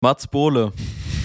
Mats 0.00 0.28
Bohle, 0.28 0.72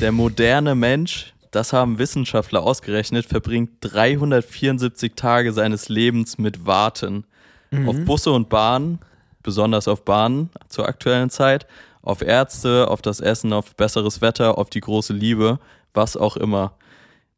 der 0.01 0.11
moderne 0.11 0.73
Mensch, 0.73 1.35
das 1.51 1.73
haben 1.73 1.99
Wissenschaftler 1.99 2.63
ausgerechnet, 2.63 3.27
verbringt 3.27 3.73
374 3.81 5.13
Tage 5.15 5.53
seines 5.53 5.89
Lebens 5.89 6.39
mit 6.39 6.65
Warten. 6.65 7.25
Mhm. 7.69 7.87
Auf 7.87 8.03
Busse 8.03 8.31
und 8.31 8.49
Bahnen, 8.49 8.97
besonders 9.43 9.87
auf 9.87 10.03
Bahnen 10.03 10.49
zur 10.69 10.87
aktuellen 10.87 11.29
Zeit, 11.29 11.67
auf 12.01 12.23
Ärzte, 12.23 12.87
auf 12.89 13.03
das 13.03 13.19
Essen, 13.19 13.53
auf 13.53 13.75
besseres 13.75 14.21
Wetter, 14.21 14.57
auf 14.57 14.71
die 14.71 14.81
große 14.81 15.13
Liebe, 15.13 15.59
was 15.93 16.17
auch 16.17 16.35
immer. 16.35 16.73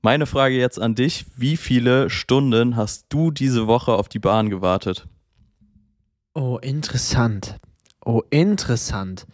Meine 0.02 0.28
Frage 0.28 0.56
jetzt 0.56 0.80
an 0.80 0.96
dich, 0.96 1.26
wie 1.36 1.58
viele 1.58 2.10
Stunden 2.10 2.78
hast 2.78 3.08
du 3.10 3.30
diese 3.30 3.68
Woche 3.68 3.92
auf 3.92 4.08
die 4.08 4.20
Bahn 4.20 4.50
gewartet? 4.50 5.06
Oh, 6.34 6.60
interessant. 6.62 7.58
Oh, 8.06 8.22
interessant. 8.30 9.28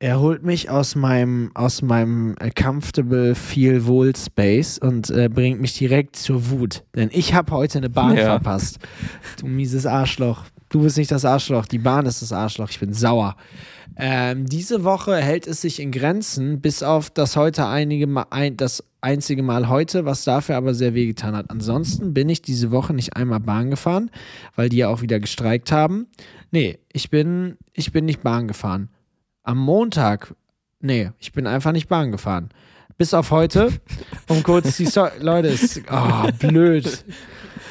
Er 0.00 0.20
holt 0.20 0.44
mich 0.44 0.70
aus 0.70 0.94
meinem, 0.94 1.50
aus 1.54 1.82
meinem 1.82 2.36
äh, 2.38 2.50
comfortable 2.50 3.34
feel 3.34 3.84
wohl 3.84 4.14
Space 4.14 4.78
und 4.78 5.10
äh, 5.10 5.28
bringt 5.28 5.60
mich 5.60 5.76
direkt 5.76 6.14
zur 6.14 6.50
Wut. 6.50 6.84
Denn 6.94 7.10
ich 7.12 7.34
habe 7.34 7.50
heute 7.50 7.78
eine 7.78 7.90
Bahn 7.90 8.16
ja. 8.16 8.26
verpasst. 8.26 8.78
Du 9.40 9.48
mieses 9.48 9.86
Arschloch. 9.86 10.44
Du 10.68 10.82
bist 10.82 10.98
nicht 10.98 11.10
das 11.10 11.24
Arschloch, 11.24 11.66
die 11.66 11.78
Bahn 11.78 12.06
ist 12.06 12.22
das 12.22 12.32
Arschloch. 12.32 12.70
Ich 12.70 12.78
bin 12.78 12.92
sauer. 12.92 13.36
Ähm, 13.96 14.46
diese 14.46 14.84
Woche 14.84 15.16
hält 15.16 15.48
es 15.48 15.62
sich 15.62 15.80
in 15.80 15.90
Grenzen, 15.90 16.60
bis 16.60 16.84
auf 16.84 17.10
das 17.10 17.34
heute 17.36 17.66
einige 17.66 18.06
Mal, 18.06 18.26
ein, 18.30 18.56
das 18.56 18.84
einzige 19.00 19.42
Mal 19.42 19.68
heute, 19.68 20.04
was 20.04 20.22
dafür 20.22 20.58
aber 20.58 20.74
sehr 20.74 20.94
wehgetan 20.94 21.34
hat. 21.34 21.50
Ansonsten 21.50 22.14
bin 22.14 22.28
ich 22.28 22.40
diese 22.40 22.70
Woche 22.70 22.94
nicht 22.94 23.16
einmal 23.16 23.40
Bahn 23.40 23.70
gefahren, 23.70 24.12
weil 24.54 24.68
die 24.68 24.76
ja 24.76 24.88
auch 24.90 25.02
wieder 25.02 25.18
gestreikt 25.18 25.72
haben. 25.72 26.06
Nee, 26.52 26.78
ich 26.92 27.10
bin, 27.10 27.56
ich 27.72 27.90
bin 27.90 28.04
nicht 28.04 28.22
Bahn 28.22 28.46
gefahren. 28.46 28.90
Am 29.48 29.56
Montag, 29.56 30.34
nee, 30.80 31.10
ich 31.18 31.32
bin 31.32 31.46
einfach 31.46 31.72
nicht 31.72 31.88
Bahn 31.88 32.12
gefahren. 32.12 32.50
Bis 32.98 33.14
auf 33.14 33.30
heute, 33.30 33.72
um 34.28 34.42
kurz 34.42 34.76
die 34.76 34.84
Story, 34.84 35.12
Leute, 35.20 35.48
ist, 35.48 35.80
oh, 35.90 36.30
blöd. 36.38 37.02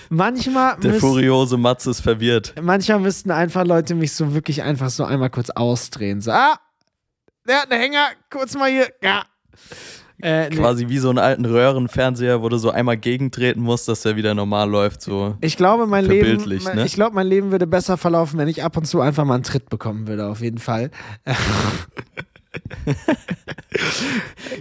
Manchmal. 0.09 0.79
Der 0.79 0.95
furiose 0.95 1.55
Matz 1.55 1.85
ist 1.85 2.01
verwirrt. 2.01 2.55
Manchmal 2.59 2.99
müssten 2.99 3.29
einfach 3.29 3.63
Leute 3.63 3.93
mich 3.93 4.13
so 4.13 4.33
wirklich 4.33 4.63
einfach 4.63 4.89
so 4.89 5.03
einmal 5.05 5.29
kurz 5.29 5.51
ausdrehen. 5.51 6.19
So, 6.19 6.31
ah, 6.31 6.57
der 7.47 7.61
hat 7.61 7.71
einen 7.71 7.79
Hänger, 7.79 8.07
kurz 8.31 8.55
mal 8.55 8.71
hier, 8.71 8.87
ja. 9.03 9.25
Äh, 10.19 10.49
Quasi 10.49 10.85
nee. 10.85 10.89
wie 10.89 10.97
so 10.97 11.09
einen 11.09 11.19
alten 11.19 11.45
Röhrenfernseher, 11.45 12.41
wo 12.41 12.49
du 12.49 12.57
so 12.57 12.71
einmal 12.71 12.97
gegentreten 12.97 13.61
musst, 13.61 13.87
dass 13.87 14.01
der 14.01 14.15
wieder 14.15 14.33
normal 14.33 14.67
läuft. 14.67 15.01
So 15.01 15.35
ich 15.41 15.57
glaube, 15.57 15.85
mein 15.85 16.05
Leben, 16.05 16.43
ne? 16.47 16.85
ich 16.85 16.93
glaube, 16.93 17.13
mein 17.13 17.27
Leben 17.27 17.51
würde 17.51 17.67
besser 17.67 17.97
verlaufen, 17.97 18.39
wenn 18.39 18.47
ich 18.47 18.63
ab 18.63 18.77
und 18.77 18.85
zu 18.85 18.99
einfach 18.99 19.25
mal 19.25 19.35
einen 19.35 19.43
Tritt 19.43 19.69
bekommen 19.69 20.07
würde, 20.07 20.27
auf 20.27 20.41
jeden 20.41 20.57
Fall. 20.57 20.89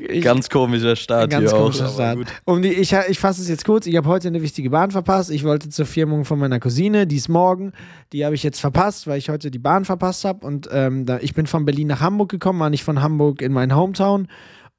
ich, 0.09 0.23
ganz 0.23 0.51
komischer 0.51 0.95
Start 0.95 1.31
ganz 1.31 1.51
hier 1.51 1.59
komischer 1.59 1.89
auch. 1.89 1.95
Start. 1.95 2.19
Um 2.45 2.61
die, 2.61 2.73
ich, 2.73 2.93
ich 2.93 3.19
fasse 3.19 3.41
es 3.41 3.49
jetzt 3.49 3.65
kurz. 3.65 3.87
Ich 3.87 3.97
habe 3.97 4.09
heute 4.09 4.29
eine 4.29 4.43
wichtige 4.43 4.69
Bahn 4.69 4.91
verpasst. 4.91 5.31
Ich 5.31 5.43
wollte 5.43 5.71
zur 5.71 5.87
Firmung 5.87 6.27
von 6.27 6.39
meiner 6.39 6.61
Cousine, 6.61 7.07
die 7.07 7.17
ist 7.17 7.31
morgen. 7.31 7.73
Die 8.13 8.27
habe 8.27 8.35
ich 8.35 8.43
jetzt 8.43 8.61
verpasst, 8.61 9.07
weil 9.07 9.17
ich 9.17 9.31
heute 9.31 9.51
die 9.51 9.59
Bahn 9.59 9.87
verpasst 9.87 10.27
habe. 10.27 10.47
Und 10.47 10.69
ähm, 10.71 11.07
da, 11.07 11.19
ich 11.21 11.33
bin 11.33 11.47
von 11.47 11.65
Berlin 11.65 11.87
nach 11.87 12.01
Hamburg 12.01 12.31
gekommen, 12.31 12.61
war 12.61 12.69
nicht 12.69 12.85
von 12.85 13.01
Hamburg 13.01 13.41
in 13.41 13.53
mein 13.53 13.75
Hometown. 13.75 14.29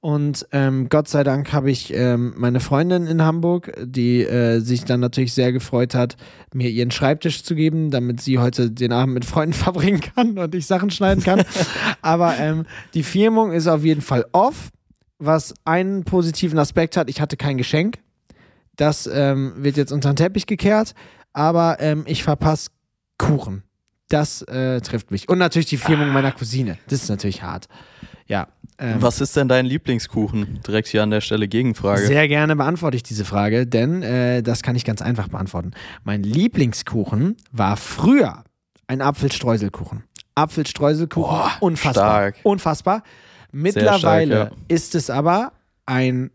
Und 0.08 0.48
ähm, 0.54 0.88
Gott 0.88 1.10
sei 1.10 1.26
Dank 1.26 1.52
habe 1.52 1.70
ich 1.70 1.94
ähm, 1.94 2.34
meine 2.38 2.62
Freundin 2.62 3.08
in 3.08 3.22
Hamburg, 3.24 3.74
die 3.84 4.22
äh, 4.22 4.62
sich 4.62 4.86
dann 4.86 5.02
natürlich 5.02 5.34
sehr 5.34 5.52
gefreut 5.52 5.94
hat, 5.96 6.16
mir 6.54 6.70
ihren 6.70 6.92
Schreibtisch 6.92 7.44
zu 7.44 7.56
geben, 7.56 7.92
damit 7.92 8.22
sie 8.22 8.40
heute 8.40 8.72
den 8.72 8.94
Abend 8.94 9.16
mit 9.16 9.26
Freunden 9.26 9.52
verbringen 9.66 10.00
kann 10.00 10.40
und 10.40 10.56
ich 10.56 10.66
Sachen 10.66 10.92
schneiden 10.92 11.26
kann. 11.26 11.44
Aber 12.02 12.38
ähm, 12.38 12.66
die 12.94 13.04
Firmung 13.04 13.52
ist 13.52 13.68
auf 13.68 13.84
jeden 13.84 14.00
Fall 14.00 14.26
off, 14.32 14.70
was 15.20 15.54
einen 15.66 16.06
positiven 16.06 16.58
Aspekt 16.58 16.96
hat. 16.96 17.10
Ich 17.10 17.20
hatte 17.20 17.36
kein 17.36 17.58
Geschenk. 17.58 17.98
Das 18.78 19.10
ähm, 19.12 19.56
wird 19.58 19.76
jetzt 19.76 19.92
unter 19.92 20.14
den 20.14 20.16
Teppich 20.16 20.46
gekehrt. 20.46 20.94
Aber 21.34 21.82
ähm, 21.82 22.06
ich 22.08 22.24
verpasse 22.24 22.70
Kuchen. 23.18 23.64
Das 24.08 24.42
äh, 24.44 24.80
trifft 24.80 25.12
mich. 25.12 25.28
Und 25.28 25.38
natürlich 25.38 25.68
die 25.68 25.76
Firmung 25.76 26.14
meiner 26.14 26.32
Cousine. 26.32 26.78
Das 26.88 27.04
ist 27.04 27.10
natürlich 27.10 27.44
hart. 27.44 27.68
Ja. 28.28 28.48
Ähm, 28.80 29.02
Was 29.02 29.22
ist 29.22 29.36
denn 29.36 29.48
dein 29.48 29.66
Lieblingskuchen? 29.66 30.60
Direkt 30.68 30.88
hier 30.88 31.02
an 31.02 31.10
der 31.10 31.22
Stelle 31.22 31.48
Gegenfrage. 31.48 32.06
Sehr 32.06 32.28
gerne 32.28 32.56
beantworte 32.56 32.96
ich 32.96 33.04
diese 33.04 33.26
Frage, 33.26 33.66
denn 33.66 34.04
äh, 34.04 34.44
das 34.44 34.62
kann 34.62 34.76
ich 34.76 34.86
ganz 34.86 35.02
einfach 35.02 35.30
beantworten. 35.30 35.72
Mein 36.04 36.22
Lieblingskuchen 36.22 37.38
war 37.52 37.78
früher 37.78 38.44
ein 38.86 39.02
Apfelstreuselkuchen. 39.02 40.04
Apfelstreuselkuchen, 40.36 41.30
Boah, 41.30 41.52
unfassbar. 41.60 42.04
Stark. 42.04 42.36
Unfassbar. 42.44 43.04
Mittlerweile 43.52 44.36
stark, 44.36 44.52
ja. 44.52 44.58
ist 44.68 44.94
es 44.94 45.10
aber 45.10 45.54
ein 45.86 46.30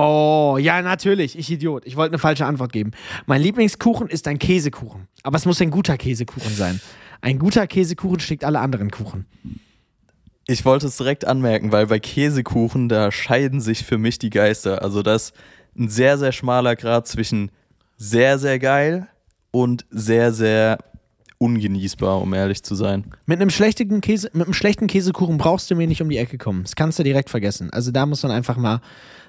Oh, 0.00 0.58
ja, 0.60 0.80
natürlich. 0.80 1.36
Ich 1.36 1.50
Idiot. 1.50 1.84
Ich 1.84 1.96
wollte 1.96 2.12
eine 2.12 2.20
falsche 2.20 2.46
Antwort 2.46 2.72
geben. 2.72 2.92
Mein 3.26 3.42
Lieblingskuchen 3.42 4.08
ist 4.08 4.28
ein 4.28 4.38
Käsekuchen. 4.38 5.08
Aber 5.24 5.36
es 5.36 5.44
muss 5.44 5.60
ein 5.60 5.72
guter 5.72 5.96
Käsekuchen 5.96 6.54
sein. 6.54 6.80
Ein 7.20 7.40
guter 7.40 7.66
Käsekuchen 7.66 8.20
schlägt 8.20 8.44
alle 8.44 8.60
anderen 8.60 8.92
Kuchen. 8.92 9.26
Ich 10.50 10.64
wollte 10.64 10.86
es 10.86 10.96
direkt 10.96 11.26
anmerken, 11.26 11.72
weil 11.72 11.88
bei 11.88 11.98
Käsekuchen, 11.98 12.88
da 12.88 13.12
scheiden 13.12 13.60
sich 13.60 13.84
für 13.84 13.98
mich 13.98 14.18
die 14.18 14.30
Geister. 14.30 14.80
Also 14.80 15.02
das 15.02 15.24
ist 15.24 15.34
ein 15.78 15.88
sehr, 15.90 16.16
sehr 16.16 16.32
schmaler 16.32 16.74
Grad 16.74 17.06
zwischen 17.06 17.50
sehr, 17.98 18.38
sehr 18.38 18.58
geil 18.58 19.08
und 19.50 19.84
sehr, 19.90 20.32
sehr 20.32 20.78
ungenießbar, 21.36 22.22
um 22.22 22.32
ehrlich 22.32 22.62
zu 22.62 22.74
sein. 22.74 23.04
Mit 23.26 23.42
einem 23.42 23.50
schlechten, 23.50 24.00
Käse, 24.00 24.30
mit 24.32 24.46
einem 24.46 24.54
schlechten 24.54 24.86
Käsekuchen 24.86 25.36
brauchst 25.36 25.70
du 25.70 25.74
mir 25.74 25.86
nicht 25.86 26.00
um 26.00 26.08
die 26.08 26.16
Ecke 26.16 26.38
kommen. 26.38 26.62
Das 26.62 26.76
kannst 26.76 26.98
du 26.98 27.02
direkt 27.02 27.28
vergessen. 27.28 27.70
Also 27.70 27.90
da 27.90 28.06
muss 28.06 28.22
man 28.22 28.32
einfach 28.32 28.56
mal, 28.56 28.80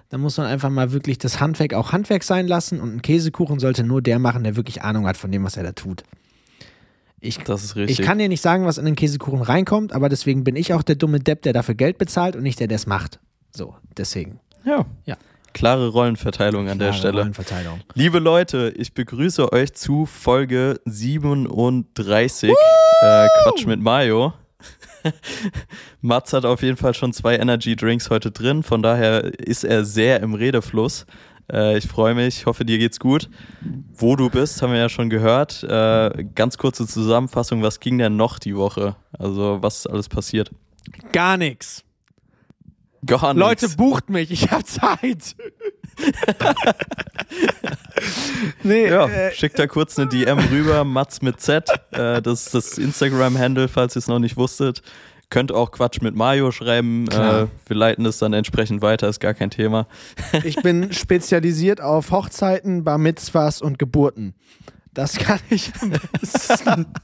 da 0.07 0.17
muss 0.17 0.37
man 0.37 0.47
einfach 0.47 0.69
mal 0.69 0.93
wirklich 0.93 1.17
das 1.17 1.41
Handwerk 1.41 1.73
auch 1.73 1.91
Handwerk 1.91 2.23
sein 2.23 2.47
lassen 2.47 2.79
und 2.79 2.95
ein 2.95 3.01
Käsekuchen 3.01 3.59
sollte 3.59 3.83
nur 3.83 4.01
der 4.01 4.19
machen, 4.19 4.45
der 4.45 4.55
wirklich 4.55 4.83
Ahnung 4.83 5.05
hat 5.05 5.17
von 5.17 5.33
dem, 5.33 5.43
was 5.43 5.57
er 5.57 5.63
da 5.63 5.73
tut. 5.73 6.05
Ich, 7.21 7.37
das 7.39 7.63
ist 7.63 7.75
richtig. 7.75 7.99
Ich 7.99 8.05
kann 8.05 8.17
dir 8.17 8.29
nicht 8.29 8.41
sagen, 8.41 8.65
was 8.65 8.77
in 8.77 8.85
den 8.85 8.95
Käsekuchen 8.95 9.41
reinkommt, 9.41 9.93
aber 9.93 10.09
deswegen 10.09 10.43
bin 10.43 10.55
ich 10.55 10.73
auch 10.73 10.83
der 10.83 10.95
dumme 10.95 11.19
Depp, 11.19 11.41
der 11.41 11.53
dafür 11.53 11.75
Geld 11.75 11.97
bezahlt 11.97 12.35
und 12.35 12.43
nicht 12.43 12.59
der, 12.59 12.67
der 12.67 12.75
es 12.75 12.87
macht. 12.87 13.19
So, 13.51 13.75
deswegen. 13.97 14.39
Ja. 14.65 14.85
Ja. 15.05 15.17
Klare 15.53 15.89
Rollenverteilung 15.89 16.65
Klare 16.65 16.71
an 16.71 16.79
der 16.79 16.93
Stelle. 16.93 17.19
Rollenverteilung. 17.19 17.81
Liebe 17.93 18.19
Leute, 18.19 18.73
ich 18.77 18.93
begrüße 18.93 19.51
euch 19.51 19.73
zu 19.73 20.05
Folge 20.05 20.79
37 20.85 22.49
äh, 22.49 23.27
Quatsch 23.43 23.65
mit 23.65 23.81
Mayo. 23.81 24.33
Mats 26.01 26.33
hat 26.33 26.45
auf 26.45 26.61
jeden 26.61 26.77
Fall 26.77 26.93
schon 26.93 27.13
zwei 27.13 27.37
Energy 27.37 27.75
Drinks 27.75 28.09
heute 28.09 28.31
drin, 28.31 28.63
von 28.63 28.81
daher 28.81 29.23
ist 29.39 29.63
er 29.63 29.85
sehr 29.85 30.21
im 30.21 30.33
Redefluss. 30.33 31.05
Äh, 31.51 31.77
ich 31.77 31.87
freue 31.87 32.15
mich, 32.15 32.45
hoffe, 32.45 32.65
dir 32.65 32.77
geht's 32.77 32.99
gut. 32.99 33.29
Wo 33.93 34.15
du 34.15 34.29
bist, 34.29 34.61
haben 34.61 34.71
wir 34.71 34.79
ja 34.79 34.89
schon 34.89 35.09
gehört. 35.09 35.63
Äh, 35.63 36.25
ganz 36.35 36.57
kurze 36.57 36.87
Zusammenfassung, 36.87 37.61
was 37.61 37.79
ging 37.79 37.97
denn 37.97 38.15
noch 38.15 38.39
die 38.39 38.55
Woche? 38.55 38.95
Also, 39.17 39.59
was 39.61 39.79
ist 39.79 39.87
alles 39.87 40.09
passiert? 40.09 40.51
Gar 41.11 41.37
nichts. 41.37 41.83
Gar 43.05 43.33
nichts. 43.33 43.47
Leute, 43.47 43.69
bucht 43.75 44.09
mich, 44.09 44.31
ich 44.31 44.51
habe 44.51 44.63
Zeit. 44.63 45.35
nee, 48.63 48.89
ja, 48.89 49.07
äh, 49.07 49.33
schickt 49.33 49.59
da 49.59 49.67
kurz 49.67 49.99
eine 49.99 50.07
DM 50.07 50.39
rüber, 50.39 50.83
Mats 50.83 51.21
mit 51.21 51.41
Z. 51.41 51.69
Äh, 51.91 52.21
das 52.21 52.45
ist 52.45 52.53
das 52.53 52.77
Instagram-Handle, 52.77 53.67
falls 53.67 53.95
ihr 53.95 53.99
es 53.99 54.07
noch 54.07 54.19
nicht 54.19 54.37
wusstet. 54.37 54.81
Könnt 55.29 55.51
auch 55.51 55.71
Quatsch 55.71 56.01
mit 56.01 56.15
Mario 56.15 56.51
schreiben. 56.51 57.07
Äh, 57.07 57.47
wir 57.67 57.75
leiten 57.75 58.05
es 58.05 58.17
dann 58.17 58.33
entsprechend 58.33 58.81
weiter, 58.81 59.07
ist 59.07 59.19
gar 59.19 59.35
kein 59.35 59.51
Thema. 59.51 59.87
ich 60.43 60.55
bin 60.57 60.91
spezialisiert 60.91 61.81
auf 61.81 62.11
Hochzeiten, 62.11 62.83
Bar 62.83 62.97
Mitzvahs 62.97 63.61
und 63.61 63.77
Geburten. 63.77 64.33
Das 64.93 65.17
kann 65.17 65.39
ich 65.49 65.71
am 65.81 65.91
besten. 65.91 66.87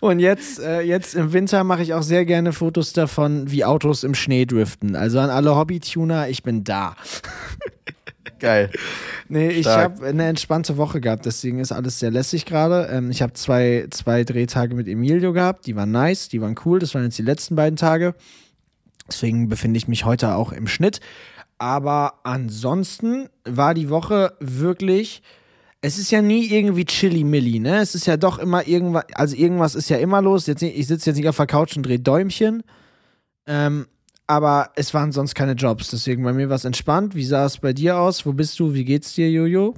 Und 0.00 0.18
jetzt, 0.18 0.58
äh, 0.60 0.80
jetzt 0.80 1.14
im 1.14 1.32
Winter 1.34 1.62
mache 1.62 1.82
ich 1.82 1.92
auch 1.92 2.02
sehr 2.02 2.24
gerne 2.24 2.52
Fotos 2.52 2.94
davon, 2.94 3.50
wie 3.50 3.64
Autos 3.66 4.02
im 4.02 4.14
Schnee 4.14 4.46
driften. 4.46 4.96
Also 4.96 5.18
an 5.18 5.28
alle 5.28 5.54
Hobbytuner, 5.54 6.28
ich 6.28 6.42
bin 6.42 6.64
da. 6.64 6.96
Geil. 8.40 8.70
Nee, 9.28 9.50
ich 9.50 9.66
habe 9.66 10.06
eine 10.06 10.24
entspannte 10.24 10.76
Woche 10.76 11.00
gehabt, 11.00 11.26
deswegen 11.26 11.60
ist 11.60 11.70
alles 11.70 12.00
sehr 12.00 12.10
lässig 12.10 12.46
gerade. 12.46 12.88
Ähm, 12.90 13.10
ich 13.10 13.22
habe 13.22 13.34
zwei, 13.34 13.86
zwei 13.90 14.24
Drehtage 14.24 14.74
mit 14.74 14.88
Emilio 14.88 15.32
gehabt, 15.32 15.66
die 15.66 15.76
waren 15.76 15.92
nice, 15.92 16.28
die 16.28 16.40
waren 16.40 16.56
cool, 16.64 16.78
das 16.80 16.94
waren 16.94 17.04
jetzt 17.04 17.18
die 17.18 17.22
letzten 17.22 17.54
beiden 17.54 17.76
Tage. 17.76 18.14
Deswegen 19.06 19.48
befinde 19.48 19.78
ich 19.78 19.88
mich 19.88 20.04
heute 20.04 20.34
auch 20.34 20.52
im 20.52 20.66
Schnitt. 20.66 21.00
Aber 21.58 22.14
ansonsten 22.24 23.28
war 23.44 23.74
die 23.74 23.90
Woche 23.90 24.32
wirklich. 24.40 25.22
Es 25.82 25.98
ist 25.98 26.10
ja 26.10 26.22
nie 26.22 26.46
irgendwie 26.46 26.84
chilly-milly, 26.84 27.58
ne? 27.58 27.78
Es 27.78 27.94
ist 27.94 28.06
ja 28.06 28.16
doch 28.16 28.38
immer 28.38 28.66
irgendwas, 28.66 29.04
also 29.14 29.36
irgendwas 29.36 29.74
ist 29.74 29.90
ja 29.90 29.98
immer 29.98 30.22
los. 30.22 30.46
Jetzt, 30.46 30.62
ich 30.62 30.86
sitze 30.86 31.10
jetzt 31.10 31.16
nicht 31.16 31.28
auf 31.28 31.36
der 31.36 31.46
Couch 31.46 31.76
und 31.76 31.84
drehe 31.84 32.00
Däumchen. 32.00 32.62
Ähm, 33.46 33.86
aber 34.30 34.70
es 34.76 34.94
waren 34.94 35.10
sonst 35.10 35.34
keine 35.34 35.54
Jobs. 35.54 35.90
Deswegen 35.90 36.22
bei 36.22 36.32
mir 36.32 36.48
war 36.48 36.54
es 36.54 36.64
entspannt. 36.64 37.16
Wie 37.16 37.24
sah 37.24 37.46
es 37.46 37.58
bei 37.58 37.72
dir 37.72 37.98
aus? 37.98 38.24
Wo 38.24 38.32
bist 38.32 38.60
du? 38.60 38.74
Wie 38.74 38.84
geht's 38.84 39.12
dir, 39.14 39.28
Jojo? 39.28 39.74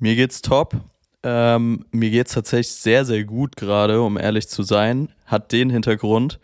Mir 0.00 0.16
geht's 0.16 0.42
top. 0.42 0.74
Ähm, 1.22 1.86
mir 1.92 2.10
geht 2.10 2.26
es 2.26 2.32
tatsächlich 2.32 2.74
sehr, 2.74 3.04
sehr 3.04 3.22
gut 3.22 3.54
gerade, 3.54 4.02
um 4.02 4.18
ehrlich 4.18 4.48
zu 4.48 4.64
sein. 4.64 5.10
Hat 5.26 5.52
den 5.52 5.70
Hintergrund. 5.70 6.40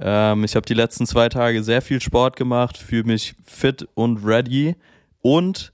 Ähm, 0.00 0.44
ich 0.44 0.54
habe 0.54 0.66
die 0.66 0.74
letzten 0.74 1.04
zwei 1.04 1.28
Tage 1.28 1.64
sehr 1.64 1.82
viel 1.82 2.00
Sport 2.00 2.36
gemacht, 2.36 2.78
fühle 2.78 3.04
mich 3.04 3.34
fit 3.44 3.88
und 3.94 4.24
ready. 4.24 4.76
Und 5.20 5.72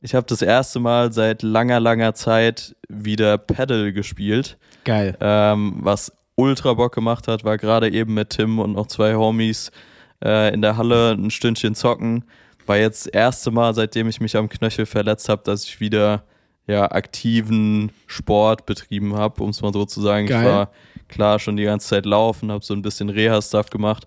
ich 0.00 0.16
habe 0.16 0.26
das 0.26 0.42
erste 0.42 0.80
Mal 0.80 1.12
seit 1.12 1.42
langer, 1.44 1.78
langer 1.78 2.14
Zeit 2.14 2.74
wieder 2.88 3.38
Paddle 3.38 3.92
gespielt. 3.92 4.58
Geil. 4.82 5.16
Ähm, 5.20 5.76
was 5.78 6.10
ultra 6.40 6.74
Bock 6.74 6.94
gemacht 6.94 7.28
hat, 7.28 7.44
war 7.44 7.58
gerade 7.58 7.90
eben 7.90 8.14
mit 8.14 8.30
Tim 8.30 8.58
und 8.58 8.72
noch 8.72 8.86
zwei 8.86 9.14
Homies 9.14 9.70
äh, 10.24 10.52
in 10.54 10.62
der 10.62 10.76
Halle 10.76 11.12
ein 11.12 11.30
Stündchen 11.30 11.74
zocken. 11.74 12.24
War 12.66 12.78
jetzt 12.78 13.06
das 13.06 13.12
erste 13.12 13.50
Mal, 13.50 13.74
seitdem 13.74 14.08
ich 14.08 14.20
mich 14.20 14.36
am 14.36 14.48
Knöchel 14.48 14.86
verletzt 14.86 15.28
habe, 15.28 15.42
dass 15.44 15.64
ich 15.64 15.80
wieder 15.80 16.24
ja, 16.66 16.90
aktiven 16.90 17.90
Sport 18.06 18.64
betrieben 18.66 19.16
habe, 19.16 19.42
um 19.42 19.50
es 19.50 19.60
mal 19.60 19.72
so 19.72 19.84
zu 19.84 20.00
sagen. 20.00 20.26
Geil. 20.26 20.40
Ich 20.40 20.46
war 20.46 20.70
klar 21.08 21.38
schon 21.38 21.56
die 21.56 21.64
ganze 21.64 21.88
Zeit 21.88 22.06
laufen, 22.06 22.52
habe 22.52 22.64
so 22.64 22.74
ein 22.74 22.82
bisschen 22.82 23.08
Reha-Stuff 23.08 23.70
gemacht. 23.70 24.06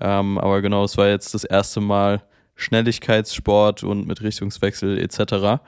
Ähm, 0.00 0.38
aber 0.38 0.60
genau, 0.60 0.84
es 0.84 0.96
war 0.96 1.08
jetzt 1.08 1.34
das 1.34 1.44
erste 1.44 1.80
Mal 1.80 2.22
Schnelligkeitssport 2.56 3.82
und 3.84 4.06
mit 4.06 4.22
Richtungswechsel 4.22 4.98
etc. 4.98 5.62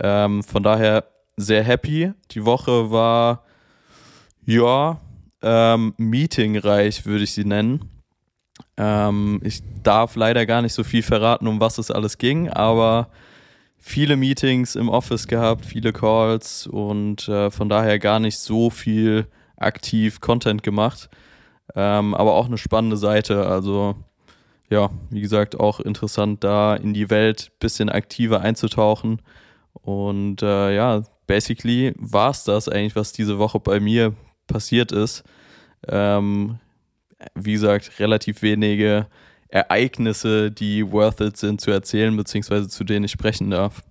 Ähm, 0.00 0.42
von 0.42 0.62
daher 0.62 1.04
sehr 1.36 1.62
happy. 1.62 2.12
Die 2.30 2.44
Woche 2.44 2.90
war 2.90 3.44
ja 4.44 5.00
ähm, 5.42 5.94
meetingreich, 5.96 7.06
würde 7.06 7.24
ich 7.24 7.32
sie 7.32 7.44
nennen. 7.44 7.90
Ähm, 8.76 9.40
ich 9.44 9.62
darf 9.82 10.16
leider 10.16 10.46
gar 10.46 10.62
nicht 10.62 10.74
so 10.74 10.84
viel 10.84 11.02
verraten, 11.02 11.46
um 11.46 11.60
was 11.60 11.78
es 11.78 11.90
alles 11.90 12.18
ging, 12.18 12.48
aber 12.48 13.08
viele 13.78 14.16
Meetings 14.16 14.76
im 14.76 14.88
Office 14.88 15.26
gehabt, 15.26 15.66
viele 15.66 15.92
Calls 15.92 16.66
und 16.66 17.28
äh, 17.28 17.50
von 17.50 17.68
daher 17.68 17.98
gar 17.98 18.20
nicht 18.20 18.38
so 18.38 18.70
viel 18.70 19.26
aktiv 19.56 20.20
Content 20.20 20.62
gemacht. 20.62 21.10
Ähm, 21.74 22.14
aber 22.14 22.34
auch 22.34 22.46
eine 22.46 22.58
spannende 22.58 22.96
Seite. 22.96 23.46
Also 23.46 23.96
ja, 24.70 24.90
wie 25.10 25.20
gesagt, 25.20 25.58
auch 25.58 25.80
interessant 25.80 26.44
da 26.44 26.74
in 26.74 26.94
die 26.94 27.10
Welt 27.10 27.50
ein 27.52 27.58
bisschen 27.58 27.88
aktiver 27.88 28.40
einzutauchen. 28.40 29.20
Und 29.72 30.42
äh, 30.42 30.74
ja, 30.74 31.02
basically 31.26 31.92
war 31.98 32.30
es 32.30 32.44
das 32.44 32.68
eigentlich, 32.68 32.96
was 32.96 33.12
diese 33.12 33.38
Woche 33.38 33.60
bei 33.60 33.80
mir 33.80 34.14
passiert 34.52 34.92
ist. 34.92 35.24
Ähm, 35.88 36.58
wie 37.34 37.52
gesagt, 37.52 37.98
relativ 37.98 38.42
wenige 38.42 39.06
Ereignisse, 39.48 40.50
die 40.50 40.90
worth 40.90 41.20
it 41.20 41.36
sind 41.36 41.60
zu 41.60 41.70
erzählen, 41.70 42.16
beziehungsweise 42.16 42.68
zu 42.68 42.84
denen 42.84 43.04
ich 43.04 43.10
sprechen 43.10 43.50
darf. 43.50 43.82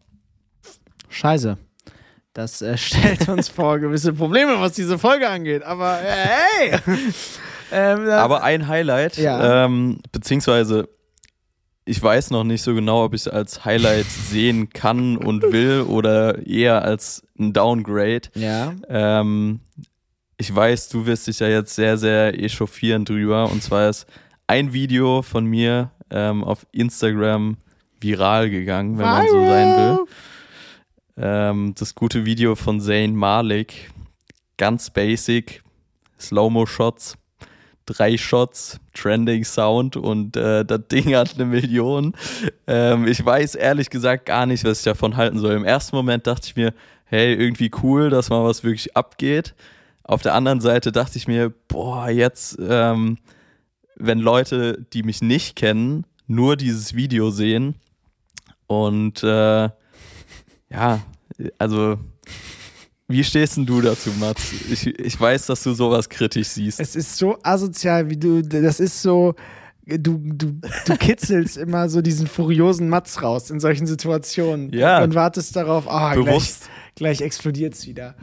Scheiße. 1.10 1.58
Das 2.34 2.62
äh, 2.62 2.78
stellt 2.78 3.28
uns 3.30 3.50
vor 3.50 3.80
gewisse 3.80 4.14
Probleme, 4.14 4.60
was 4.60 4.74
diese 4.74 4.98
Folge 4.98 5.30
angeht. 5.30 5.64
Aber 5.64 6.00
äh, 6.02 6.72
hey! 6.72 6.80
ähm, 7.72 8.10
Aber 8.10 8.44
ein 8.44 8.68
Highlight, 8.68 9.18
ja. 9.18 9.66
ähm, 9.66 10.00
beziehungsweise 10.12 10.88
ich 11.84 12.02
weiß 12.02 12.30
noch 12.30 12.44
nicht 12.44 12.62
so 12.62 12.74
genau, 12.74 13.04
ob 13.04 13.14
ich 13.14 13.22
es 13.22 13.28
als 13.28 13.66
Highlight 13.66 14.06
sehen 14.30 14.70
kann 14.70 15.18
und 15.18 15.44
will 15.52 15.82
oder 15.82 16.46
eher 16.46 16.84
als 16.84 17.24
ein 17.38 17.54
Downgrade. 17.54 18.30
Ja. 18.36 18.74
Ähm, 18.88 19.62
ich 20.42 20.54
weiß, 20.56 20.90
du 20.90 21.06
wirst 21.06 21.28
dich 21.28 21.40
ja 21.40 21.48
jetzt 21.48 21.76
sehr, 21.76 22.00
sehr 22.00 22.38
echauffieren 22.38 23.06
drüber. 23.06 23.52
Und 23.52 23.62
zwar 23.62 23.90
ist 23.90 24.08
ein 24.48 24.74
Video 24.74 25.22
von 25.22 25.46
mir 25.46 25.92
ähm, 26.10 26.44
auf 26.44 26.66
Instagram 26.72 27.58
viral 28.00 28.50
gegangen, 28.50 28.98
wenn 28.98 29.06
man 29.06 29.28
so 29.28 29.40
sein 29.46 29.68
will. 29.78 30.00
Ähm, 31.18 31.76
das 31.78 31.94
gute 31.94 32.26
Video 32.26 32.56
von 32.56 32.82
Zayn 32.82 33.16
Malik. 33.16 33.92
Ganz 34.58 34.90
basic. 34.90 35.62
Slow-Mo-Shots. 36.20 37.18
Drei 37.86 38.18
Shots, 38.18 38.80
Trending 38.96 39.44
Sound 39.44 39.96
und 39.96 40.38
äh, 40.38 40.66
das 40.66 40.88
Ding 40.88 41.14
hat 41.16 41.36
eine 41.36 41.46
Million. 41.46 42.14
Ähm, 42.66 43.06
ich 43.06 43.24
weiß 43.24 43.54
ehrlich 43.56 43.92
gesagt 43.92 44.26
gar 44.26 44.48
nicht, 44.48 44.64
was 44.64 44.80
ich 44.80 44.86
davon 44.86 45.18
halten 45.18 45.38
soll. 45.38 45.54
Im 45.54 45.66
ersten 45.66 45.96
Moment 45.96 46.26
dachte 46.26 46.48
ich 46.48 46.56
mir, 46.56 46.74
hey, 47.06 47.34
irgendwie 47.34 47.70
cool, 47.84 48.10
dass 48.10 48.30
mal 48.30 48.44
was 48.44 48.64
wirklich 48.64 48.96
abgeht. 48.96 49.54
Auf 50.12 50.22
der 50.22 50.34
anderen 50.34 50.60
Seite 50.60 50.92
dachte 50.92 51.18
ich 51.18 51.30
mir, 51.30 51.54
boah, 51.70 52.10
jetzt, 52.10 52.58
ähm, 52.60 53.18
wenn 53.96 54.20
Leute, 54.20 54.86
die 54.92 55.04
mich 55.04 55.22
nicht 55.22 55.56
kennen, 55.56 56.06
nur 56.28 56.58
dieses 56.58 56.94
Video 56.96 57.30
sehen 57.32 57.76
und 58.68 59.24
äh, 59.24 59.70
ja, 60.70 61.00
also 61.58 61.98
wie 63.08 63.24
stehst 63.24 63.56
denn 63.56 63.66
du 63.66 63.80
dazu, 63.80 64.10
Mats? 64.20 64.52
Ich, 64.70 64.86
ich 64.86 65.18
weiß, 65.18 65.46
dass 65.46 65.64
du 65.64 65.74
sowas 65.74 66.10
kritisch 66.10 66.50
siehst. 66.50 66.82
Es 66.82 66.98
ist 66.98 67.16
so 67.16 67.38
asozial, 67.42 68.10
wie 68.10 68.18
du, 68.18 68.42
das 68.42 68.82
ist 68.82 69.02
so, 69.02 69.36
du, 69.86 70.18
du, 70.18 70.60
du 70.88 70.98
kitzelst 70.98 71.56
immer 71.66 71.88
so 71.88 72.02
diesen 72.02 72.28
furiosen 72.28 72.90
Mats 72.90 73.24
raus 73.24 73.50
in 73.50 73.62
solchen 73.62 73.88
Situationen. 73.88 74.74
Ja. 74.74 75.06
Und 75.06 75.16
wartest 75.16 75.56
darauf, 75.56 75.88
ah, 75.88 76.16
oh, 76.18 76.24
gleich, 76.26 76.56
gleich 76.96 77.22
explodiert 77.22 77.76
es 77.76 77.88
wieder. 77.88 78.18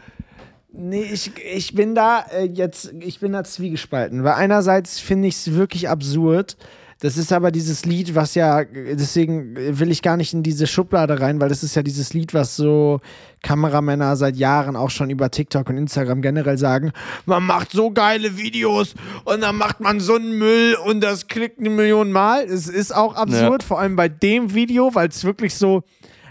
Nee, 0.71 1.03
ich, 1.13 1.33
ich 1.39 1.75
bin 1.75 1.95
da 1.95 2.27
äh, 2.31 2.45
jetzt, 2.45 2.93
ich 3.01 3.21
bin 3.21 3.33
da 3.33 3.43
zwiegespalten, 3.43 4.23
weil 4.23 4.35
einerseits 4.35 5.01
finde 5.01 5.29
ich 5.29 5.37
es 5.37 5.55
wirklich 5.55 5.89
absurd. 5.89 6.57
Das 7.01 7.17
ist 7.17 7.33
aber 7.33 7.53
dieses 7.53 7.85
Lied, 7.85 8.17
was 8.17 8.35
ja, 8.35 8.65
deswegen 8.65 9.55
will 9.57 9.93
ich 9.93 10.03
gar 10.03 10.17
nicht 10.17 10.35
in 10.35 10.43
diese 10.43 10.67
Schublade 10.67 11.21
rein, 11.21 11.41
weil 11.41 11.49
das 11.49 11.63
ist 11.63 11.77
ja 11.77 11.83
dieses 11.85 12.13
Lied, 12.13 12.35
was 12.35 12.57
so 12.57 13.01
Kameramänner 13.43 14.17
seit 14.17 14.35
Jahren 14.35 14.75
auch 14.75 14.91
schon 14.91 15.09
über 15.09 15.31
TikTok 15.31 15.69
und 15.71 15.79
Instagram 15.79 16.23
generell 16.23 16.59
sagen, 16.59 16.91
man 17.25 17.45
macht 17.45 17.71
so 17.71 17.93
geile 17.93 18.37
Videos 18.37 18.95
und 19.25 19.43
dann 19.43 19.55
macht 19.55 19.79
man 19.79 20.01
so 20.01 20.17
einen 20.17 20.39
Müll 20.39 20.77
und 20.87 21.01
das 21.01 21.29
klickt 21.29 21.61
eine 21.61 21.71
Million 21.71 22.11
Mal. 22.11 22.45
Es 22.45 22.69
ist 22.69 22.93
auch 22.93 23.15
absurd, 23.15 23.63
ja. 23.63 23.69
vor 23.69 23.79
allem 23.79 23.95
bei 23.95 24.09
dem 24.09 24.53
Video, 24.53 24.93
weil 24.93 25.09
es 25.09 25.23
wirklich 25.23 25.55
so, 25.55 25.85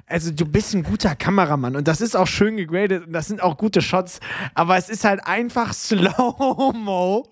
also 0.07 0.31
du 0.31 0.45
bist 0.45 0.73
ein 0.73 0.83
guter 0.83 1.15
Kameramann 1.15 1.75
und 1.75 1.87
das 1.87 1.99
ist 1.99 2.15
auch 2.15 2.27
schön 2.27 2.55
gegradet 2.55 3.05
und 3.05 3.13
das 3.13 3.27
sind 3.27 3.43
auch 3.43 3.57
gute 3.57 3.81
Shots, 3.81 4.19
aber 4.55 4.77
es 4.77 4.87
ist 4.89 5.03
halt 5.03 5.19
einfach 5.25 5.73
Slow-Mo 5.73 7.27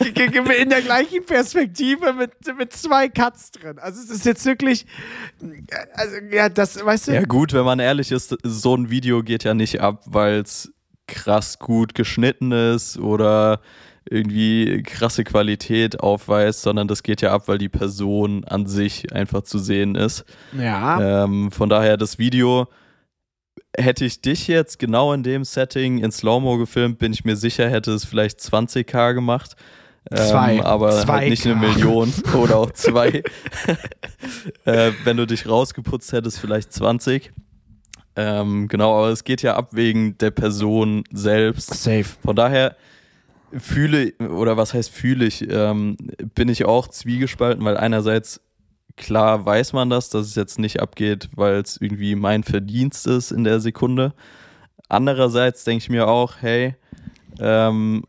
in 0.00 0.68
der 0.68 0.82
gleichen 0.82 1.24
Perspektive 1.24 2.12
mit, 2.12 2.32
mit 2.58 2.72
zwei 2.72 3.08
Cuts 3.08 3.52
drin. 3.52 3.78
Also 3.78 4.02
es 4.02 4.10
ist 4.10 4.26
jetzt 4.26 4.44
wirklich, 4.44 4.84
also 5.94 6.16
ja, 6.30 6.48
das, 6.48 6.84
weißt 6.84 7.08
du. 7.08 7.12
Ja 7.12 7.22
gut, 7.22 7.52
wenn 7.52 7.64
man 7.64 7.78
ehrlich 7.78 8.10
ist, 8.10 8.36
so 8.42 8.74
ein 8.74 8.90
Video 8.90 9.22
geht 9.22 9.44
ja 9.44 9.54
nicht 9.54 9.80
ab, 9.80 10.02
weil 10.06 10.40
es 10.40 10.72
krass 11.06 11.58
gut 11.60 11.94
geschnitten 11.94 12.50
ist 12.50 12.98
oder 12.98 13.60
irgendwie 14.10 14.82
krasse 14.82 15.24
Qualität 15.24 16.00
aufweist, 16.00 16.62
sondern 16.62 16.88
das 16.88 17.02
geht 17.02 17.22
ja 17.22 17.32
ab, 17.32 17.48
weil 17.48 17.58
die 17.58 17.68
Person 17.68 18.44
an 18.44 18.66
sich 18.66 19.12
einfach 19.12 19.42
zu 19.42 19.58
sehen 19.58 19.94
ist. 19.94 20.24
Ja. 20.58 21.24
Ähm, 21.24 21.50
von 21.50 21.68
daher 21.68 21.96
das 21.96 22.18
Video 22.18 22.68
hätte 23.76 24.04
ich 24.04 24.20
dich 24.20 24.48
jetzt 24.48 24.78
genau 24.78 25.12
in 25.12 25.22
dem 25.22 25.44
Setting 25.44 25.98
in 25.98 26.12
Slow-Mo 26.12 26.58
gefilmt, 26.58 26.98
bin 26.98 27.12
ich 27.12 27.24
mir 27.24 27.36
sicher, 27.36 27.68
hätte 27.68 27.92
es 27.92 28.04
vielleicht 28.04 28.38
20k 28.40 29.14
gemacht. 29.14 29.56
Zwei. 30.10 30.56
Ähm, 30.56 30.62
aber 30.62 30.90
zwei 31.02 31.12
halt 31.20 31.30
nicht 31.30 31.46
eine 31.46 31.54
Million 31.54 32.12
oder 32.34 32.58
auch 32.58 32.72
zwei. 32.72 33.22
äh, 34.64 34.90
wenn 35.04 35.16
du 35.16 35.26
dich 35.26 35.48
rausgeputzt 35.48 36.12
hättest, 36.12 36.40
vielleicht 36.40 36.72
20. 36.72 37.32
Ähm, 38.16 38.68
genau, 38.68 38.98
aber 38.98 39.08
es 39.08 39.24
geht 39.24 39.42
ja 39.42 39.56
ab 39.56 39.70
wegen 39.72 40.18
der 40.18 40.32
Person 40.32 41.04
selbst. 41.12 41.72
Safe. 41.72 42.04
Von 42.04 42.36
daher 42.36 42.76
fühle, 43.56 44.12
oder 44.18 44.56
was 44.56 44.74
heißt 44.74 44.90
fühle 44.90 45.26
ich, 45.26 45.48
ähm, 45.50 45.96
bin 46.34 46.48
ich 46.48 46.64
auch 46.64 46.88
zwiegespalten, 46.88 47.64
weil 47.64 47.76
einerseits 47.76 48.40
klar 48.96 49.44
weiß 49.44 49.72
man 49.72 49.90
das, 49.90 50.10
dass 50.10 50.26
es 50.26 50.34
jetzt 50.34 50.58
nicht 50.58 50.80
abgeht, 50.80 51.28
weil 51.34 51.54
es 51.54 51.78
irgendwie 51.80 52.14
mein 52.14 52.44
Verdienst 52.44 53.06
ist 53.06 53.30
in 53.30 53.44
der 53.44 53.60
Sekunde. 53.60 54.14
Andererseits 54.88 55.64
denke 55.64 55.82
ich 55.82 55.90
mir 55.90 56.08
auch, 56.08 56.34
hey, 56.40 56.74
ähm, 57.40 58.04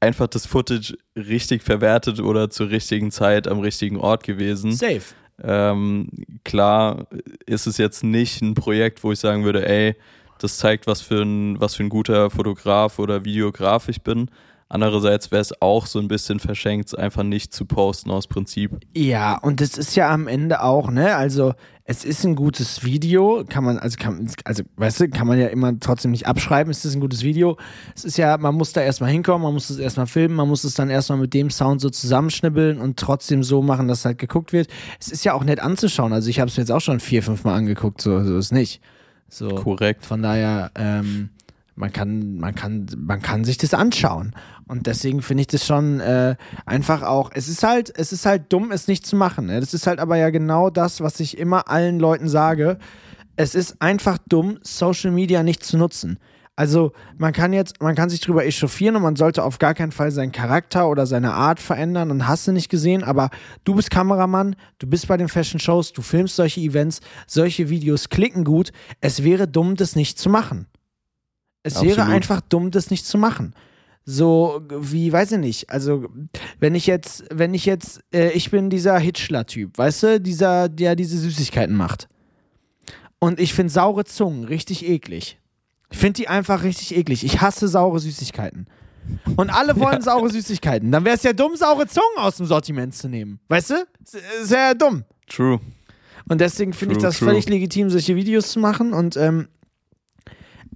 einfach 0.00 0.26
das 0.26 0.46
Footage 0.46 0.96
richtig 1.14 1.62
verwertet 1.62 2.20
oder 2.20 2.50
zur 2.50 2.70
richtigen 2.70 3.10
Zeit 3.10 3.46
am 3.46 3.60
richtigen 3.60 3.98
Ort 3.98 4.24
gewesen. 4.24 4.72
Safe. 4.72 5.02
Ähm, 5.42 6.08
klar 6.44 7.06
ist 7.46 7.66
es 7.66 7.78
jetzt 7.78 8.02
nicht 8.02 8.42
ein 8.42 8.54
Projekt, 8.54 9.02
wo 9.04 9.12
ich 9.12 9.18
sagen 9.18 9.44
würde, 9.44 9.66
ey, 9.66 9.96
das 10.42 10.58
zeigt, 10.58 10.86
was 10.86 11.00
für 11.00 11.22
ein, 11.22 11.60
was 11.60 11.74
für 11.74 11.84
ein 11.84 11.88
guter 11.88 12.30
Fotograf 12.30 12.98
oder 12.98 13.24
Videograf 13.24 13.88
ich 13.88 14.02
bin. 14.02 14.30
Andererseits 14.72 15.32
wäre 15.32 15.42
es 15.42 15.60
auch 15.60 15.86
so 15.86 15.98
ein 15.98 16.06
bisschen 16.06 16.38
verschenkt, 16.38 16.96
einfach 16.96 17.24
nicht 17.24 17.52
zu 17.52 17.64
posten 17.64 18.08
aus 18.12 18.28
Prinzip. 18.28 18.78
Ja, 18.94 19.36
und 19.36 19.60
es 19.60 19.76
ist 19.76 19.96
ja 19.96 20.08
am 20.10 20.28
Ende 20.28 20.62
auch, 20.62 20.92
ne? 20.92 21.16
Also, 21.16 21.54
es 21.82 22.04
ist 22.04 22.24
ein 22.24 22.36
gutes 22.36 22.84
Video, 22.84 23.42
kann 23.48 23.64
man, 23.64 23.80
also, 23.80 23.96
kann, 23.98 24.30
also, 24.44 24.62
weißt 24.76 25.00
du, 25.00 25.08
kann 25.08 25.26
man 25.26 25.40
ja 25.40 25.48
immer 25.48 25.78
trotzdem 25.80 26.12
nicht 26.12 26.28
abschreiben, 26.28 26.70
es 26.70 26.84
ist 26.84 26.94
ein 26.94 27.00
gutes 27.00 27.24
Video. 27.24 27.56
Es 27.96 28.04
ist 28.04 28.16
ja, 28.16 28.38
man 28.38 28.54
muss 28.54 28.72
da 28.72 28.80
erstmal 28.80 29.10
hinkommen, 29.10 29.42
man 29.42 29.54
muss 29.54 29.70
es 29.70 29.78
erstmal 29.78 30.06
filmen, 30.06 30.36
man 30.36 30.46
muss 30.46 30.62
es 30.62 30.74
dann 30.74 30.88
erstmal 30.88 31.18
mit 31.18 31.34
dem 31.34 31.50
Sound 31.50 31.80
so 31.80 31.90
zusammenschnibbeln 31.90 32.80
und 32.80 32.96
trotzdem 32.96 33.42
so 33.42 33.62
machen, 33.62 33.88
dass 33.88 34.04
halt 34.04 34.18
geguckt 34.18 34.52
wird. 34.52 34.68
Es 35.00 35.08
ist 35.08 35.24
ja 35.24 35.34
auch 35.34 35.42
nett 35.42 35.58
anzuschauen. 35.58 36.12
Also, 36.12 36.30
ich 36.30 36.38
habe 36.38 36.48
es 36.48 36.56
mir 36.56 36.62
jetzt 36.62 36.70
auch 36.70 36.80
schon 36.80 37.00
vier, 37.00 37.24
fünf 37.24 37.42
Mal 37.42 37.56
angeguckt, 37.56 38.00
so, 38.00 38.22
so 38.22 38.38
ist 38.38 38.52
nicht. 38.52 38.80
So, 39.30 39.48
Korrekt. 39.54 40.04
Von 40.04 40.22
daher, 40.22 40.70
ähm, 40.74 41.30
man 41.76 41.92
kann, 41.92 42.36
man 42.36 42.54
kann, 42.54 42.86
man 42.98 43.22
kann 43.22 43.44
sich 43.44 43.56
das 43.56 43.72
anschauen. 43.72 44.34
Und 44.68 44.86
deswegen 44.86 45.22
finde 45.22 45.42
ich 45.42 45.46
das 45.46 45.66
schon 45.66 46.00
äh, 46.00 46.36
einfach 46.66 47.02
auch. 47.02 47.30
Es 47.32 47.48
ist 47.48 47.62
halt, 47.62 47.92
es 47.96 48.12
ist 48.12 48.26
halt 48.26 48.52
dumm, 48.52 48.70
es 48.70 48.86
nicht 48.86 49.06
zu 49.06 49.16
machen. 49.16 49.46
Ne? 49.46 49.58
Das 49.58 49.72
ist 49.72 49.86
halt 49.86 49.98
aber 49.98 50.16
ja 50.16 50.30
genau 50.30 50.68
das, 50.68 51.00
was 51.00 51.18
ich 51.20 51.38
immer 51.38 51.68
allen 51.68 51.98
Leuten 51.98 52.28
sage. 52.28 52.78
Es 53.36 53.54
ist 53.54 53.80
einfach 53.80 54.18
dumm, 54.28 54.58
Social 54.62 55.10
Media 55.10 55.42
nicht 55.42 55.64
zu 55.64 55.78
nutzen. 55.78 56.18
Also 56.60 56.92
man 57.16 57.32
kann 57.32 57.54
jetzt, 57.54 57.80
man 57.80 57.94
kann 57.94 58.10
sich 58.10 58.20
drüber 58.20 58.44
echauffieren 58.44 58.94
und 58.94 59.00
man 59.00 59.16
sollte 59.16 59.44
auf 59.44 59.58
gar 59.58 59.72
keinen 59.72 59.92
Fall 59.92 60.10
seinen 60.10 60.30
Charakter 60.30 60.90
oder 60.90 61.06
seine 61.06 61.32
Art 61.32 61.58
verändern 61.58 62.10
und 62.10 62.28
hast 62.28 62.46
du 62.46 62.52
nicht 62.52 62.68
gesehen, 62.68 63.02
aber 63.02 63.30
du 63.64 63.74
bist 63.74 63.90
Kameramann, 63.90 64.54
du 64.78 64.86
bist 64.86 65.08
bei 65.08 65.16
den 65.16 65.28
Fashion 65.28 65.58
Shows, 65.58 65.94
du 65.94 66.02
filmst 66.02 66.36
solche 66.36 66.60
Events, 66.60 67.00
solche 67.26 67.70
Videos 67.70 68.10
klicken 68.10 68.44
gut. 68.44 68.72
Es 69.00 69.24
wäre 69.24 69.48
dumm, 69.48 69.74
das 69.74 69.96
nicht 69.96 70.18
zu 70.18 70.28
machen. 70.28 70.66
Es 71.62 71.76
Absolut. 71.76 71.96
wäre 71.96 72.08
einfach 72.08 72.42
dumm, 72.42 72.70
das 72.70 72.90
nicht 72.90 73.06
zu 73.06 73.16
machen. 73.16 73.54
So 74.04 74.60
wie, 74.68 75.10
weiß 75.10 75.32
ich 75.32 75.38
nicht. 75.38 75.70
Also, 75.70 76.08
wenn 76.58 76.74
ich 76.74 76.86
jetzt, 76.86 77.24
wenn 77.32 77.54
ich 77.54 77.64
jetzt, 77.64 78.02
äh, 78.12 78.32
ich 78.32 78.50
bin 78.50 78.68
dieser 78.68 78.98
Hitchler-Typ, 78.98 79.78
weißt 79.78 80.02
du, 80.02 80.20
dieser, 80.20 80.68
der 80.68 80.94
diese 80.94 81.16
Süßigkeiten 81.16 81.74
macht. 81.74 82.06
Und 83.18 83.40
ich 83.40 83.54
finde 83.54 83.72
saure 83.72 84.04
Zungen 84.04 84.44
richtig 84.44 84.86
eklig. 84.86 85.39
Ich 85.90 85.98
finde 85.98 86.14
die 86.14 86.28
einfach 86.28 86.62
richtig 86.62 86.96
eklig. 86.96 87.24
Ich 87.24 87.40
hasse 87.40 87.68
saure 87.68 87.98
Süßigkeiten. 87.98 88.66
Und 89.36 89.50
alle 89.50 89.78
wollen 89.78 89.96
ja. 89.96 90.02
saure 90.02 90.30
Süßigkeiten. 90.30 90.90
Dann 90.92 91.04
wäre 91.04 91.16
es 91.16 91.22
ja 91.22 91.32
dumm, 91.32 91.56
saure 91.56 91.86
Zungen 91.86 92.18
aus 92.18 92.36
dem 92.36 92.46
Sortiment 92.46 92.94
zu 92.94 93.08
nehmen. 93.08 93.40
Weißt 93.48 93.70
du? 93.70 93.74
Ist 94.40 94.50
ja 94.50 94.74
dumm. 94.74 95.04
True. 95.28 95.60
Und 96.28 96.40
deswegen 96.40 96.72
finde 96.72 96.94
ich 96.94 97.02
das 97.02 97.18
true. 97.18 97.28
völlig 97.28 97.48
legitim, 97.48 97.90
solche 97.90 98.14
Videos 98.14 98.52
zu 98.52 98.60
machen. 98.60 98.92
Und 98.92 99.16
ähm, 99.16 99.48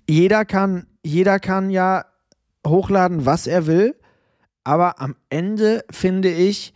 jeder 0.09 0.45
kann, 0.45 0.87
jeder 1.05 1.39
kann 1.39 1.71
ja 1.71 2.07
hochladen, 2.67 3.25
was 3.25 3.47
er 3.47 3.67
will. 3.67 3.95
Aber 4.65 5.01
am 5.01 5.15
Ende 5.31 5.85
finde 5.91 6.31
ich, 6.31 6.75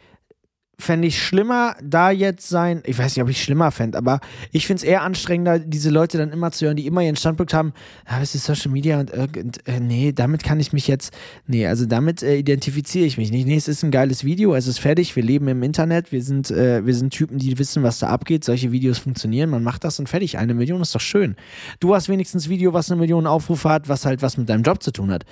fände 0.81 1.09
ich 1.09 1.21
schlimmer, 1.21 1.75
da 1.83 2.13
jetzt 2.13 2.49
sein, 2.49 2.83
ich 2.87 2.97
weiß 2.97 3.17
nicht, 3.17 3.23
ob 3.23 3.29
ich 3.29 3.43
schlimmer 3.43 3.73
fände, 3.73 3.99
aber 3.99 4.21
ich 4.53 4.67
finde 4.67 4.83
es 4.83 4.89
eher 4.89 5.03
anstrengender, 5.03 5.59
diese 5.59 5.91
Leute 5.91 6.19
dann 6.19 6.31
immer 6.31 6.53
zu 6.53 6.67
hören, 6.67 6.77
die 6.77 6.87
immer 6.87 7.03
ihren 7.03 7.17
Standpunkt 7.17 7.53
haben, 7.53 7.73
ja, 8.09 8.21
es 8.23 8.37
ist 8.37 8.45
Social 8.45 8.71
Media 8.71 9.01
und, 9.01 9.11
und 9.11 9.67
äh, 9.67 9.81
nee, 9.81 10.13
damit 10.13 10.45
kann 10.45 10.61
ich 10.61 10.73
mich 10.73 10.87
jetzt, 10.87 11.13
nee, 11.49 11.67
also 11.67 11.85
damit 11.85 12.23
äh, 12.23 12.37
identifiziere 12.37 13.07
ich 13.07 13.19
mich 13.19 13.33
nicht. 13.33 13.47
Nee, 13.47 13.57
es 13.57 13.67
ist 13.67 13.83
ein 13.83 13.91
geiles 13.91 14.23
Video, 14.23 14.55
es 14.55 14.69
ist 14.69 14.79
fertig, 14.79 15.17
wir 15.17 15.23
leben 15.25 15.49
im 15.49 15.65
Internet, 15.65 16.13
wir 16.13 16.23
sind, 16.23 16.53
äh, 16.53 16.87
wir 16.87 16.95
sind 16.95 17.11
Typen, 17.11 17.39
die 17.39 17.59
wissen, 17.59 17.83
was 17.83 17.99
da 17.99 18.09
abgeht, 18.09 18.45
solche 18.45 18.71
Videos 18.71 18.99
funktionieren, 18.99 19.51
man 19.51 19.65
macht 19.65 19.83
das 19.83 19.99
und 19.99 20.09
fertig, 20.09 20.39
eine 20.39 20.55
Million 20.55 20.81
ist 20.81 20.95
doch 20.95 21.01
schön. 21.01 21.35
Du 21.81 21.93
hast 21.97 22.09
wenigstens 22.09 22.47
ein 22.47 22.51
Video, 22.51 22.73
was 22.73 22.89
eine 22.89 23.01
Million 23.01 23.27
Aufrufe 23.27 23.69
hat, 23.69 23.89
was 23.89 24.07
halt 24.07 24.23
was 24.23 24.37
mit 24.37 24.49
deinem 24.49 24.63
Job 24.63 24.81
zu 24.81 24.93
tun 24.93 25.11
hat. 25.11 25.25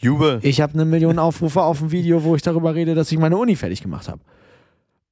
Jubel. 0.00 0.38
Ich 0.42 0.62
habe 0.62 0.72
eine 0.72 0.86
Million 0.86 1.18
Aufrufe 1.18 1.62
auf 1.62 1.82
ein 1.82 1.92
Video, 1.92 2.24
wo 2.24 2.36
ich 2.36 2.42
darüber 2.42 2.74
rede, 2.74 2.94
dass 2.94 3.12
ich 3.12 3.18
meine 3.18 3.36
Uni 3.36 3.54
fertig 3.54 3.82
gemacht 3.82 4.08
habe 4.08 4.20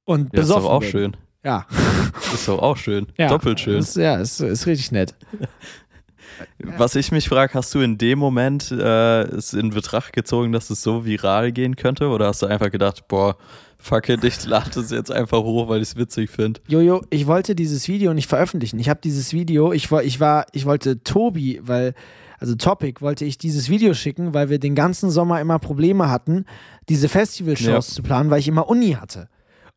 und 0.05 0.33
ja, 0.33 0.41
besoffen 0.41 0.61
ist 0.61 0.65
doch 0.65 0.71
auch 0.71 0.79
bin. 0.81 0.89
schön. 0.89 1.17
Ja. 1.43 1.65
Ist 2.33 2.47
doch 2.47 2.59
auch 2.59 2.77
schön. 2.77 3.07
Ja, 3.17 3.27
Doppelt 3.27 3.59
schön. 3.59 3.79
Ist, 3.79 3.97
ja, 3.97 4.15
ist, 4.15 4.39
ist 4.39 4.65
richtig 4.65 4.91
nett. 4.91 5.13
Was 6.77 6.95
ich 6.95 7.11
mich 7.11 7.27
frage, 7.27 7.53
hast 7.53 7.73
du 7.75 7.81
in 7.81 7.97
dem 7.97 8.17
Moment 8.17 8.71
äh, 8.71 9.21
es 9.23 9.53
in 9.53 9.71
Betracht 9.71 10.13
gezogen, 10.13 10.51
dass 10.51 10.69
es 10.69 10.81
so 10.81 11.05
viral 11.05 11.51
gehen 11.51 11.75
könnte? 11.75 12.07
Oder 12.07 12.27
hast 12.27 12.41
du 12.41 12.47
einfach 12.47 12.71
gedacht, 12.71 13.07
boah, 13.07 13.37
fuck 13.77 14.09
it, 14.09 14.23
ich 14.23 14.45
lade 14.45 14.79
es 14.79 14.89
jetzt 14.89 15.11
einfach 15.11 15.39
hoch, 15.39 15.67
weil 15.67 15.81
ich 15.81 15.89
es 15.89 15.95
witzig 15.95 16.29
finde? 16.29 16.61
Jojo, 16.67 17.03
ich 17.09 17.27
wollte 17.27 17.55
dieses 17.55 17.87
Video 17.87 18.13
nicht 18.13 18.27
veröffentlichen. 18.27 18.79
Ich 18.79 18.89
habe 18.89 19.01
dieses 19.03 19.33
Video, 19.33 19.73
ich, 19.73 19.91
ich 19.91 20.19
war, 20.19 20.45
ich 20.53 20.65
wollte 20.65 21.03
Tobi, 21.03 21.59
weil, 21.63 21.93
also 22.39 22.55
Topic, 22.55 23.01
wollte 23.01 23.25
ich 23.25 23.37
dieses 23.37 23.69
Video 23.69 23.93
schicken, 23.93 24.33
weil 24.33 24.49
wir 24.49 24.59
den 24.59 24.75
ganzen 24.75 25.11
Sommer 25.11 25.41
immer 25.41 25.59
Probleme 25.59 26.09
hatten, 26.09 26.45
diese 26.89 27.09
Festivalshows 27.09 27.89
ja. 27.89 27.95
zu 27.95 28.01
planen, 28.01 28.29
weil 28.29 28.39
ich 28.39 28.47
immer 28.47 28.69
Uni 28.69 28.93
hatte. 28.93 29.27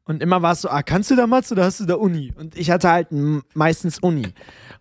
Und 0.07 0.23
immer 0.23 0.41
war 0.41 0.53
es 0.53 0.61
so, 0.61 0.69
ah, 0.69 0.83
kannst 0.83 1.11
du 1.11 1.17
da 1.17 1.27
Mats 1.27 1.51
oder 1.51 1.65
hast 1.65 1.81
du 1.81 1.85
da 1.85 1.95
Uni? 1.95 2.33
Und 2.37 2.57
ich 2.57 2.71
hatte 2.71 2.89
halt 2.89 3.09
meistens 3.55 3.99
Uni. 3.99 4.29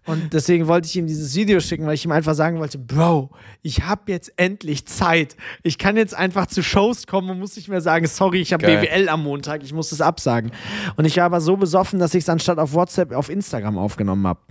Und 0.06 0.34
deswegen 0.34 0.68
wollte 0.68 0.88
ich 0.88 0.96
ihm 0.96 1.08
dieses 1.08 1.36
Video 1.36 1.60
schicken, 1.60 1.88
weil 1.88 1.96
ich 1.96 2.06
ihm 2.06 2.12
einfach 2.12 2.36
sagen 2.36 2.60
wollte, 2.60 2.78
Bro, 2.78 3.32
ich 3.64 3.82
habe 3.88 4.12
jetzt 4.12 4.32
endlich 4.38 4.86
Zeit. 4.86 5.36
Ich 5.64 5.80
kann 5.80 5.98
jetzt 5.98 6.16
einfach 6.16 6.46
zu 6.46 6.62
Shows 6.62 7.08
kommen 7.08 7.32
und 7.32 7.40
muss 7.40 7.56
nicht 7.56 7.70
mehr 7.70 7.82
sagen, 7.82 8.06
sorry, 8.06 8.40
ich 8.40 8.54
habe 8.54 8.68
BWL 8.68 9.10
am 9.10 9.24
Montag, 9.24 9.64
ich 9.64 9.74
muss 9.74 9.90
das 9.90 10.00
absagen. 10.00 10.52
Und 10.96 11.06
ich 11.06 11.18
war 11.18 11.24
aber 11.24 11.42
so 11.42 11.58
besoffen, 11.58 11.98
dass 11.98 12.14
ich 12.14 12.24
es 12.24 12.30
anstatt 12.30 12.60
auf 12.60 12.74
WhatsApp 12.74 13.12
auf 13.12 13.30
Instagram 13.30 13.80
aufgenommen 13.80 14.28
habe. 14.28 14.42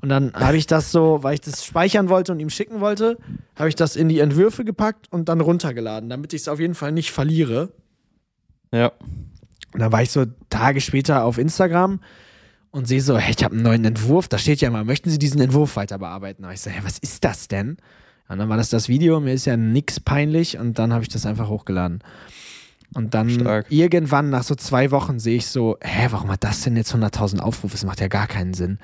Und 0.00 0.08
dann 0.08 0.32
habe 0.34 0.56
ich 0.56 0.66
das 0.66 0.90
so, 0.90 1.22
weil 1.22 1.34
ich 1.34 1.40
das 1.40 1.64
speichern 1.64 2.08
wollte 2.08 2.32
und 2.32 2.40
ihm 2.40 2.50
schicken 2.50 2.80
wollte, 2.80 3.16
habe 3.54 3.68
ich 3.68 3.76
das 3.76 3.94
in 3.94 4.08
die 4.08 4.18
Entwürfe 4.18 4.64
gepackt 4.64 5.06
und 5.12 5.28
dann 5.28 5.40
runtergeladen, 5.40 6.10
damit 6.10 6.32
ich 6.32 6.40
es 6.40 6.48
auf 6.48 6.58
jeden 6.58 6.74
Fall 6.74 6.90
nicht 6.90 7.12
verliere. 7.12 7.72
Ja. 8.72 8.90
Und 9.76 9.80
da 9.80 9.92
war 9.92 10.00
ich 10.00 10.10
so 10.10 10.24
Tage 10.48 10.80
später 10.80 11.22
auf 11.24 11.36
Instagram 11.36 12.00
und 12.70 12.88
sehe 12.88 13.02
so, 13.02 13.18
hey, 13.18 13.34
ich 13.36 13.44
habe 13.44 13.52
einen 13.52 13.62
neuen 13.62 13.84
Entwurf. 13.84 14.26
Da 14.26 14.38
steht 14.38 14.62
ja 14.62 14.70
mal, 14.70 14.86
möchten 14.86 15.10
Sie 15.10 15.18
diesen 15.18 15.38
Entwurf 15.38 15.76
weiter 15.76 15.98
bearbeiten? 15.98 16.46
Und 16.46 16.50
ich 16.50 16.62
so, 16.62 16.70
hey, 16.70 16.80
was 16.82 16.96
ist 16.96 17.24
das 17.24 17.46
denn? 17.46 17.76
Und 18.26 18.38
dann 18.38 18.48
war 18.48 18.56
das 18.56 18.70
das 18.70 18.88
Video, 18.88 19.20
mir 19.20 19.34
ist 19.34 19.44
ja 19.44 19.58
nichts 19.58 20.00
peinlich 20.00 20.56
und 20.56 20.78
dann 20.78 20.94
habe 20.94 21.02
ich 21.02 21.10
das 21.10 21.26
einfach 21.26 21.50
hochgeladen. 21.50 21.98
Und 22.94 23.14
dann 23.14 23.28
Stark. 23.28 23.66
irgendwann 23.68 24.30
nach 24.30 24.42
so 24.42 24.54
zwei 24.54 24.90
Wochen 24.90 25.18
sehe 25.18 25.36
ich 25.36 25.46
so, 25.46 25.76
hä, 25.82 26.06
warum 26.10 26.30
hat 26.30 26.44
das 26.44 26.62
denn 26.62 26.76
jetzt 26.76 26.94
100.000 26.94 27.40
Aufrufe? 27.40 27.72
Das 27.72 27.84
macht 27.84 28.00
ja 28.00 28.08
gar 28.08 28.26
keinen 28.26 28.54
Sinn. 28.54 28.78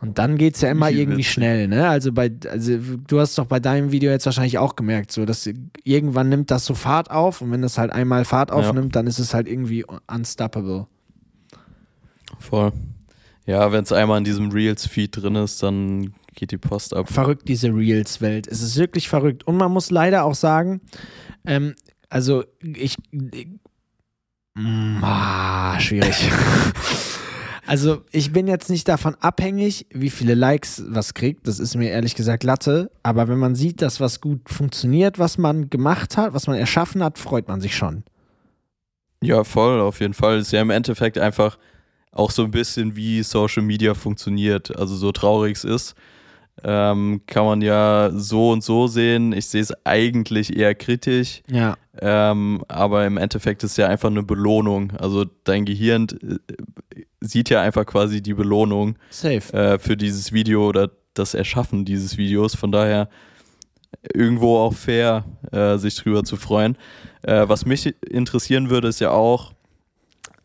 Und 0.00 0.18
dann 0.18 0.38
geht 0.38 0.54
es 0.54 0.60
ja 0.60 0.70
immer 0.70 0.90
irgendwie 0.90 1.24
schnell, 1.24 1.68
ne? 1.68 1.88
Also 1.88 2.12
bei, 2.12 2.30
also 2.48 2.78
du 3.06 3.20
hast 3.20 3.36
doch 3.36 3.46
bei 3.46 3.60
deinem 3.60 3.90
Video 3.92 4.10
jetzt 4.10 4.26
wahrscheinlich 4.26 4.58
auch 4.58 4.76
gemerkt, 4.76 5.12
so, 5.12 5.26
dass 5.26 5.48
irgendwann 5.82 6.28
nimmt 6.28 6.50
das 6.50 6.64
so 6.64 6.74
Fahrt 6.74 7.10
auf 7.10 7.40
und 7.40 7.50
wenn 7.50 7.62
das 7.62 7.78
halt 7.78 7.92
einmal 7.92 8.24
Fahrt 8.24 8.52
aufnimmt, 8.52 8.94
ja. 8.94 9.00
dann 9.00 9.06
ist 9.06 9.18
es 9.18 9.34
halt 9.34 9.48
irgendwie 9.48 9.84
unstoppable. 10.06 10.86
Voll. 12.38 12.72
Ja, 13.46 13.72
wenn 13.72 13.82
es 13.82 13.92
einmal 13.92 14.18
in 14.18 14.24
diesem 14.24 14.50
Reels-Feed 14.50 15.22
drin 15.22 15.34
ist, 15.34 15.62
dann 15.62 16.12
geht 16.34 16.52
die 16.52 16.58
Post 16.58 16.94
ab. 16.94 17.10
Verrückt, 17.10 17.48
diese 17.48 17.68
Reels-Welt. 17.68 18.46
Es 18.46 18.62
ist 18.62 18.76
wirklich 18.76 19.08
verrückt. 19.08 19.46
Und 19.46 19.56
man 19.56 19.72
muss 19.72 19.90
leider 19.90 20.24
auch 20.24 20.34
sagen, 20.34 20.80
ähm, 21.46 21.74
also 22.08 22.44
ich. 22.62 22.96
Mm, 24.54 25.02
ah, 25.02 25.78
schwierig. 25.78 26.30
also 27.66 28.02
ich 28.10 28.32
bin 28.32 28.46
jetzt 28.46 28.70
nicht 28.70 28.88
davon 28.88 29.14
abhängig, 29.16 29.86
wie 29.90 30.10
viele 30.10 30.34
Likes 30.34 30.82
was 30.88 31.14
kriegt. 31.14 31.46
Das 31.46 31.58
ist 31.58 31.74
mir 31.76 31.90
ehrlich 31.90 32.14
gesagt 32.14 32.44
Latte. 32.44 32.90
Aber 33.02 33.28
wenn 33.28 33.38
man 33.38 33.54
sieht, 33.54 33.82
dass 33.82 34.00
was 34.00 34.20
gut 34.20 34.48
funktioniert, 34.48 35.18
was 35.18 35.38
man 35.38 35.70
gemacht 35.70 36.16
hat, 36.16 36.34
was 36.34 36.46
man 36.46 36.56
erschaffen 36.56 37.02
hat, 37.02 37.18
freut 37.18 37.48
man 37.48 37.60
sich 37.60 37.76
schon. 37.76 38.04
Ja, 39.22 39.44
voll, 39.44 39.80
auf 39.80 40.00
jeden 40.00 40.14
Fall. 40.14 40.38
Ist 40.38 40.52
ja 40.52 40.62
im 40.62 40.70
Endeffekt 40.70 41.18
einfach 41.18 41.58
auch 42.12 42.30
so 42.30 42.44
ein 42.44 42.50
bisschen 42.50 42.96
wie 42.96 43.22
Social 43.22 43.62
Media 43.62 43.94
funktioniert. 43.94 44.76
Also 44.76 44.96
so 44.96 45.12
traurig 45.12 45.56
es 45.56 45.64
ist 45.64 45.94
ähm, 46.64 47.22
kann 47.26 47.44
man 47.44 47.62
ja 47.62 48.10
so 48.12 48.50
und 48.50 48.62
so 48.62 48.86
sehen. 48.86 49.32
Ich 49.32 49.46
sehe 49.46 49.62
es 49.62 49.72
eigentlich 49.84 50.56
eher 50.56 50.74
kritisch. 50.74 51.42
Ja. 51.50 51.76
Ähm, 52.00 52.64
aber 52.68 53.06
im 53.06 53.16
Endeffekt 53.16 53.62
ist 53.64 53.72
es 53.72 53.76
ja 53.76 53.88
einfach 53.88 54.10
eine 54.10 54.22
Belohnung. 54.22 54.92
Also 54.92 55.24
dein 55.44 55.64
Gehirn 55.64 56.06
äh, 56.22 57.02
sieht 57.20 57.50
ja 57.50 57.60
einfach 57.60 57.86
quasi 57.86 58.22
die 58.22 58.34
Belohnung 58.34 58.96
äh, 59.52 59.78
für 59.78 59.96
dieses 59.96 60.32
Video 60.32 60.68
oder 60.68 60.90
das 61.14 61.34
Erschaffen 61.34 61.84
dieses 61.84 62.16
Videos. 62.16 62.54
Von 62.54 62.72
daher 62.72 63.08
irgendwo 64.14 64.58
auch 64.58 64.74
fair, 64.74 65.24
äh, 65.52 65.76
sich 65.78 65.96
drüber 65.96 66.24
zu 66.24 66.36
freuen. 66.36 66.76
Äh, 67.22 67.48
was 67.48 67.66
mich 67.66 67.94
interessieren 68.08 68.70
würde, 68.70 68.88
ist 68.88 69.00
ja 69.00 69.10
auch 69.10 69.52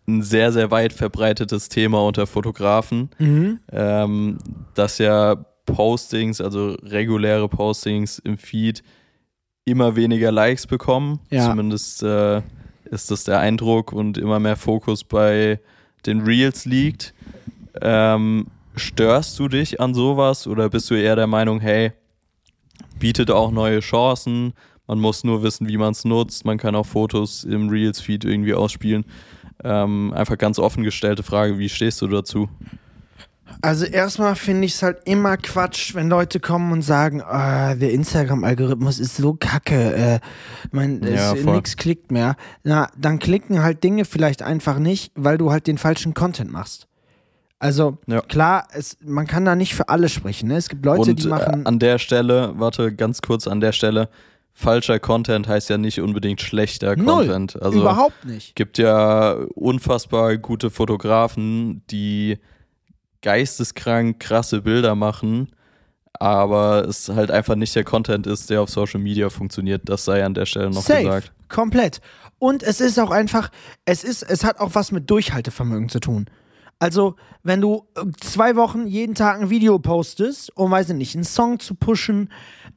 ein 0.07 0.21
sehr, 0.21 0.51
sehr 0.51 0.71
weit 0.71 0.93
verbreitetes 0.93 1.69
Thema 1.69 2.03
unter 2.05 2.27
Fotografen, 2.27 3.09
mhm. 3.19 3.59
ähm, 3.71 4.37
das 4.73 4.97
ja 4.97 5.45
Postings, 5.65 6.41
also 6.41 6.75
reguläre 6.83 7.47
Postings 7.47 8.19
im 8.19 8.37
Feed, 8.37 8.83
immer 9.65 9.95
weniger 9.95 10.31
Likes 10.31 10.67
bekommen. 10.67 11.19
Ja. 11.29 11.49
Zumindest 11.49 12.03
äh, 12.03 12.41
ist 12.85 13.11
das 13.11 13.23
der 13.23 13.39
Eindruck 13.39 13.93
und 13.93 14.17
immer 14.17 14.39
mehr 14.39 14.55
Fokus 14.55 15.03
bei 15.03 15.59
den 16.05 16.21
Reels 16.21 16.65
liegt. 16.65 17.13
Ähm, 17.81 18.47
störst 18.75 19.39
du 19.39 19.47
dich 19.47 19.79
an 19.79 19.93
sowas 19.93 20.47
oder 20.47 20.69
bist 20.69 20.89
du 20.89 20.95
eher 20.95 21.15
der 21.15 21.27
Meinung, 21.27 21.59
hey, 21.59 21.93
bietet 22.99 23.31
auch 23.31 23.51
neue 23.51 23.79
Chancen, 23.79 24.53
man 24.87 24.99
muss 24.99 25.23
nur 25.23 25.43
wissen, 25.43 25.67
wie 25.67 25.77
man 25.77 25.91
es 25.91 26.03
nutzt, 26.05 26.45
man 26.45 26.57
kann 26.57 26.75
auch 26.75 26.85
Fotos 26.85 27.43
im 27.43 27.69
Reels-Feed 27.69 28.25
irgendwie 28.25 28.53
ausspielen. 28.53 29.05
Ähm, 29.63 30.13
einfach 30.13 30.37
ganz 30.37 30.59
offen 30.59 30.83
gestellte 30.83 31.23
Frage, 31.23 31.57
wie 31.57 31.69
stehst 31.69 32.01
du 32.01 32.07
dazu? 32.07 32.49
Also 33.61 33.85
erstmal 33.85 34.35
finde 34.35 34.65
ich 34.65 34.75
es 34.75 34.83
halt 34.83 34.99
immer 35.05 35.37
Quatsch, 35.37 35.95
wenn 35.95 36.09
Leute 36.09 36.39
kommen 36.39 36.71
und 36.71 36.81
sagen, 36.81 37.21
oh, 37.21 37.75
der 37.75 37.91
Instagram-Algorithmus 37.91 38.99
ist 38.99 39.17
so 39.17 39.33
kacke, 39.33 39.93
äh, 39.93 40.19
mein, 40.71 41.01
ja, 41.03 41.33
nix 41.33 41.77
klickt 41.77 42.11
mehr. 42.11 42.35
Na, 42.63 42.89
dann 42.97 43.19
klicken 43.19 43.61
halt 43.61 43.83
Dinge 43.83 44.05
vielleicht 44.05 44.41
einfach 44.41 44.79
nicht, 44.79 45.11
weil 45.15 45.37
du 45.37 45.51
halt 45.51 45.67
den 45.67 45.77
falschen 45.77 46.13
Content 46.13 46.51
machst. 46.51 46.87
Also 47.59 47.97
ja. 48.07 48.19
klar, 48.21 48.67
es, 48.73 48.97
man 49.01 49.25
kann 49.25 49.45
da 49.45 49.55
nicht 49.55 49.75
für 49.75 49.87
alle 49.87 50.09
sprechen. 50.09 50.49
Ne? 50.49 50.57
Es 50.57 50.67
gibt 50.67 50.85
Leute, 50.85 51.11
Und, 51.11 51.23
die 51.23 51.27
äh, 51.27 51.29
machen. 51.29 51.63
Äh, 51.63 51.67
an 51.67 51.79
der 51.79 51.97
Stelle, 51.97 52.53
warte, 52.57 52.93
ganz 52.93 53.21
kurz 53.21 53.47
an 53.47 53.61
der 53.61 53.71
Stelle, 53.71 54.09
falscher 54.51 54.99
Content 54.99 55.47
heißt 55.47 55.69
ja 55.69 55.77
nicht 55.77 56.01
unbedingt 56.01 56.41
schlechter 56.41 56.97
Null, 56.97 57.27
Content. 57.27 57.61
Also 57.61 57.79
überhaupt 57.79 58.25
nicht. 58.25 58.55
Gibt 58.55 58.77
ja 58.77 59.33
unfassbar 59.55 60.37
gute 60.37 60.71
Fotografen, 60.71 61.83
die 61.89 62.39
geisteskrank 63.23 64.19
krasse 64.19 64.61
Bilder 64.61 64.93
machen, 64.93 65.49
aber 66.19 66.85
es 66.87 67.09
halt 67.09 67.31
einfach 67.31 67.55
nicht 67.55 67.75
der 67.75 67.83
Content 67.83 68.27
ist, 68.27 68.51
der 68.51 68.61
auf 68.61 68.69
Social 68.69 68.99
Media 68.99 69.29
funktioniert. 69.31 69.81
Das 69.85 70.05
sei 70.05 70.23
an 70.23 70.35
der 70.35 70.45
Stelle 70.45 70.69
noch 70.69 70.83
Safe. 70.83 71.03
gesagt. 71.03 71.31
Komplett. 71.49 72.01
Und 72.37 72.61
es 72.61 72.79
ist 72.79 72.99
auch 72.99 73.09
einfach, 73.09 73.49
es 73.85 74.03
ist, 74.03 74.21
es 74.21 74.43
hat 74.43 74.59
auch 74.59 74.71
was 74.73 74.91
mit 74.91 75.09
Durchhaltevermögen 75.09 75.89
zu 75.89 75.99
tun. 75.99 76.29
Also, 76.79 77.15
wenn 77.43 77.61
du 77.61 77.87
äh, 77.95 78.01
zwei 78.19 78.55
Wochen 78.55 78.87
jeden 78.87 79.15
Tag 79.15 79.39
ein 79.39 79.49
Video 79.49 79.79
postest, 79.79 80.55
um, 80.57 80.71
weiß 80.71 80.89
ich 80.89 80.95
nicht, 80.95 81.15
einen 81.15 81.23
Song 81.23 81.59
zu 81.59 81.75
pushen, 81.75 82.29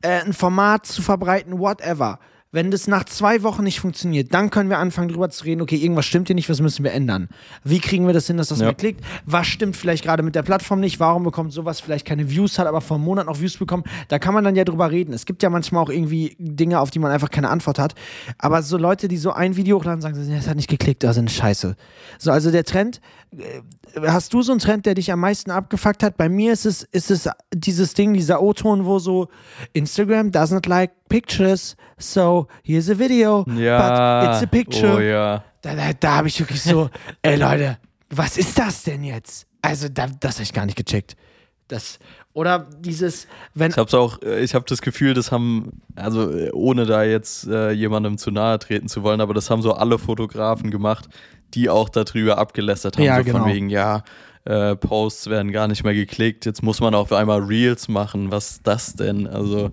äh, 0.02 0.20
ein 0.20 0.32
Format 0.32 0.86
zu 0.86 1.02
verbreiten, 1.02 1.58
whatever, 1.58 2.20
wenn 2.52 2.70
das 2.70 2.86
nach 2.86 3.04
zwei 3.04 3.42
Wochen 3.42 3.64
nicht 3.64 3.80
funktioniert, 3.80 4.32
dann 4.32 4.50
können 4.50 4.70
wir 4.70 4.78
anfangen 4.78 5.08
drüber 5.08 5.28
zu 5.30 5.44
reden, 5.44 5.60
okay, 5.60 5.76
irgendwas 5.76 6.06
stimmt 6.06 6.28
hier 6.28 6.34
nicht, 6.34 6.48
was 6.48 6.60
müssen 6.60 6.84
wir 6.84 6.92
ändern? 6.92 7.28
Wie 7.64 7.80
kriegen 7.80 8.06
wir 8.06 8.14
das 8.14 8.26
hin, 8.26 8.36
dass 8.36 8.48
das 8.48 8.60
ja. 8.60 8.66
mehr 8.66 8.74
klickt? 8.74 9.04
Was 9.24 9.46
stimmt 9.46 9.76
vielleicht 9.76 10.04
gerade 10.04 10.22
mit 10.22 10.34
der 10.34 10.42
Plattform 10.42 10.80
nicht? 10.80 11.00
Warum 11.00 11.24
bekommt 11.24 11.52
sowas 11.52 11.80
vielleicht 11.80 12.06
keine 12.06 12.30
Views, 12.30 12.58
hat 12.58 12.66
aber 12.66 12.80
vor 12.80 12.96
einem 12.96 13.04
Monat 13.04 13.26
noch 13.26 13.40
Views 13.40 13.56
bekommen? 13.56 13.84
Da 14.08 14.18
kann 14.18 14.32
man 14.32 14.44
dann 14.44 14.54
ja 14.54 14.64
drüber 14.64 14.90
reden. 14.90 15.12
Es 15.12 15.26
gibt 15.26 15.42
ja 15.42 15.50
manchmal 15.50 15.82
auch 15.82 15.90
irgendwie 15.90 16.36
Dinge, 16.38 16.80
auf 16.80 16.90
die 16.90 16.98
man 16.98 17.10
einfach 17.10 17.30
keine 17.30 17.50
Antwort 17.50 17.78
hat. 17.78 17.94
Aber 18.38 18.62
so 18.62 18.78
Leute, 18.78 19.08
die 19.08 19.16
so 19.16 19.32
ein 19.32 19.56
Video 19.56 19.76
hochladen, 19.78 20.00
sagen, 20.00 20.16
das 20.16 20.48
hat 20.48 20.56
nicht 20.56 20.70
geklickt, 20.70 21.02
das 21.02 21.16
sind 21.16 21.30
scheiße. 21.30 21.76
So, 22.18 22.30
also 22.30 22.50
der 22.50 22.64
Trend, 22.64 23.00
äh, 23.36 23.60
hast 24.06 24.32
du 24.32 24.42
so 24.42 24.52
einen 24.52 24.60
Trend, 24.60 24.86
der 24.86 24.94
dich 24.94 25.12
am 25.12 25.20
meisten 25.20 25.50
abgefuckt 25.50 26.02
hat? 26.02 26.16
Bei 26.16 26.28
mir 26.28 26.52
ist 26.52 26.64
es, 26.64 26.84
ist 26.84 27.10
es 27.10 27.28
dieses 27.52 27.94
Ding, 27.94 28.14
dieser 28.14 28.40
O-Ton, 28.40 28.84
wo 28.84 28.98
so 28.98 29.28
Instagram 29.72 30.30
doesn't 30.30 30.68
like 30.68 30.92
pictures, 31.08 31.76
so 31.98 32.46
here's 32.62 32.90
a 32.90 32.98
video, 32.98 33.44
ja, 33.56 34.20
but 34.20 34.34
it's 34.34 34.42
a 34.42 34.46
picture. 34.46 34.96
Oh 34.96 35.00
ja. 35.00 35.44
Da, 35.62 35.74
da, 35.74 35.92
da 35.92 36.16
habe 36.16 36.28
ich 36.28 36.38
wirklich 36.38 36.62
so, 36.62 36.90
ey 37.22 37.36
Leute, 37.36 37.78
was 38.10 38.38
ist 38.38 38.58
das 38.58 38.84
denn 38.84 39.02
jetzt? 39.02 39.46
Also, 39.62 39.88
da, 39.88 40.06
das 40.20 40.36
habe 40.36 40.44
ich 40.44 40.52
gar 40.52 40.66
nicht 40.66 40.76
gecheckt. 40.76 41.16
Das, 41.68 41.98
oder 42.32 42.68
dieses, 42.78 43.26
wenn. 43.54 43.72
Ich 43.72 43.76
hab's 43.76 43.94
auch, 43.94 44.22
äh, 44.22 44.44
ich 44.44 44.54
habe 44.54 44.64
das 44.68 44.80
Gefühl, 44.80 45.14
das 45.14 45.32
haben, 45.32 45.82
also 45.96 46.30
ohne 46.52 46.86
da 46.86 47.02
jetzt 47.02 47.48
äh, 47.48 47.72
jemandem 47.72 48.18
zu 48.18 48.30
nahe 48.30 48.58
treten 48.58 48.88
zu 48.88 49.02
wollen, 49.02 49.20
aber 49.20 49.34
das 49.34 49.50
haben 49.50 49.62
so 49.62 49.72
alle 49.72 49.98
Fotografen 49.98 50.70
gemacht, 50.70 51.08
die 51.54 51.68
auch 51.68 51.88
darüber 51.88 52.38
abgelästert 52.38 52.96
haben, 52.96 53.04
ja, 53.04 53.16
so 53.16 53.24
genau. 53.24 53.38
von 53.40 53.52
wegen, 53.52 53.70
ja, 53.70 54.04
äh, 54.44 54.76
Posts 54.76 55.28
werden 55.28 55.50
gar 55.50 55.66
nicht 55.66 55.82
mehr 55.82 55.94
geklickt, 55.94 56.46
jetzt 56.46 56.62
muss 56.62 56.80
man 56.80 56.94
auf 56.94 57.12
einmal 57.12 57.40
Reels 57.40 57.88
machen, 57.88 58.30
was 58.30 58.50
ist 58.50 58.66
das 58.66 58.94
denn? 58.94 59.26
Also 59.26 59.72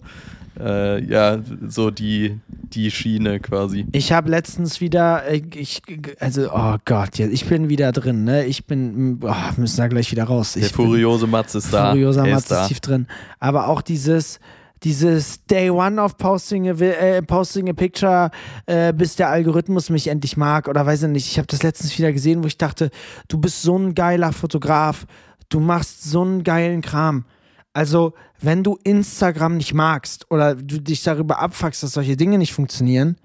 äh, 0.60 1.03
ja, 1.03 1.39
so 1.67 1.89
die, 1.91 2.39
die 2.48 2.91
Schiene 2.91 3.39
quasi. 3.39 3.86
Ich 3.91 4.12
habe 4.12 4.29
letztens 4.29 4.81
wieder, 4.81 5.25
äh, 5.25 5.41
ich, 5.55 5.81
also, 6.19 6.50
oh 6.53 6.75
Gott, 6.86 7.19
ich 7.19 7.45
bin 7.45 7.69
wieder 7.69 7.91
drin, 7.91 8.24
ne? 8.24 8.45
Ich 8.45 8.65
bin, 8.65 9.19
oh, 9.22 9.33
müssen 9.57 9.77
da 9.77 9.88
gleich 9.88 10.12
wieder 10.12 10.25
raus. 10.25 10.53
Der 10.53 10.69
furiose 10.69 11.27
Matz 11.27 11.55
ist 11.55 11.74
da. 11.74 11.91
Furioser 11.91 12.25
Matz 12.25 12.51
ist, 12.51 12.51
ist 12.51 12.67
tief 12.67 12.79
drin. 12.79 13.07
Aber 13.39 13.67
auch 13.67 13.81
dieses, 13.81 14.39
dieses 14.83 15.45
Day 15.45 15.69
One 15.69 16.01
of 16.01 16.17
Posting 16.17 16.69
a, 16.69 16.74
äh, 16.74 17.22
posting 17.22 17.69
a 17.69 17.74
Picture, 17.74 18.29
äh, 18.65 18.93
bis 18.93 19.15
der 19.15 19.29
Algorithmus 19.29 19.89
mich 19.89 20.07
endlich 20.07 20.38
mag 20.38 20.67
oder 20.67 20.86
weiß 20.86 21.03
ich 21.03 21.10
nicht. 21.10 21.27
Ich 21.27 21.38
habe 21.38 21.48
das 21.48 21.63
letztens 21.63 21.98
wieder 21.98 22.12
gesehen, 22.12 22.43
wo 22.43 22.48
ich 22.48 22.57
dachte, 22.57 22.89
du 23.27 23.38
bist 23.38 23.62
so 23.62 23.77
ein 23.77 23.95
geiler 23.95 24.33
Fotograf, 24.33 25.05
du 25.50 25.60
machst 25.60 26.03
so 26.03 26.22
einen 26.22 26.43
geilen 26.43 26.81
Kram. 26.81 27.25
Also, 27.74 28.13
wenn 28.39 28.63
du 28.63 28.77
Instagram 28.84 29.58
nicht 29.58 29.74
magst 29.74 30.30
oder 30.30 30.56
du 30.56 30.80
dich 30.80 31.03
darüber 31.03 31.39
abfuckst, 31.39 31.82
dass 31.82 31.94
solche 31.94 32.15
Dinge 32.15 32.38
nicht 32.38 32.53
funktionieren, 32.53 33.18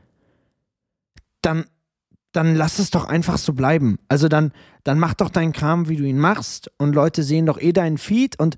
dann, 1.43 1.67
dann 2.33 2.57
lass 2.57 2.79
es 2.79 2.91
doch 2.91 3.05
einfach 3.05 3.37
so 3.37 3.53
bleiben. 3.53 3.99
Also 4.09 4.29
dann, 4.29 4.53
dann 4.85 4.99
mach 4.99 5.15
doch 5.15 5.29
deinen 5.29 5.53
Kram, 5.53 5.89
wie 5.89 5.97
du 5.97 6.05
ihn 6.05 6.19
machst 6.19 6.71
und 6.79 6.95
Leute 6.95 7.23
sehen 7.23 7.47
doch 7.47 7.61
eh 7.61 7.73
deinen 7.73 7.99
Feed 7.99 8.39
und 8.41 8.57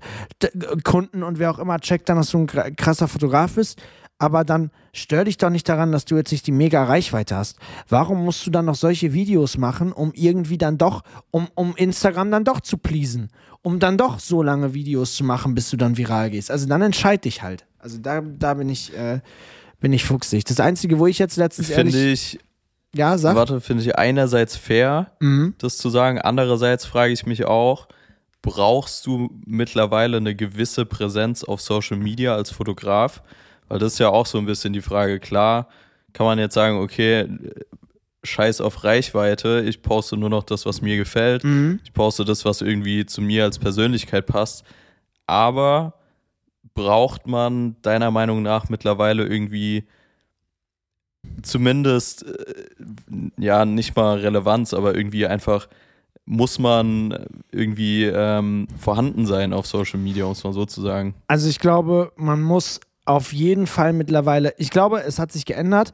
Kunden 0.83 1.23
und 1.23 1.39
wer 1.39 1.51
auch 1.51 1.59
immer 1.59 1.79
checkt 1.79 2.07
dann, 2.07 2.17
dass 2.17 2.31
du 2.31 2.39
ein 2.39 2.47
krasser 2.47 3.07
Fotograf 3.07 3.55
bist 3.55 3.81
aber 4.21 4.43
dann 4.43 4.69
stör 4.93 5.23
dich 5.23 5.37
doch 5.37 5.49
nicht 5.49 5.67
daran, 5.67 5.91
dass 5.91 6.05
du 6.05 6.15
jetzt 6.15 6.31
nicht 6.31 6.45
die 6.45 6.51
mega 6.51 6.83
Reichweite 6.83 7.35
hast. 7.35 7.57
Warum 7.89 8.23
musst 8.23 8.45
du 8.45 8.51
dann 8.51 8.65
noch 8.65 8.75
solche 8.75 9.13
Videos 9.13 9.57
machen, 9.57 9.91
um 9.91 10.13
irgendwie 10.13 10.59
dann 10.59 10.77
doch, 10.77 11.01
um, 11.31 11.47
um 11.55 11.75
Instagram 11.75 12.29
dann 12.29 12.43
doch 12.43 12.61
zu 12.61 12.77
pleasen? 12.77 13.31
Um 13.63 13.79
dann 13.79 13.97
doch 13.97 14.19
so 14.19 14.41
lange 14.41 14.73
Videos 14.73 15.15
zu 15.15 15.23
machen, 15.23 15.53
bis 15.53 15.69
du 15.69 15.77
dann 15.77 15.97
viral 15.97 16.31
gehst. 16.31 16.49
Also 16.49 16.67
dann 16.67 16.81
entscheid 16.81 17.23
dich 17.25 17.43
halt. 17.43 17.65
Also 17.79 17.97
da, 17.99 18.21
da 18.21 18.55
bin 18.55 18.69
ich, 18.69 18.95
äh, 18.97 19.21
bin 19.79 19.93
ich 19.93 20.03
fuchsig. 20.03 20.45
Das 20.45 20.59
Einzige, 20.59 20.99
wo 20.99 21.07
ich 21.07 21.19
jetzt 21.19 21.37
letztens 21.37 21.67
Finde 21.67 22.11
ich. 22.11 22.39
Ja, 22.93 23.17
sag. 23.17 23.35
Warte, 23.35 23.61
finde 23.61 23.83
ich 23.83 23.97
einerseits 23.97 24.57
fair, 24.57 25.11
mhm. 25.19 25.53
das 25.59 25.77
zu 25.77 25.89
sagen. 25.89 26.19
Andererseits 26.19 26.85
frage 26.85 27.13
ich 27.13 27.25
mich 27.25 27.45
auch, 27.45 27.87
brauchst 28.41 29.05
du 29.05 29.29
mittlerweile 29.45 30.17
eine 30.17 30.35
gewisse 30.35 30.85
Präsenz 30.85 31.43
auf 31.43 31.61
Social 31.61 31.97
Media 31.97 32.35
als 32.35 32.51
Fotograf? 32.51 33.21
Weil 33.67 33.79
das 33.79 33.93
ist 33.93 33.99
ja 33.99 34.09
auch 34.09 34.25
so 34.25 34.37
ein 34.37 34.45
bisschen 34.45 34.73
die 34.73 34.81
Frage. 34.81 35.19
Klar, 35.19 35.69
kann 36.13 36.25
man 36.25 36.39
jetzt 36.39 36.55
sagen, 36.55 36.79
okay, 36.79 37.27
scheiß 38.23 38.61
auf 38.61 38.83
Reichweite, 38.83 39.63
ich 39.65 39.81
poste 39.81 40.17
nur 40.17 40.29
noch 40.29 40.43
das, 40.43 40.65
was 40.65 40.81
mir 40.81 40.97
gefällt. 40.97 41.43
Mhm. 41.43 41.79
Ich 41.83 41.93
poste 41.93 42.25
das, 42.25 42.45
was 42.45 42.61
irgendwie 42.61 43.05
zu 43.05 43.21
mir 43.21 43.43
als 43.43 43.59
Persönlichkeit 43.59 44.27
passt. 44.27 44.63
Aber 45.25 45.95
braucht 46.73 47.27
man 47.27 47.75
deiner 47.81 48.11
Meinung 48.11 48.41
nach 48.41 48.69
mittlerweile 48.69 49.25
irgendwie 49.25 49.85
zumindest, 51.41 52.25
äh, 52.25 52.67
ja, 53.37 53.65
nicht 53.65 53.95
mal 53.95 54.19
Relevanz, 54.19 54.73
aber 54.73 54.95
irgendwie 54.95 55.25
einfach 55.27 55.67
muss 56.25 56.59
man 56.59 57.25
irgendwie 57.51 58.05
ähm, 58.05 58.67
vorhanden 58.77 59.25
sein 59.25 59.53
auf 59.53 59.65
Social 59.65 59.99
Media, 59.99 60.25
um 60.25 60.31
es 60.31 60.43
mal 60.43 60.53
so 60.53 60.65
zu 60.65 60.81
sagen. 60.81 61.15
Also 61.27 61.49
ich 61.49 61.59
glaube, 61.59 62.11
man 62.15 62.41
muss 62.41 62.79
auf 63.05 63.33
jeden 63.33 63.67
Fall 63.67 63.93
mittlerweile, 63.93 64.53
ich 64.57 64.69
glaube, 64.69 65.03
es 65.03 65.19
hat 65.19 65.31
sich 65.31 65.45
geändert. 65.45 65.91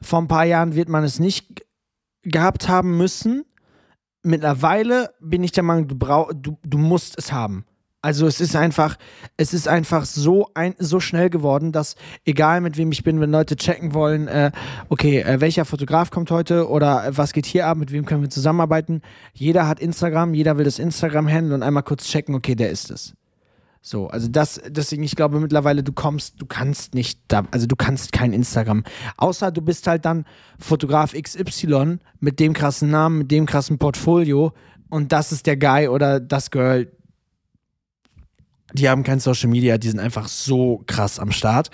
Vor 0.00 0.20
ein 0.20 0.28
paar 0.28 0.44
Jahren 0.44 0.74
wird 0.74 0.88
man 0.88 1.04
es 1.04 1.18
nicht 1.18 1.64
gehabt 2.28 2.68
haben 2.68 2.96
müssen. 2.96 3.44
Mittlerweile 4.22 5.10
bin 5.20 5.42
ich 5.42 5.52
der 5.52 5.62
Meinung, 5.62 5.88
du, 5.88 5.96
brauch, 5.96 6.32
du, 6.34 6.58
du 6.64 6.78
musst 6.78 7.18
es 7.18 7.32
haben. 7.32 7.64
Also 8.00 8.28
es 8.28 8.40
ist 8.40 8.54
einfach, 8.54 8.96
es 9.36 9.52
ist 9.52 9.66
einfach 9.66 10.04
so 10.04 10.50
ein, 10.54 10.76
so 10.78 11.00
schnell 11.00 11.30
geworden, 11.30 11.72
dass 11.72 11.96
egal 12.24 12.60
mit 12.60 12.76
wem 12.76 12.92
ich 12.92 13.02
bin, 13.02 13.20
wenn 13.20 13.32
Leute 13.32 13.56
checken 13.56 13.92
wollen, 13.92 14.28
äh, 14.28 14.52
okay, 14.88 15.20
äh, 15.20 15.40
welcher 15.40 15.64
Fotograf 15.64 16.10
kommt 16.10 16.30
heute 16.30 16.68
oder 16.68 17.06
äh, 17.06 17.16
was 17.16 17.32
geht 17.32 17.46
hier 17.46 17.66
ab, 17.66 17.76
mit 17.76 17.90
wem 17.90 18.04
können 18.04 18.22
wir 18.22 18.30
zusammenarbeiten. 18.30 19.02
Jeder 19.32 19.66
hat 19.66 19.80
Instagram, 19.80 20.32
jeder 20.32 20.58
will 20.58 20.64
das 20.64 20.78
Instagram 20.78 21.26
handeln 21.26 21.54
und 21.54 21.62
einmal 21.64 21.82
kurz 21.82 22.06
checken, 22.06 22.36
okay, 22.36 22.54
der 22.54 22.70
ist 22.70 22.92
es. 22.92 23.14
So, 23.88 24.08
also 24.08 24.28
das, 24.28 24.60
deswegen, 24.68 25.02
ich 25.02 25.16
glaube 25.16 25.40
mittlerweile, 25.40 25.82
du 25.82 25.92
kommst, 25.92 26.34
du 26.42 26.44
kannst 26.44 26.94
nicht 26.94 27.20
da, 27.28 27.44
also 27.50 27.66
du 27.66 27.74
kannst 27.74 28.12
kein 28.12 28.34
Instagram. 28.34 28.84
Außer 29.16 29.50
du 29.50 29.62
bist 29.62 29.86
halt 29.86 30.04
dann 30.04 30.26
Fotograf 30.58 31.14
XY 31.14 31.98
mit 32.20 32.38
dem 32.38 32.52
krassen 32.52 32.90
Namen, 32.90 33.18
mit 33.18 33.30
dem 33.30 33.46
krassen 33.46 33.78
Portfolio 33.78 34.52
und 34.90 35.10
das 35.12 35.32
ist 35.32 35.46
der 35.46 35.56
Guy 35.56 35.88
oder 35.88 36.20
das 36.20 36.50
Girl, 36.50 36.92
die 38.74 38.90
haben 38.90 39.04
kein 39.04 39.20
Social 39.20 39.48
Media, 39.48 39.78
die 39.78 39.88
sind 39.88 40.00
einfach 40.00 40.28
so 40.28 40.82
krass 40.86 41.18
am 41.18 41.32
Start. 41.32 41.70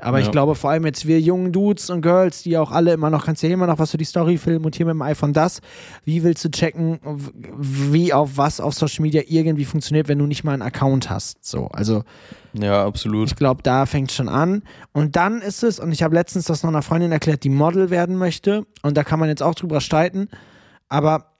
Aber 0.00 0.18
ja. 0.18 0.26
ich 0.26 0.30
glaube 0.30 0.54
vor 0.54 0.70
allem 0.70 0.84
jetzt 0.86 1.06
wir 1.06 1.20
jungen 1.20 1.52
Dudes 1.52 1.90
und 1.90 2.02
Girls, 2.02 2.42
die 2.42 2.58
auch 2.58 2.70
alle 2.70 2.92
immer 2.92 3.10
noch, 3.10 3.26
kannst 3.26 3.42
ja 3.42 3.48
immer 3.48 3.66
noch 3.66 3.78
was 3.78 3.90
für 3.90 3.96
die 3.96 4.04
Story 4.04 4.38
filmen 4.38 4.64
und 4.64 4.76
hier 4.76 4.86
mit 4.86 4.94
dem 4.94 5.02
iPhone 5.02 5.32
das. 5.32 5.60
Wie 6.04 6.22
willst 6.22 6.44
du 6.44 6.50
checken, 6.50 7.00
wie 7.58 8.12
auf 8.12 8.36
was 8.36 8.60
auf 8.60 8.74
Social 8.74 9.02
Media 9.02 9.22
irgendwie 9.26 9.64
funktioniert, 9.64 10.08
wenn 10.08 10.18
du 10.18 10.26
nicht 10.26 10.44
mal 10.44 10.52
einen 10.52 10.62
Account 10.62 11.10
hast? 11.10 11.44
So, 11.44 11.68
also. 11.68 12.02
Ja, 12.52 12.86
absolut. 12.86 13.28
Ich 13.28 13.36
glaube, 13.36 13.62
da 13.62 13.84
fängt 13.86 14.12
schon 14.12 14.28
an. 14.28 14.62
Und 14.92 15.16
dann 15.16 15.42
ist 15.42 15.62
es, 15.62 15.78
und 15.78 15.92
ich 15.92 16.02
habe 16.02 16.14
letztens 16.14 16.46
das 16.46 16.62
noch 16.62 16.70
einer 16.70 16.82
Freundin 16.82 17.12
erklärt, 17.12 17.44
die 17.44 17.50
Model 17.50 17.90
werden 17.90 18.16
möchte. 18.16 18.66
Und 18.82 18.96
da 18.96 19.04
kann 19.04 19.20
man 19.20 19.28
jetzt 19.28 19.42
auch 19.42 19.54
drüber 19.54 19.80
streiten. 19.80 20.28
Aber 20.88 21.35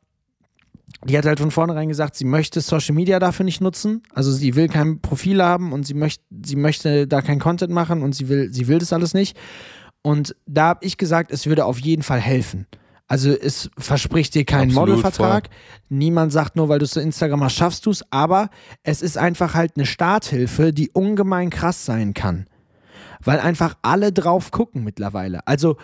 die 1.06 1.16
hat 1.16 1.24
halt 1.24 1.40
von 1.40 1.50
vornherein 1.50 1.88
gesagt, 1.88 2.16
sie 2.16 2.24
möchte 2.24 2.60
Social 2.60 2.94
Media 2.94 3.18
dafür 3.18 3.44
nicht 3.44 3.60
nutzen. 3.60 4.02
Also 4.12 4.30
sie 4.32 4.54
will 4.54 4.68
kein 4.68 5.00
Profil 5.00 5.42
haben 5.42 5.72
und 5.72 5.86
sie 5.86 5.94
möchte, 5.94 6.22
sie 6.44 6.56
möchte 6.56 7.06
da 7.06 7.22
kein 7.22 7.38
Content 7.38 7.72
machen 7.72 8.02
und 8.02 8.14
sie 8.14 8.28
will, 8.28 8.52
sie 8.52 8.68
will 8.68 8.78
das 8.78 8.92
alles 8.92 9.14
nicht. 9.14 9.36
Und 10.02 10.36
da 10.46 10.68
habe 10.68 10.84
ich 10.84 10.98
gesagt, 10.98 11.32
es 11.32 11.46
würde 11.46 11.64
auf 11.64 11.78
jeden 11.78 12.02
Fall 12.02 12.20
helfen. 12.20 12.66
Also 13.08 13.30
es 13.30 13.70
verspricht 13.78 14.34
dir 14.34 14.44
keinen 14.44 14.74
Modelvertrag. 14.74 15.48
Niemand 15.88 16.32
sagt 16.32 16.56
nur, 16.56 16.68
weil 16.68 16.80
du 16.80 16.84
es 16.84 16.90
so 16.90 17.00
Instagram 17.00 17.44
hast, 17.44 17.54
schaffst 17.54 17.86
du 17.86 17.90
es. 17.90 18.04
Aber 18.10 18.50
es 18.82 19.00
ist 19.00 19.16
einfach 19.16 19.54
halt 19.54 19.72
eine 19.76 19.86
Starthilfe, 19.86 20.72
die 20.72 20.90
ungemein 20.90 21.50
krass 21.50 21.84
sein 21.84 22.14
kann 22.14 22.46
weil 23.26 23.40
einfach 23.40 23.76
alle 23.82 24.12
drauf 24.12 24.50
gucken 24.50 24.84
mittlerweile. 24.84 25.46
Also, 25.46 25.76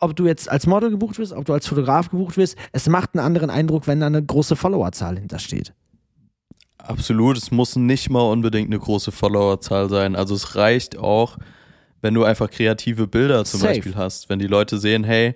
ob 0.00 0.16
du 0.16 0.26
jetzt 0.26 0.50
als 0.50 0.66
Model 0.66 0.90
gebucht 0.90 1.18
wirst, 1.18 1.32
ob 1.32 1.44
du 1.44 1.52
als 1.52 1.66
Fotograf 1.66 2.10
gebucht 2.10 2.36
wirst, 2.36 2.56
es 2.72 2.88
macht 2.88 3.14
einen 3.14 3.24
anderen 3.24 3.50
Eindruck, 3.50 3.86
wenn 3.86 4.00
da 4.00 4.06
eine 4.06 4.24
große 4.24 4.56
Followerzahl 4.56 5.18
hintersteht. 5.18 5.72
Absolut, 6.78 7.36
es 7.36 7.50
muss 7.50 7.76
nicht 7.76 8.08
mal 8.08 8.22
unbedingt 8.22 8.68
eine 8.68 8.78
große 8.78 9.12
Followerzahl 9.12 9.90
sein. 9.90 10.16
Also 10.16 10.34
es 10.34 10.56
reicht 10.56 10.96
auch, 10.96 11.36
wenn 12.00 12.14
du 12.14 12.24
einfach 12.24 12.48
kreative 12.50 13.06
Bilder 13.06 13.44
zum 13.44 13.60
Safe. 13.60 13.74
Beispiel 13.74 13.96
hast. 13.96 14.28
Wenn 14.28 14.38
die 14.38 14.46
Leute 14.46 14.78
sehen, 14.78 15.04
hey, 15.04 15.34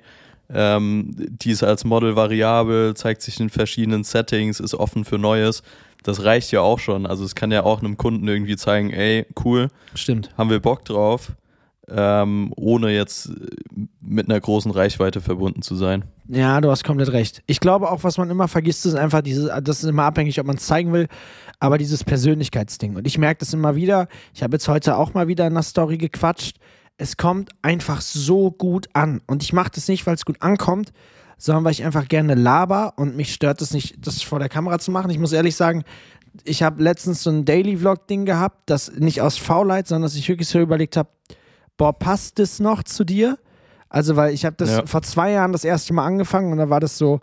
ähm, 0.49 1.15
die 1.17 1.51
ist 1.51 1.63
als 1.63 1.85
Model 1.85 2.15
variabel, 2.15 2.95
zeigt 2.95 3.23
sich 3.23 3.41
in 3.41 3.51
verschiedenen 3.51 4.05
Settings, 4.05 4.61
ist 4.61 4.75
offen 4.75 5.05
für 5.05 5.19
Neues. 5.19 5.63
Das 6.03 6.25
reicht 6.25 6.53
ja 6.53 6.61
auch 6.61 6.79
schon. 6.79 7.07
Also 7.07 7.25
es 7.25 7.35
kann 7.35 7.51
ja 7.51 7.65
auch 7.65 7.81
einem 7.81 7.97
Kunden 7.97 8.27
irgendwie 8.27 8.57
zeigen, 8.57 8.91
ey, 8.91 9.27
cool, 9.45 9.69
stimmt, 9.95 10.31
haben 10.37 10.51
wir 10.51 10.61
Bock 10.61 10.85
drauf, 10.85 11.33
ähm, 11.89 12.53
ohne 12.57 12.91
jetzt 12.91 13.31
mit 14.01 14.29
einer 14.29 14.41
großen 14.41 14.71
Reichweite 14.71 15.21
verbunden 15.21 15.63
zu 15.63 15.75
sein. 15.75 16.05
Ja, 16.29 16.61
du 16.61 16.71
hast 16.71 16.85
komplett 16.85 17.13
recht. 17.13 17.43
Ich 17.47 17.61
glaube 17.61 17.91
auch, 17.91 18.05
was 18.05 18.19
man 18.19 18.31
immer 18.31 18.49
vergisst, 18.49 18.87
ist 18.87 18.95
einfach 18.95 19.23
dieses, 19.23 19.51
das 19.63 19.83
ist 19.83 19.89
immer 19.89 20.05
abhängig, 20.05 20.41
ob 20.41 20.47
man 20.47 20.57
es 20.57 20.67
zeigen 20.67 20.93
will, 20.93 21.09
aber 21.61 21.79
dieses 21.79 22.05
Persönlichkeitsding. 22.05 22.97
Und 22.97 23.07
ich 23.07 23.19
merke 23.19 23.41
das 23.41 23.53
immer 23.53 23.77
wieder. 23.77 24.09
Ich 24.35 24.43
habe 24.43 24.55
jetzt 24.55 24.69
heute 24.69 24.97
auch 24.97 25.15
mal 25.15 25.29
wieder 25.29 25.47
in 25.47 25.55
der 25.55 25.63
Story 25.63 25.99
gequatscht 25.99 26.57
es 27.03 27.17
kommt 27.17 27.51
einfach 27.63 28.01
so 28.01 28.51
gut 28.51 28.89
an. 28.93 29.21
Und 29.27 29.43
ich 29.43 29.53
mache 29.53 29.73
das 29.75 29.89
nicht, 29.89 30.07
weil 30.07 30.15
es 30.15 30.25
gut 30.25 30.41
ankommt, 30.41 30.93
sondern 31.39 31.65
weil 31.65 31.73
ich 31.73 31.85
einfach 31.85 32.09
gerne 32.09 32.35
laber 32.35 32.95
und 32.97 33.17
mich 33.17 33.33
stört 33.33 33.61
es 33.63 33.73
nicht, 33.73 34.07
das 34.07 34.23
vor 34.23 34.39
der 34.39 34.49
Kamera 34.49 34.79
zu 34.79 34.91
machen. 34.91 35.11
Ich 35.11 35.19
muss 35.19 35.33
ehrlich 35.33 35.57
sagen, 35.57 35.85
ich 36.45 36.63
habe 36.63 36.83
letztens 36.83 37.23
so 37.23 37.31
ein 37.31 37.45
Daily 37.45 37.77
Vlog-Ding 37.77 38.25
gehabt, 38.25 38.63
das 38.67 38.93
nicht 38.93 39.21
aus 39.21 39.37
Faulheit, 39.37 39.87
sondern 39.87 40.05
dass 40.05 40.15
ich 40.15 40.29
wirklich 40.29 40.49
so 40.49 40.59
überlegt 40.59 40.97
habe, 40.97 41.09
boah, 41.77 41.93
passt 41.93 42.39
das 42.39 42.61
noch 42.61 42.83
zu 42.83 43.05
dir? 43.05 43.39
Also, 43.89 44.17
weil 44.17 44.33
ich 44.33 44.45
habe 44.45 44.57
das 44.57 44.71
ja. 44.71 44.87
vor 44.87 45.03
zwei 45.03 45.33
Jahren 45.33 45.53
das 45.53 45.65
erste 45.65 45.93
Mal 45.93 46.07
angefangen 46.07 46.53
und 46.53 46.59
da 46.59 46.71
war 46.71 46.81
das 46.81 46.97
so, 46.97 47.21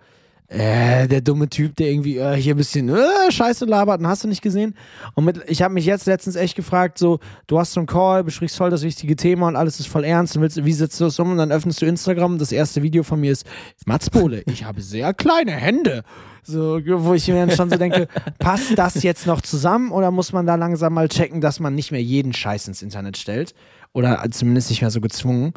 äh, 0.50 1.08
der 1.08 1.22
dumme 1.22 1.48
Typ, 1.48 1.76
der 1.76 1.92
irgendwie 1.92 2.18
äh, 2.18 2.36
hier 2.36 2.56
ein 2.56 2.58
bisschen 2.58 2.90
äh, 2.90 2.98
Scheiße 3.30 3.66
labert, 3.66 4.00
und 4.00 4.08
hast 4.08 4.24
du 4.24 4.28
nicht 4.28 4.42
gesehen? 4.42 4.76
Und 5.14 5.26
mit, 5.26 5.42
ich 5.48 5.62
habe 5.62 5.74
mich 5.74 5.86
jetzt 5.86 6.08
letztens 6.08 6.36
echt 6.36 6.56
gefragt, 6.56 6.98
so, 6.98 7.20
du 7.48 7.60
hast 7.60 7.74
so 7.74 7.80
einen 7.80 7.88
Call, 7.88 8.24
besprichst 8.24 8.58
voll 8.58 8.72
das 8.72 8.82
wichtige 8.82 9.16
Thema 9.16 9.48
und 9.48 9.56
alles 9.56 9.80
ist 9.80 9.88
voll 9.88 10.04
ernst 10.04 10.36
und 10.36 10.42
willst, 10.42 10.64
wie 10.66 10.74
setzt 10.74 11.00
du 11.00 11.06
das 11.06 11.20
um? 11.20 11.32
Und 11.32 11.38
dann 11.38 11.52
öffnest 11.52 11.82
du 11.82 11.86
Instagram, 11.86 12.40
das 12.40 12.52
erste 12.52 12.82
Video 12.82 13.04
von 13.04 13.20
mir 13.20 13.32
ist, 13.32 13.46
Mats 13.86 14.10
Bohle, 14.10 14.42
ich 14.48 14.64
habe 14.64 14.82
sehr 14.82 15.14
kleine 15.14 15.52
Hände. 15.52 16.04
So, 16.42 16.80
wo 16.84 17.14
ich 17.14 17.28
mir 17.28 17.46
dann 17.46 17.56
schon 17.56 17.70
so 17.70 17.78
denke, 17.78 18.08
passt 18.40 18.76
das 18.76 19.04
jetzt 19.04 19.28
noch 19.28 19.42
zusammen 19.42 19.92
oder 19.92 20.10
muss 20.10 20.34
man 20.34 20.48
da 20.48 20.56
langsam 20.56 20.94
mal 20.94 21.10
checken, 21.10 21.42
dass 21.42 21.60
man 21.60 21.76
nicht 21.76 21.92
mehr 21.92 22.02
jeden 22.02 22.34
Scheiß 22.34 22.68
ins 22.68 22.82
Internet 22.82 23.18
stellt? 23.18 23.54
Oder 23.94 24.26
zumindest 24.32 24.72
nicht 24.72 24.82
mehr 24.82 24.90
so 24.90 25.02
gezwungen. 25.02 25.54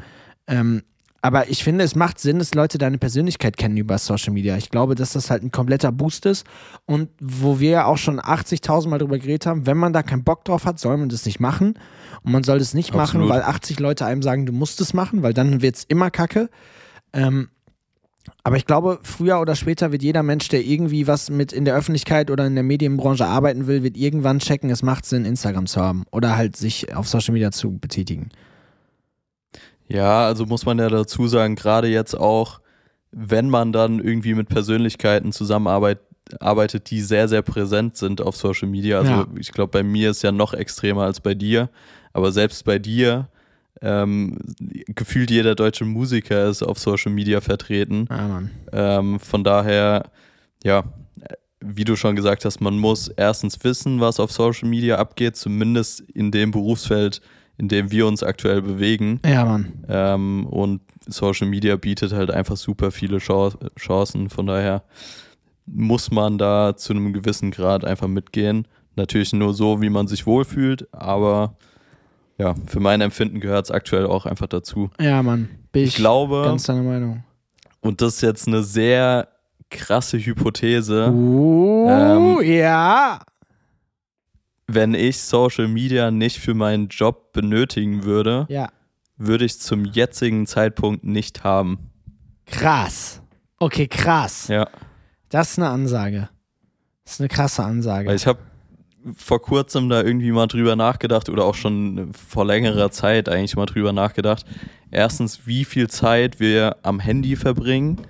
Ähm, 0.46 0.82
aber 1.24 1.48
ich 1.48 1.62
finde, 1.62 1.84
es 1.84 1.94
macht 1.94 2.18
Sinn, 2.18 2.40
dass 2.40 2.52
Leute 2.52 2.78
deine 2.78 2.98
Persönlichkeit 2.98 3.56
kennen 3.56 3.76
über 3.76 3.96
Social 3.98 4.32
Media. 4.32 4.56
Ich 4.56 4.70
glaube, 4.70 4.96
dass 4.96 5.12
das 5.12 5.30
halt 5.30 5.44
ein 5.44 5.52
kompletter 5.52 5.92
Boost 5.92 6.26
ist. 6.26 6.44
Und 6.84 7.10
wo 7.20 7.60
wir 7.60 7.70
ja 7.70 7.84
auch 7.84 7.96
schon 7.96 8.20
80.000 8.20 8.88
Mal 8.88 8.98
drüber 8.98 9.18
geredet 9.18 9.46
haben, 9.46 9.64
wenn 9.64 9.76
man 9.76 9.92
da 9.92 10.02
keinen 10.02 10.24
Bock 10.24 10.44
drauf 10.44 10.64
hat, 10.66 10.80
soll 10.80 10.96
man 10.96 11.08
das 11.08 11.24
nicht 11.24 11.38
machen. 11.38 11.74
Und 12.24 12.32
man 12.32 12.42
soll 12.42 12.58
das 12.58 12.74
nicht 12.74 12.92
Absolut. 12.92 13.28
machen, 13.28 13.28
weil 13.28 13.42
80 13.42 13.78
Leute 13.78 14.04
einem 14.04 14.20
sagen, 14.22 14.46
du 14.46 14.52
musst 14.52 14.80
es 14.80 14.94
machen, 14.94 15.22
weil 15.22 15.32
dann 15.32 15.62
wird 15.62 15.76
es 15.76 15.84
immer 15.84 16.10
kacke. 16.10 16.50
Ähm, 17.12 17.50
aber 18.42 18.56
ich 18.56 18.66
glaube, 18.66 18.98
früher 19.04 19.40
oder 19.40 19.54
später 19.54 19.92
wird 19.92 20.02
jeder 20.02 20.24
Mensch, 20.24 20.48
der 20.48 20.64
irgendwie 20.64 21.06
was 21.06 21.30
mit 21.30 21.52
in 21.52 21.64
der 21.64 21.76
Öffentlichkeit 21.76 22.32
oder 22.32 22.46
in 22.46 22.54
der 22.56 22.64
Medienbranche 22.64 23.26
arbeiten 23.26 23.68
will, 23.68 23.84
wird 23.84 23.96
irgendwann 23.96 24.40
checken, 24.40 24.70
es 24.70 24.82
macht 24.82 25.06
Sinn, 25.06 25.24
Instagram 25.24 25.66
zu 25.66 25.80
haben 25.80 26.04
oder 26.10 26.36
halt 26.36 26.56
sich 26.56 26.94
auf 26.94 27.06
Social 27.06 27.32
Media 27.32 27.52
zu 27.52 27.78
betätigen. 27.78 28.30
Ja, 29.88 30.26
also 30.26 30.46
muss 30.46 30.64
man 30.64 30.78
ja 30.78 30.88
dazu 30.88 31.26
sagen, 31.28 31.54
gerade 31.54 31.88
jetzt 31.88 32.14
auch, 32.18 32.60
wenn 33.10 33.50
man 33.50 33.72
dann 33.72 33.98
irgendwie 33.98 34.34
mit 34.34 34.48
Persönlichkeiten 34.48 35.32
zusammenarbeitet, 35.32 36.90
die 36.90 37.02
sehr, 37.02 37.28
sehr 37.28 37.42
präsent 37.42 37.96
sind 37.96 38.20
auf 38.20 38.36
Social 38.36 38.68
Media. 38.68 38.98
Also 38.98 39.10
ja. 39.12 39.26
ich 39.38 39.52
glaube, 39.52 39.70
bei 39.70 39.82
mir 39.82 40.10
ist 40.10 40.22
ja 40.22 40.32
noch 40.32 40.54
extremer 40.54 41.02
als 41.02 41.20
bei 41.20 41.34
dir, 41.34 41.68
aber 42.12 42.32
selbst 42.32 42.64
bei 42.64 42.78
dir 42.78 43.28
ähm, 43.82 44.38
gefühlt 44.86 45.30
jeder 45.30 45.54
deutsche 45.54 45.84
Musiker 45.84 46.48
ist 46.48 46.62
auf 46.62 46.78
Social 46.78 47.12
Media 47.12 47.40
vertreten. 47.40 48.06
Ja, 48.08 48.42
ähm, 48.72 49.18
von 49.18 49.44
daher, 49.44 50.10
ja, 50.62 50.84
wie 51.60 51.84
du 51.84 51.96
schon 51.96 52.16
gesagt 52.16 52.44
hast, 52.44 52.60
man 52.60 52.78
muss 52.78 53.08
erstens 53.08 53.62
wissen, 53.64 54.00
was 54.00 54.20
auf 54.20 54.32
Social 54.32 54.68
Media 54.68 54.96
abgeht, 54.96 55.36
zumindest 55.36 56.00
in 56.00 56.30
dem 56.30 56.50
Berufsfeld, 56.50 57.20
in 57.62 57.68
dem 57.68 57.92
wir 57.92 58.08
uns 58.08 58.24
aktuell 58.24 58.60
bewegen. 58.60 59.20
Ja, 59.24 59.44
Mann. 59.44 59.72
Ähm, 59.88 60.46
und 60.48 60.80
Social 61.06 61.46
Media 61.46 61.76
bietet 61.76 62.12
halt 62.12 62.32
einfach 62.32 62.56
super 62.56 62.90
viele 62.90 63.18
Chancen. 63.18 64.30
Von 64.30 64.46
daher 64.48 64.82
muss 65.66 66.10
man 66.10 66.38
da 66.38 66.76
zu 66.76 66.92
einem 66.92 67.12
gewissen 67.12 67.52
Grad 67.52 67.84
einfach 67.84 68.08
mitgehen. 68.08 68.66
Natürlich 68.96 69.32
nur 69.32 69.54
so, 69.54 69.80
wie 69.80 69.90
man 69.90 70.08
sich 70.08 70.26
wohlfühlt, 70.26 70.92
aber 70.92 71.54
ja, 72.36 72.56
für 72.66 72.80
mein 72.80 73.00
Empfinden 73.00 73.38
gehört 73.38 73.66
es 73.66 73.70
aktuell 73.70 74.06
auch 74.06 74.26
einfach 74.26 74.48
dazu. 74.48 74.90
Ja, 75.00 75.22
Mann. 75.22 75.48
Bin 75.70 75.84
ich, 75.84 75.90
ich 75.90 75.94
glaube, 75.94 76.42
ganz 76.44 76.64
deiner 76.64 76.82
Meinung. 76.82 77.22
Und 77.80 78.00
das 78.00 78.16
ist 78.16 78.22
jetzt 78.22 78.48
eine 78.48 78.64
sehr 78.64 79.28
krasse 79.70 80.18
Hypothese. 80.18 81.12
Uh, 81.12 81.88
ähm, 81.88 82.42
ja 82.42 83.20
wenn 84.74 84.94
ich 84.94 85.18
Social 85.20 85.68
Media 85.68 86.10
nicht 86.10 86.38
für 86.38 86.54
meinen 86.54 86.88
Job 86.88 87.32
benötigen 87.32 88.04
würde, 88.04 88.46
ja. 88.48 88.68
würde 89.16 89.44
ich 89.44 89.58
zum 89.60 89.84
jetzigen 89.84 90.46
Zeitpunkt 90.46 91.04
nicht 91.04 91.44
haben. 91.44 91.90
Krass. 92.46 93.22
Okay, 93.58 93.86
krass. 93.86 94.48
Ja. 94.48 94.68
Das 95.28 95.52
ist 95.52 95.58
eine 95.58 95.68
Ansage. 95.68 96.28
Das 97.04 97.14
ist 97.14 97.20
eine 97.20 97.28
krasse 97.28 97.64
Ansage. 97.64 98.08
Weil 98.08 98.16
ich 98.16 98.26
habe 98.26 98.38
vor 99.16 99.42
kurzem 99.42 99.88
da 99.88 100.02
irgendwie 100.02 100.30
mal 100.30 100.46
drüber 100.46 100.76
nachgedacht 100.76 101.28
oder 101.28 101.44
auch 101.44 101.54
schon 101.54 102.12
vor 102.12 102.44
längerer 102.44 102.90
Zeit 102.90 103.28
eigentlich 103.28 103.56
mal 103.56 103.66
drüber 103.66 103.92
nachgedacht. 103.92 104.44
Erstens, 104.90 105.46
wie 105.46 105.64
viel 105.64 105.88
Zeit 105.88 106.38
wir 106.38 106.76
am 106.82 107.00
Handy 107.00 107.34
verbringen, 107.36 108.02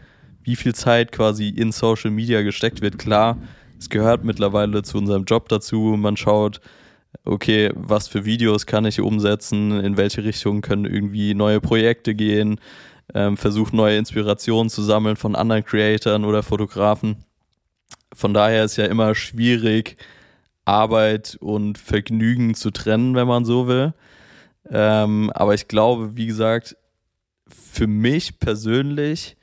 wie 0.43 0.57
viel 0.57 0.75
Zeit 0.75 1.13
quasi 1.13 1.49
in 1.49 1.73
Social 1.73 2.11
Media 2.11 2.43
gesteckt 2.43 2.83
wird. 2.83 2.99
Klar, 2.99 3.39
es 3.83 3.91
gehört 3.91 4.23
mittlerweile 4.23 4.83
zu 4.85 4.99
unserem 4.99 5.25
Job 5.25 5.49
dazu. 5.49 5.97
Man 5.99 6.17
schaut, 6.17 6.61
okay, 7.25 7.71
was 7.75 8.07
für 8.07 8.25
Videos 8.25 8.67
kann 8.67 8.85
ich 8.85 9.01
umsetzen, 9.01 9.73
in 9.81 9.97
welche 9.97 10.23
Richtung 10.23 10.61
können 10.61 10.85
irgendwie 10.85 11.35
neue 11.35 11.61
Projekte 11.61 12.15
gehen, 12.15 12.61
ähm, 13.13 13.37
versucht 13.37 13.75
neue 13.75 13.99
Inspirationen 13.99 14.71
zu 14.71 14.83
sammeln 14.83 15.17
von 15.17 15.35
anderen 15.35 15.65
Creatoren 15.65 16.25
oder 16.25 16.45
Fotografen. 16.45 17.25
Von 18.15 18.33
daher 18.33 18.65
ist 18.65 18.77
ja 18.77 18.85
immer 18.87 19.17
schwierig, 19.17 19.97
Arbeit 20.65 21.37
und 21.41 21.77
Vergnügen 21.77 22.55
zu 22.55 22.71
trennen, 22.71 23.17
wenn 23.17 23.27
man 23.27 23.45
so 23.45 23.67
will. 23.67 23.95
Ähm, 24.71 25.31
aber 25.35 25.55
ich 25.55 25.67
glaube, 25.67 26.17
wie 26.17 26.27
gesagt, 26.27 26.77
für 27.49 27.89
mich 27.89 28.39
persönlich 28.39 29.37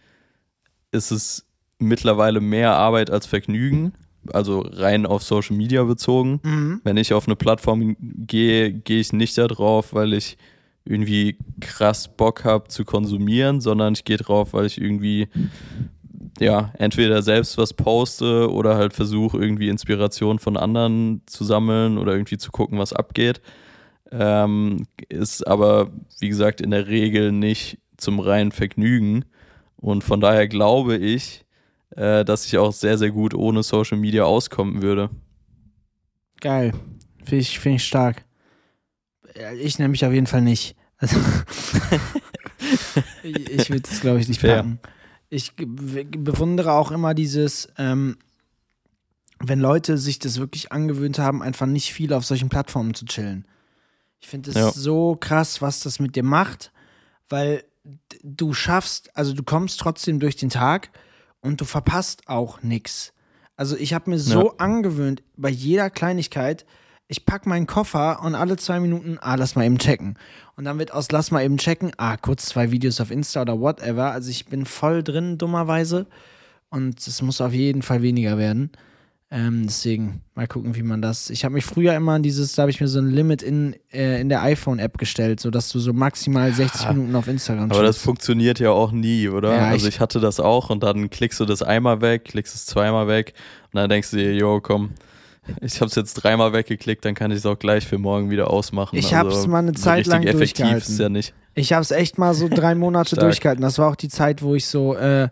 ist 0.92 1.12
es 1.12 1.46
mittlerweile 1.78 2.40
mehr 2.40 2.76
Arbeit 2.76 3.10
als 3.10 3.26
Vergnügen 3.26 3.94
also 4.32 4.66
rein 4.72 5.06
auf 5.06 5.24
Social 5.24 5.56
Media 5.56 5.84
bezogen. 5.84 6.40
Mhm. 6.44 6.82
Wenn 6.84 6.98
ich 6.98 7.14
auf 7.14 7.28
eine 7.28 7.36
Plattform 7.36 7.96
gehe, 8.00 8.72
gehe 8.72 9.00
ich 9.00 9.14
nicht 9.14 9.38
da 9.38 9.48
drauf, 9.48 9.94
weil 9.94 10.14
ich 10.14 10.38
irgendwie 10.86 11.38
krass 11.60 12.08
Bock 12.08 12.44
habe 12.46 12.68
zu 12.68 12.86
konsumieren, 12.86 13.62
sondern 13.62 13.94
ich 13.94 14.06
gehe 14.06 14.18
drauf, 14.18 14.54
weil 14.54 14.66
ich 14.66 14.80
irgendwie 14.80 15.28
ja, 16.40 16.72
entweder 16.78 17.22
selbst 17.22 17.58
was 17.58 17.74
poste 17.74 18.52
oder 18.52 18.76
halt 18.76 18.94
versuche, 18.94 19.38
irgendwie 19.38 19.70
Inspiration 19.70 20.40
von 20.40 20.58
anderen 20.58 21.22
zu 21.26 21.44
sammeln 21.44 21.98
oder 21.98 22.14
irgendwie 22.14 22.38
zu 22.38 22.52
gucken, 22.52 22.80
was 22.80 22.94
abgeht. 22.94 23.42
Ähm, 24.12 24.88
ist 25.10 25.46
aber, 25.46 25.92
wie 26.20 26.30
gesagt, 26.30 26.62
in 26.62 26.72
der 26.72 26.88
Regel 26.88 27.32
nicht 27.32 27.80
zum 27.98 28.20
reinen 28.20 28.52
Vergnügen. 28.52 29.26
Und 29.76 30.04
von 30.04 30.22
daher 30.22 30.48
glaube 30.48 30.98
ich, 30.98 31.46
äh, 31.96 32.24
dass 32.26 32.46
ich 32.46 32.58
auch 32.58 32.74
sehr, 32.74 32.98
sehr 32.98 33.12
gut 33.12 33.34
ohne 33.34 33.64
Social 33.64 33.98
Media 33.98 34.24
auskommen 34.24 34.82
würde. 34.82 35.10
Geil. 36.40 36.74
Finde 37.24 37.38
ich, 37.38 37.60
find 37.60 37.76
ich 37.76 37.86
stark. 37.86 38.26
Ich 39.62 39.80
nehme 39.80 39.90
mich 39.90 40.06
auf 40.06 40.14
jeden 40.14 40.28
Fall 40.28 40.42
nicht. 40.42 40.76
Also 40.98 41.18
ich, 43.24 43.50
ich 43.50 43.70
würde 43.70 43.88
es, 43.90 44.02
glaube 44.02 44.20
ich, 44.20 44.28
nicht 44.28 44.42
Fair. 44.42 44.58
packen. 44.58 44.80
Ich 45.30 45.54
bewundere 45.56 46.74
auch 46.74 46.92
immer 46.92 47.14
dieses, 47.14 47.70
ähm, 47.78 48.18
wenn 49.40 49.60
Leute 49.60 49.98
sich 49.98 50.20
das 50.20 50.40
wirklich 50.40 50.72
angewöhnt 50.72 51.20
haben, 51.20 51.44
einfach 51.44 51.68
nicht 51.68 51.94
viel 51.94 52.14
auf 52.14 52.26
solchen 52.26 52.50
Plattformen 52.50 52.94
zu 52.94 53.06
chillen. 53.06 53.46
Ich 54.20 54.28
finde 54.28 54.50
es 54.50 54.56
ja. 54.56 54.72
so 54.72 55.16
krass, 55.16 55.62
was 55.62 55.80
das 55.82 56.00
mit 56.00 56.16
dir 56.16 56.24
macht, 56.24 56.72
weil 57.30 57.64
du 58.24 58.54
schaffst, 58.54 59.16
also 59.16 59.34
du 59.34 59.44
kommst 59.44 59.80
trotzdem 59.80 60.20
durch 60.20 60.36
den 60.36 60.50
Tag, 60.50 60.90
und 61.42 61.62
du 61.62 61.66
verpasst 61.66 62.28
auch 62.28 62.62
nichts. 62.62 63.14
Also 63.56 63.76
ich 63.76 63.94
habe 63.94 64.10
mir 64.10 64.20
so 64.20 64.48
ja. 64.48 64.54
angewöhnt, 64.58 65.22
bei 65.36 65.50
jeder 65.50 65.90
Kleinigkeit, 65.90 66.66
ich 67.08 67.26
packe 67.26 67.50
meinen 67.50 67.68
Koffer 67.68 68.22
und 68.24 68.36
alle 68.36 68.56
zwei 68.56 68.80
Minuten, 68.80 69.18
ah, 69.20 69.36
lass 69.36 69.56
mal 69.56 69.66
eben 69.66 69.80
checken. 69.80 70.18
Und 70.56 70.66
dann 70.66 70.78
wird 70.78 70.94
aus, 70.94 71.12
lass 71.12 71.32
mal 71.32 71.44
eben 71.44 71.58
checken, 71.58 71.92
ah, 71.98 72.18
kurz 72.18 72.46
zwei 72.46 72.72
Videos 72.72 73.02
auf 73.02 73.10
Insta 73.12 73.42
oder 73.42 73.60
whatever. 73.60 74.12
Also 74.12 74.30
ich 74.30 74.46
bin 74.46 74.66
voll 74.66 75.04
drin, 75.04 75.38
dummerweise. 75.38 76.06
Und 76.70 77.06
es 77.06 77.22
muss 77.22 77.42
auf 77.42 77.52
jeden 77.52 77.82
Fall 77.82 78.04
weniger 78.04 78.38
werden. 78.38 78.72
Ähm, 79.32 79.68
deswegen 79.68 80.22
mal 80.34 80.48
gucken, 80.48 80.76
wie 80.76 80.82
man 80.82 81.04
das. 81.04 81.30
Ich 81.30 81.46
habe 81.46 81.54
mich 81.54 81.64
früher 81.64 81.94
immer 81.94 82.14
an 82.14 82.24
dieses, 82.24 82.54
da 82.54 82.64
habe 82.64 82.72
ich 82.72 82.82
mir 82.82 82.88
so 82.88 82.98
ein 82.98 83.10
Limit 83.10 83.44
in, 83.44 83.76
äh, 83.94 84.20
in 84.20 84.28
der 84.28 84.42
iPhone-App 84.42 84.98
gestellt, 84.98 85.40
sodass 85.40 85.70
du 85.70 85.80
so 85.80 85.94
maximal 85.94 86.52
60 86.52 86.82
ja, 86.82 86.94
Minuten 86.94 87.16
auf 87.16 87.28
Instagram 87.28 87.72
Aber 87.72 87.84
das 87.84 88.00
funktioniert 88.00 88.60
ja 88.60 88.72
auch 88.72 88.92
nie, 88.92 89.30
oder? 89.30 89.56
Ja, 89.56 89.68
also 89.68 89.88
ich, 89.88 89.96
ich 89.96 90.00
hatte 90.00 90.20
das 90.20 90.40
auch 90.40 90.72
und 90.72 90.82
dann 90.82 91.12
klickst 91.12 91.40
du 91.40 91.46
das 91.46 91.62
einmal 91.62 92.02
weg, 92.02 92.26
klickst 92.26 92.56
es 92.56 92.66
zweimal 92.66 93.08
weg 93.08 93.34
und 93.72 93.78
dann 93.78 93.88
denkst 93.88 94.10
du 94.10 94.18
dir, 94.18 94.34
jo, 94.34 94.62
komm, 94.62 94.92
ich 95.62 95.76
habe 95.80 95.90
es 95.90 95.96
jetzt 95.96 96.16
dreimal 96.16 96.54
weggeklickt, 96.54 97.06
dann 97.06 97.16
kann 97.16 97.32
ich 97.32 97.38
es 97.38 97.46
auch 97.46 97.58
gleich 97.58 97.86
für 97.86 97.98
morgen 97.98 98.30
wieder 98.30 98.50
ausmachen. 98.50 98.98
Ich 98.98 99.14
habe 99.14 99.30
es 99.30 99.38
also, 99.38 99.48
mal 99.48 99.60
eine 99.60 99.74
Zeit 99.74 100.06
lang 100.06 100.26
durchgehalten. 100.26 100.92
Ist 100.92 101.00
ja 101.00 101.10
nicht. 101.10 101.34
Ich 101.56 101.74
habe 101.74 101.82
es 101.82 101.92
echt 101.92 102.18
mal 102.18 102.34
so 102.34 102.48
drei 102.48 102.76
Monate 102.76 103.16
durchgehalten. 103.20 103.62
Das 103.62 103.78
war 103.78 103.90
auch 103.90 103.96
die 103.96 104.10
Zeit, 104.10 104.42
wo 104.42 104.56
ich 104.56 104.66
so 104.68 104.96
äh, 104.96 105.30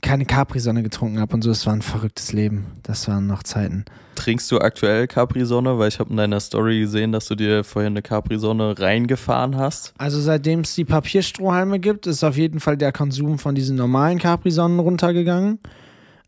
keine 0.00 0.24
Capri-Sonne 0.24 0.82
getrunken 0.82 1.20
habe 1.20 1.34
und 1.34 1.42
so. 1.42 1.50
Es 1.50 1.66
war 1.66 1.72
ein 1.72 1.82
verrücktes 1.82 2.32
Leben. 2.32 2.66
Das 2.82 3.08
waren 3.08 3.26
noch 3.26 3.42
Zeiten. 3.42 3.84
Trinkst 4.14 4.50
du 4.50 4.58
aktuell 4.58 5.06
Capri-Sonne? 5.06 5.78
Weil 5.78 5.88
ich 5.88 5.98
habe 5.98 6.10
in 6.10 6.16
deiner 6.16 6.40
Story 6.40 6.80
gesehen, 6.80 7.12
dass 7.12 7.26
du 7.26 7.34
dir 7.34 7.64
vorher 7.64 7.90
eine 7.90 8.02
Capri-Sonne 8.02 8.78
reingefahren 8.78 9.56
hast. 9.56 9.94
Also 9.98 10.20
seitdem 10.20 10.60
es 10.60 10.74
die 10.74 10.84
Papierstrohhalme 10.84 11.78
gibt, 11.78 12.06
ist 12.06 12.24
auf 12.24 12.36
jeden 12.36 12.60
Fall 12.60 12.76
der 12.76 12.92
Konsum 12.92 13.38
von 13.38 13.54
diesen 13.54 13.76
normalen 13.76 14.18
Capri-Sonnen 14.18 14.78
runtergegangen. 14.78 15.58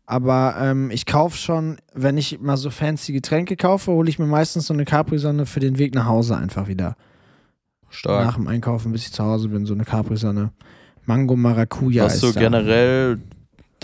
Aber 0.05 0.55
ähm, 0.59 0.91
ich 0.91 1.05
kaufe 1.05 1.37
schon, 1.37 1.77
wenn 1.93 2.17
ich 2.17 2.41
mal 2.41 2.57
so 2.57 2.69
fancy 2.69 3.13
Getränke 3.13 3.55
kaufe, 3.55 3.91
hole 3.91 4.09
ich 4.09 4.19
mir 4.19 4.25
meistens 4.25 4.67
so 4.67 4.73
eine 4.73 4.85
Capri-Sonne 4.85 5.45
für 5.45 5.59
den 5.59 5.77
Weg 5.77 5.95
nach 5.95 6.05
Hause 6.05 6.35
einfach 6.35 6.67
wieder. 6.67 6.95
Stark. 7.89 8.25
Nach 8.25 8.35
dem 8.35 8.47
Einkaufen, 8.47 8.91
bis 8.91 9.03
ich 9.03 9.13
zu 9.13 9.23
Hause 9.23 9.49
bin, 9.49 9.65
so 9.65 9.73
eine 9.73 9.85
Capri-Sonne. 9.85 10.51
Mango 11.05 11.35
Maracuja 11.35 12.05
Hast 12.05 12.23
du 12.23 12.33
generell 12.33 13.19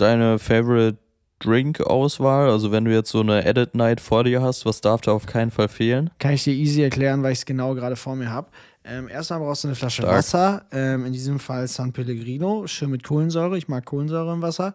deine 0.00 0.38
Favorite 0.38 0.98
Drink-Auswahl? 1.40 2.50
Also 2.50 2.72
wenn 2.72 2.84
du 2.84 2.92
jetzt 2.92 3.10
so 3.10 3.20
eine 3.20 3.44
Edit 3.44 3.74
Night 3.74 4.00
vor 4.00 4.24
dir 4.24 4.42
hast, 4.42 4.66
was 4.66 4.80
darf 4.80 5.00
da 5.00 5.12
auf 5.12 5.26
keinen 5.26 5.50
Fall 5.50 5.68
fehlen? 5.68 6.10
Kann 6.18 6.32
ich 6.32 6.44
dir 6.44 6.54
easy 6.54 6.82
erklären, 6.82 7.22
weil 7.22 7.32
ich 7.32 7.40
es 7.40 7.46
genau 7.46 7.74
gerade 7.74 7.96
vor 7.96 8.16
mir 8.16 8.30
habe. 8.30 8.48
Ähm, 8.84 9.08
erstmal 9.08 9.40
brauchst 9.40 9.64
du 9.64 9.68
eine 9.68 9.74
Flasche 9.74 10.02
Stark. 10.02 10.16
Wasser, 10.16 10.62
ähm, 10.72 11.04
in 11.04 11.12
diesem 11.12 11.38
Fall 11.38 11.68
San 11.68 11.92
Pellegrino, 11.92 12.66
schön 12.66 12.90
mit 12.90 13.04
Kohlensäure. 13.04 13.58
Ich 13.58 13.68
mag 13.68 13.84
Kohlensäure 13.84 14.32
im 14.32 14.40
Wasser. 14.40 14.72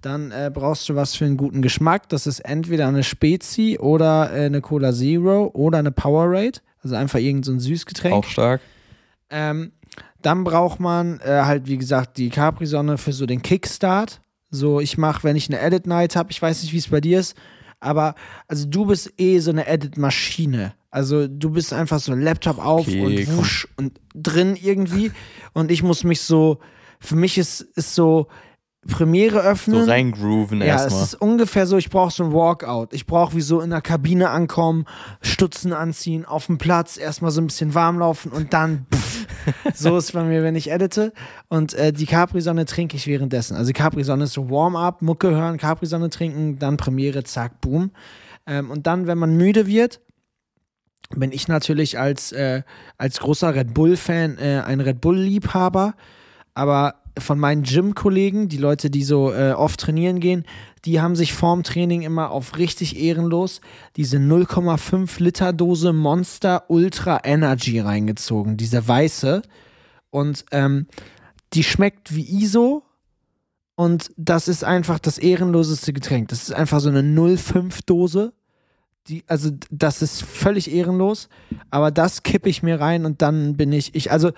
Dann 0.00 0.30
äh, 0.30 0.50
brauchst 0.52 0.88
du 0.88 0.94
was 0.94 1.16
für 1.16 1.24
einen 1.24 1.36
guten 1.36 1.60
Geschmack. 1.60 2.08
Das 2.08 2.26
ist 2.26 2.40
entweder 2.40 2.86
eine 2.86 3.02
Spezi 3.02 3.76
oder 3.80 4.32
äh, 4.32 4.46
eine 4.46 4.60
Cola 4.60 4.92
Zero 4.92 5.50
oder 5.54 5.78
eine 5.78 5.90
Powerade. 5.90 6.60
Also 6.82 6.94
einfach 6.94 7.18
irgendein 7.18 7.58
so 7.58 7.58
Süßgetränk. 7.58 8.14
Auch 8.14 8.24
stark. 8.24 8.60
Ähm, 9.30 9.72
dann 10.22 10.44
braucht 10.44 10.78
man 10.78 11.20
äh, 11.20 11.42
halt, 11.44 11.66
wie 11.66 11.78
gesagt, 11.78 12.16
die 12.16 12.28
Capri-Sonne 12.28 12.96
für 12.96 13.12
so 13.12 13.26
den 13.26 13.42
Kickstart. 13.42 14.20
So, 14.50 14.80
ich 14.80 14.98
mache, 14.98 15.24
wenn 15.24 15.36
ich 15.36 15.48
eine 15.48 15.60
Edit 15.60 15.86
Night 15.86 16.16
habe, 16.16 16.30
ich 16.30 16.40
weiß 16.40 16.62
nicht, 16.62 16.72
wie 16.72 16.78
es 16.78 16.88
bei 16.88 17.00
dir 17.00 17.20
ist, 17.20 17.36
aber 17.80 18.14
also 18.46 18.66
du 18.66 18.86
bist 18.86 19.12
eh 19.18 19.38
so 19.38 19.50
eine 19.50 19.66
Edit-Maschine. 19.66 20.74
Also 20.90 21.28
du 21.28 21.50
bist 21.50 21.72
einfach 21.72 22.00
so 22.00 22.14
Laptop 22.14 22.58
auf 22.58 22.88
okay, 22.88 23.26
und 23.26 23.36
wusch 23.36 23.68
und 23.76 24.00
drin 24.14 24.56
irgendwie. 24.56 25.12
Und 25.52 25.70
ich 25.70 25.82
muss 25.82 26.02
mich 26.02 26.22
so, 26.22 26.60
für 26.98 27.14
mich 27.14 27.36
ist, 27.36 27.60
ist 27.60 27.94
so, 27.94 28.28
Premiere 28.88 29.40
öffnen. 29.40 29.84
So 29.84 29.90
reingrooven 29.90 30.60
ja, 30.60 30.66
erstmal. 30.66 30.90
Ja, 30.90 31.04
es 31.04 31.12
ist 31.12 31.20
ungefähr 31.20 31.66
so, 31.66 31.76
ich 31.76 31.90
brauche 31.90 32.10
so 32.10 32.24
ein 32.24 32.32
Walkout. 32.32 32.88
Ich 32.92 33.06
brauche 33.06 33.36
wie 33.36 33.40
so 33.40 33.60
in 33.60 33.70
der 33.70 33.80
Kabine 33.80 34.30
ankommen, 34.30 34.86
Stutzen 35.20 35.72
anziehen, 35.72 36.24
auf 36.24 36.46
dem 36.46 36.58
Platz 36.58 36.96
erstmal 36.96 37.30
so 37.30 37.40
ein 37.40 37.46
bisschen 37.46 37.74
warm 37.74 37.98
laufen 37.98 38.32
und 38.32 38.52
dann 38.52 38.86
pff, 38.94 39.26
so 39.74 39.96
ist 39.96 40.12
bei 40.12 40.24
mir, 40.24 40.42
wenn 40.42 40.56
ich 40.56 40.70
edite. 40.70 41.12
Und 41.48 41.74
äh, 41.74 41.92
die 41.92 42.06
Capri-Sonne 42.06 42.64
trinke 42.64 42.96
ich 42.96 43.06
währenddessen. 43.06 43.56
Also 43.56 43.72
Capri-Sonne 43.72 44.24
ist 44.24 44.32
so 44.32 44.50
Warm-up, 44.50 45.02
Mucke 45.02 45.30
hören, 45.30 45.58
Capri-Sonne 45.58 46.10
trinken, 46.10 46.58
dann 46.58 46.76
Premiere, 46.76 47.24
zack, 47.24 47.60
boom. 47.60 47.92
Ähm, 48.46 48.70
und 48.70 48.86
dann, 48.86 49.06
wenn 49.06 49.18
man 49.18 49.36
müde 49.36 49.66
wird, 49.66 50.00
bin 51.14 51.32
ich 51.32 51.48
natürlich 51.48 51.98
als, 51.98 52.32
äh, 52.32 52.62
als 52.96 53.20
großer 53.20 53.54
Red 53.54 53.74
Bull-Fan 53.74 54.38
äh, 54.38 54.62
ein 54.66 54.80
Red 54.80 55.00
Bull-Liebhaber. 55.00 55.94
Aber 56.54 56.96
von 57.20 57.38
meinen 57.38 57.62
Gym-Kollegen, 57.62 58.48
die 58.48 58.56
Leute, 58.56 58.90
die 58.90 59.02
so 59.02 59.32
äh, 59.32 59.52
oft 59.52 59.80
trainieren 59.80 60.20
gehen, 60.20 60.44
die 60.84 61.00
haben 61.00 61.16
sich 61.16 61.32
vorm 61.32 61.62
Training 61.62 62.02
immer 62.02 62.30
auf 62.30 62.56
richtig 62.56 62.98
ehrenlos 62.98 63.60
diese 63.96 64.18
0,5 64.18 65.22
Liter 65.22 65.52
Dose 65.52 65.92
Monster 65.92 66.64
Ultra 66.68 67.20
Energy 67.24 67.80
reingezogen, 67.80 68.56
diese 68.56 68.86
weiße. 68.86 69.42
Und 70.10 70.44
ähm, 70.52 70.86
die 71.52 71.64
schmeckt 71.64 72.14
wie 72.14 72.42
ISO. 72.42 72.82
Und 73.74 74.10
das 74.16 74.48
ist 74.48 74.64
einfach 74.64 74.98
das 74.98 75.18
ehrenloseste 75.18 75.92
Getränk. 75.92 76.28
Das 76.28 76.42
ist 76.42 76.52
einfach 76.52 76.80
so 76.80 76.88
eine 76.88 77.02
0,5 77.02 77.80
Dose. 77.86 78.32
Die, 79.06 79.24
also 79.26 79.50
das 79.70 80.02
ist 80.02 80.22
völlig 80.22 80.72
ehrenlos. 80.72 81.28
Aber 81.70 81.90
das 81.90 82.22
kippe 82.22 82.48
ich 82.48 82.62
mir 82.62 82.80
rein 82.80 83.04
und 83.04 83.22
dann 83.22 83.56
bin 83.56 83.72
ich, 83.72 83.94
ich, 83.94 84.10
also 84.10 84.32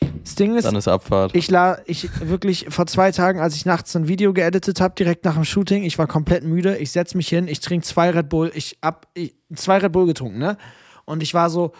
das 0.00 0.34
Ding 0.34 0.56
ist, 0.56 0.64
Dann 0.64 0.76
ist 0.76 0.88
Abfahrt. 0.88 1.34
Ich 1.34 1.50
la, 1.50 1.78
ich 1.86 2.08
wirklich 2.20 2.66
vor 2.68 2.86
zwei 2.86 3.10
Tagen, 3.12 3.40
als 3.40 3.56
ich 3.56 3.64
nachts 3.64 3.96
ein 3.96 4.08
Video 4.08 4.32
geeditet 4.32 4.80
habe, 4.80 4.94
direkt 4.94 5.24
nach 5.24 5.34
dem 5.34 5.44
Shooting, 5.44 5.84
ich 5.84 5.98
war 5.98 6.06
komplett 6.06 6.44
müde. 6.44 6.76
Ich 6.76 6.90
setze 6.90 7.16
mich 7.16 7.28
hin, 7.28 7.48
ich 7.48 7.60
trinke 7.60 7.86
zwei 7.86 8.10
Red 8.10 8.28
Bull, 8.28 8.52
ich 8.54 8.78
hab 8.82 9.08
ich, 9.14 9.34
zwei 9.54 9.78
Red 9.78 9.92
Bull 9.92 10.06
getrunken, 10.06 10.38
ne? 10.38 10.58
Und 11.06 11.22
ich 11.22 11.32
war 11.32 11.48
so, 11.48 11.72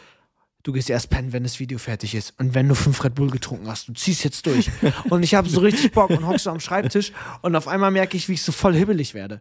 du 0.63 0.73
gehst 0.73 0.89
erst 0.89 1.11
pennen, 1.11 1.33
wenn 1.33 1.43
das 1.43 1.61
Video 1.61 1.79
fertig 1.79 2.15
ist. 2.15 2.33
Und 2.39 2.55
wenn 2.55 2.69
du 2.69 2.75
fünf 2.75 3.05
Red 3.05 3.15
Bull 3.15 3.31
getrunken 3.31 3.69
hast, 3.69 3.89
du 3.89 3.93
ziehst 3.93 4.25
jetzt 4.25 4.47
durch. 4.47 4.71
und 5.11 5.23
ich 5.23 5.35
habe 5.35 5.49
so 5.49 5.61
richtig 5.61 5.93
Bock 5.93 6.11
und 6.11 6.27
hockst 6.27 6.45
so 6.45 6.51
am 6.51 6.61
Schreibtisch 6.61 7.13
und 7.43 7.55
auf 7.55 7.69
einmal 7.69 7.91
merke 7.91 8.17
ich, 8.17 8.29
wie 8.29 8.35
ich 8.35 8.43
so 8.43 8.53
voll 8.53 8.75
hibbelig 8.75 9.15
werde. 9.15 9.41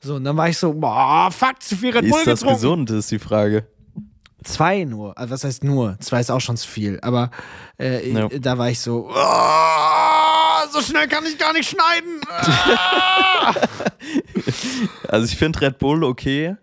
So, 0.00 0.16
und 0.16 0.24
dann 0.24 0.36
war 0.36 0.48
ich 0.48 0.58
so, 0.58 0.72
boah, 0.74 1.30
fuck, 1.30 1.62
zu 1.62 1.76
viel 1.76 1.90
Red 1.90 2.08
Bull 2.08 2.24
getrunken. 2.24 2.30
Ist 2.30 2.42
das 2.42 2.52
gesund, 2.54 2.90
ist 2.90 3.10
die 3.10 3.18
Frage. 3.18 3.66
Zwei 4.44 4.84
nur. 4.84 5.18
Also 5.18 5.32
was 5.32 5.44
heißt 5.44 5.64
nur? 5.64 5.98
Zwei 6.00 6.20
ist 6.20 6.30
auch 6.30 6.40
schon 6.40 6.56
zu 6.56 6.68
viel. 6.68 6.98
Aber 7.02 7.30
äh, 7.78 8.12
no. 8.12 8.28
da 8.28 8.56
war 8.56 8.70
ich 8.70 8.80
so, 8.80 9.10
oh, 9.12 10.72
so 10.72 10.80
schnell 10.80 11.08
kann 11.08 11.26
ich 11.26 11.36
gar 11.38 11.52
nicht 11.52 11.68
schneiden. 11.68 12.20
also 15.08 15.26
ich 15.26 15.36
finde 15.36 15.60
Red 15.60 15.78
Bull 15.78 16.04
okay. 16.04 16.56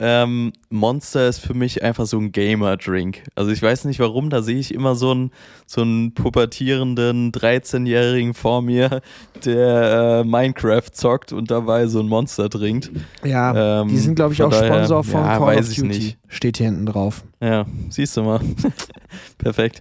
Ähm, 0.00 0.52
Monster 0.70 1.28
ist 1.28 1.40
für 1.40 1.54
mich 1.54 1.82
einfach 1.82 2.06
so 2.06 2.18
ein 2.18 2.32
Gamer-Drink. 2.32 3.24
Also 3.34 3.50
ich 3.50 3.60
weiß 3.60 3.84
nicht 3.84 4.00
warum, 4.00 4.30
da 4.30 4.42
sehe 4.42 4.58
ich 4.58 4.72
immer 4.72 4.94
so 4.94 5.10
einen, 5.10 5.30
so 5.66 5.82
einen 5.82 6.14
pubertierenden 6.14 7.32
13-Jährigen 7.32 8.34
vor 8.34 8.62
mir, 8.62 9.00
der 9.44 10.20
äh, 10.20 10.24
Minecraft 10.24 10.90
zockt 10.92 11.32
und 11.32 11.50
dabei 11.50 11.86
so 11.86 12.00
ein 12.00 12.08
Monster 12.08 12.48
trinkt. 12.48 12.90
Ja, 13.24 13.80
ähm, 13.80 13.88
die 13.88 13.98
sind 13.98 14.14
glaube 14.14 14.34
ich 14.34 14.42
auch 14.42 14.50
daher, 14.50 14.66
Sponsor 14.68 15.04
von 15.04 15.20
ja, 15.20 15.38
Call 15.38 15.58
of 15.58 15.68
Duty. 15.68 15.86
Nicht. 15.86 16.18
Steht 16.28 16.58
hier 16.58 16.66
hinten 16.66 16.86
drauf. 16.86 17.24
Ja, 17.40 17.66
siehst 17.90 18.16
du 18.16 18.22
mal. 18.22 18.40
Perfekt. 19.38 19.80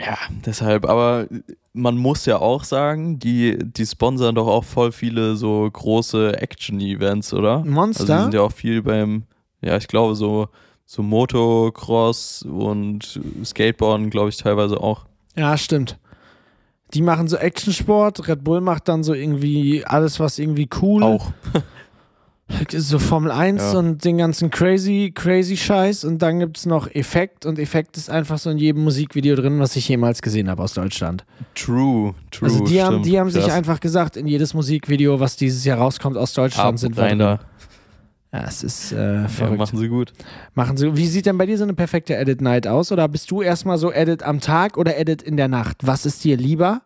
Ja, 0.00 0.18
deshalb, 0.44 0.86
aber 0.86 1.26
man 1.72 1.96
muss 1.96 2.26
ja 2.26 2.38
auch 2.38 2.64
sagen, 2.64 3.18
die, 3.18 3.58
die 3.58 3.86
sponsern 3.86 4.34
doch 4.34 4.48
auch 4.48 4.64
voll 4.64 4.90
viele 4.92 5.36
so 5.36 5.68
große 5.70 6.40
Action-Events, 6.40 7.32
oder? 7.32 7.64
Monster? 7.64 8.02
Also 8.02 8.14
die 8.14 8.22
sind 8.22 8.34
ja 8.34 8.40
auch 8.40 8.52
viel 8.52 8.82
beim, 8.82 9.24
ja, 9.60 9.76
ich 9.76 9.86
glaube, 9.86 10.16
so, 10.16 10.48
so 10.84 11.02
Motocross 11.02 12.42
und 12.42 13.20
Skateboarden, 13.44 14.10
glaube 14.10 14.30
ich, 14.30 14.36
teilweise 14.36 14.80
auch. 14.80 15.06
Ja, 15.36 15.56
stimmt. 15.56 15.98
Die 16.92 17.02
machen 17.02 17.28
so 17.28 17.36
Actionsport, 17.36 18.28
Red 18.28 18.44
Bull 18.44 18.60
macht 18.60 18.88
dann 18.88 19.02
so 19.02 19.14
irgendwie 19.14 19.84
alles, 19.84 20.20
was 20.20 20.38
irgendwie 20.38 20.68
cool. 20.80 21.02
Auch. 21.02 21.32
So 22.70 22.98
Formel 22.98 23.30
1 23.30 23.72
ja. 23.72 23.78
und 23.78 24.04
den 24.04 24.18
ganzen 24.18 24.50
crazy, 24.50 25.12
crazy 25.14 25.56
Scheiß. 25.56 26.04
Und 26.04 26.20
dann 26.20 26.40
gibt 26.40 26.58
es 26.58 26.66
noch 26.66 26.88
Effekt. 26.94 27.46
Und 27.46 27.58
Effekt 27.58 27.96
ist 27.96 28.10
einfach 28.10 28.38
so 28.38 28.50
in 28.50 28.58
jedem 28.58 28.84
Musikvideo 28.84 29.34
drin, 29.34 29.58
was 29.60 29.76
ich 29.76 29.88
jemals 29.88 30.22
gesehen 30.22 30.50
habe 30.50 30.62
aus 30.62 30.74
Deutschland. 30.74 31.24
True, 31.54 32.14
true. 32.30 32.48
Also 32.48 32.64
die 32.64 32.82
haben, 32.82 33.02
die 33.02 33.18
haben 33.18 33.30
sich 33.30 33.50
einfach 33.50 33.80
gesagt, 33.80 34.16
in 34.16 34.26
jedes 34.26 34.54
Musikvideo, 34.54 35.20
was 35.20 35.36
dieses 35.36 35.64
Jahr 35.64 35.78
rauskommt 35.78 36.16
aus 36.16 36.34
Deutschland, 36.34 36.74
Ab 36.74 36.78
sind 36.78 36.96
wir 36.96 37.08
drin. 37.08 37.38
Ja, 38.34 38.42
es 38.48 38.64
ist 38.64 38.90
äh, 38.92 39.28
verrückt. 39.28 39.52
Ja, 39.52 39.58
machen 39.58 39.78
sie 39.78 39.88
gut. 39.88 40.12
Machen 40.54 40.76
sie. 40.76 40.96
Wie 40.96 41.06
sieht 41.06 41.26
denn 41.26 41.38
bei 41.38 41.46
dir 41.46 41.56
so 41.56 41.62
eine 41.62 41.74
perfekte 41.74 42.16
Edit 42.16 42.40
Night 42.40 42.66
aus? 42.66 42.90
Oder 42.90 43.06
bist 43.06 43.30
du 43.30 43.42
erstmal 43.42 43.78
so 43.78 43.92
Edit 43.92 44.24
am 44.24 44.40
Tag 44.40 44.76
oder 44.76 44.96
Edit 44.98 45.22
in 45.22 45.36
der 45.36 45.46
Nacht? 45.46 45.78
Was 45.82 46.04
ist 46.04 46.24
dir 46.24 46.36
lieber? 46.36 46.82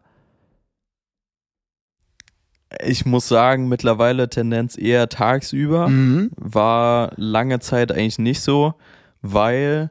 Ich 2.84 3.06
muss 3.06 3.28
sagen, 3.28 3.68
mittlerweile 3.68 4.28
Tendenz 4.28 4.76
eher 4.76 5.08
tagsüber. 5.08 5.88
Mhm. 5.88 6.30
War 6.36 7.12
lange 7.16 7.60
Zeit 7.60 7.92
eigentlich 7.92 8.18
nicht 8.18 8.40
so, 8.40 8.74
weil 9.22 9.90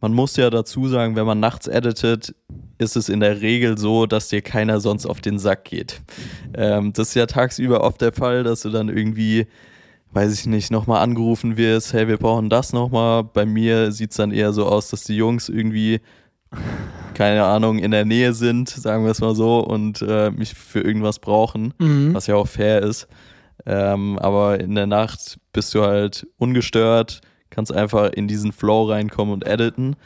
man 0.00 0.12
muss 0.14 0.36
ja 0.36 0.48
dazu 0.48 0.88
sagen, 0.88 1.14
wenn 1.16 1.26
man 1.26 1.40
nachts 1.40 1.66
editet, 1.66 2.34
ist 2.78 2.96
es 2.96 3.08
in 3.08 3.20
der 3.20 3.42
Regel 3.42 3.76
so, 3.76 4.06
dass 4.06 4.28
dir 4.28 4.40
keiner 4.40 4.80
sonst 4.80 5.06
auf 5.06 5.20
den 5.20 5.38
Sack 5.38 5.64
geht. 5.64 6.00
Ähm, 6.54 6.92
das 6.94 7.08
ist 7.08 7.14
ja 7.14 7.26
tagsüber 7.26 7.82
oft 7.82 8.00
der 8.00 8.12
Fall, 8.12 8.42
dass 8.42 8.62
du 8.62 8.70
dann 8.70 8.88
irgendwie, 8.88 9.46
weiß 10.12 10.32
ich 10.32 10.46
nicht, 10.46 10.70
nochmal 10.70 11.02
angerufen 11.02 11.58
wirst, 11.58 11.92
hey, 11.92 12.08
wir 12.08 12.16
brauchen 12.16 12.48
das 12.48 12.72
nochmal. 12.72 13.24
Bei 13.24 13.44
mir 13.44 13.92
sieht 13.92 14.12
es 14.12 14.16
dann 14.16 14.32
eher 14.32 14.52
so 14.52 14.66
aus, 14.66 14.88
dass 14.88 15.04
die 15.04 15.16
Jungs 15.16 15.50
irgendwie 15.50 16.00
keine 17.14 17.44
Ahnung, 17.44 17.78
in 17.78 17.90
der 17.90 18.04
Nähe 18.04 18.32
sind, 18.32 18.68
sagen 18.68 19.04
wir 19.04 19.10
es 19.10 19.20
mal 19.20 19.34
so, 19.34 19.60
und 19.60 20.02
äh, 20.02 20.30
mich 20.30 20.54
für 20.54 20.80
irgendwas 20.80 21.18
brauchen, 21.18 21.74
mhm. 21.78 22.14
was 22.14 22.26
ja 22.26 22.34
auch 22.36 22.48
fair 22.48 22.82
ist. 22.82 23.08
Ähm, 23.66 24.18
aber 24.18 24.58
in 24.60 24.74
der 24.74 24.86
Nacht 24.86 25.38
bist 25.52 25.74
du 25.74 25.82
halt 25.82 26.26
ungestört, 26.38 27.20
kannst 27.50 27.74
einfach 27.74 28.10
in 28.12 28.26
diesen 28.26 28.52
Flow 28.52 28.84
reinkommen 28.84 29.34
und 29.34 29.46
editen. 29.46 29.96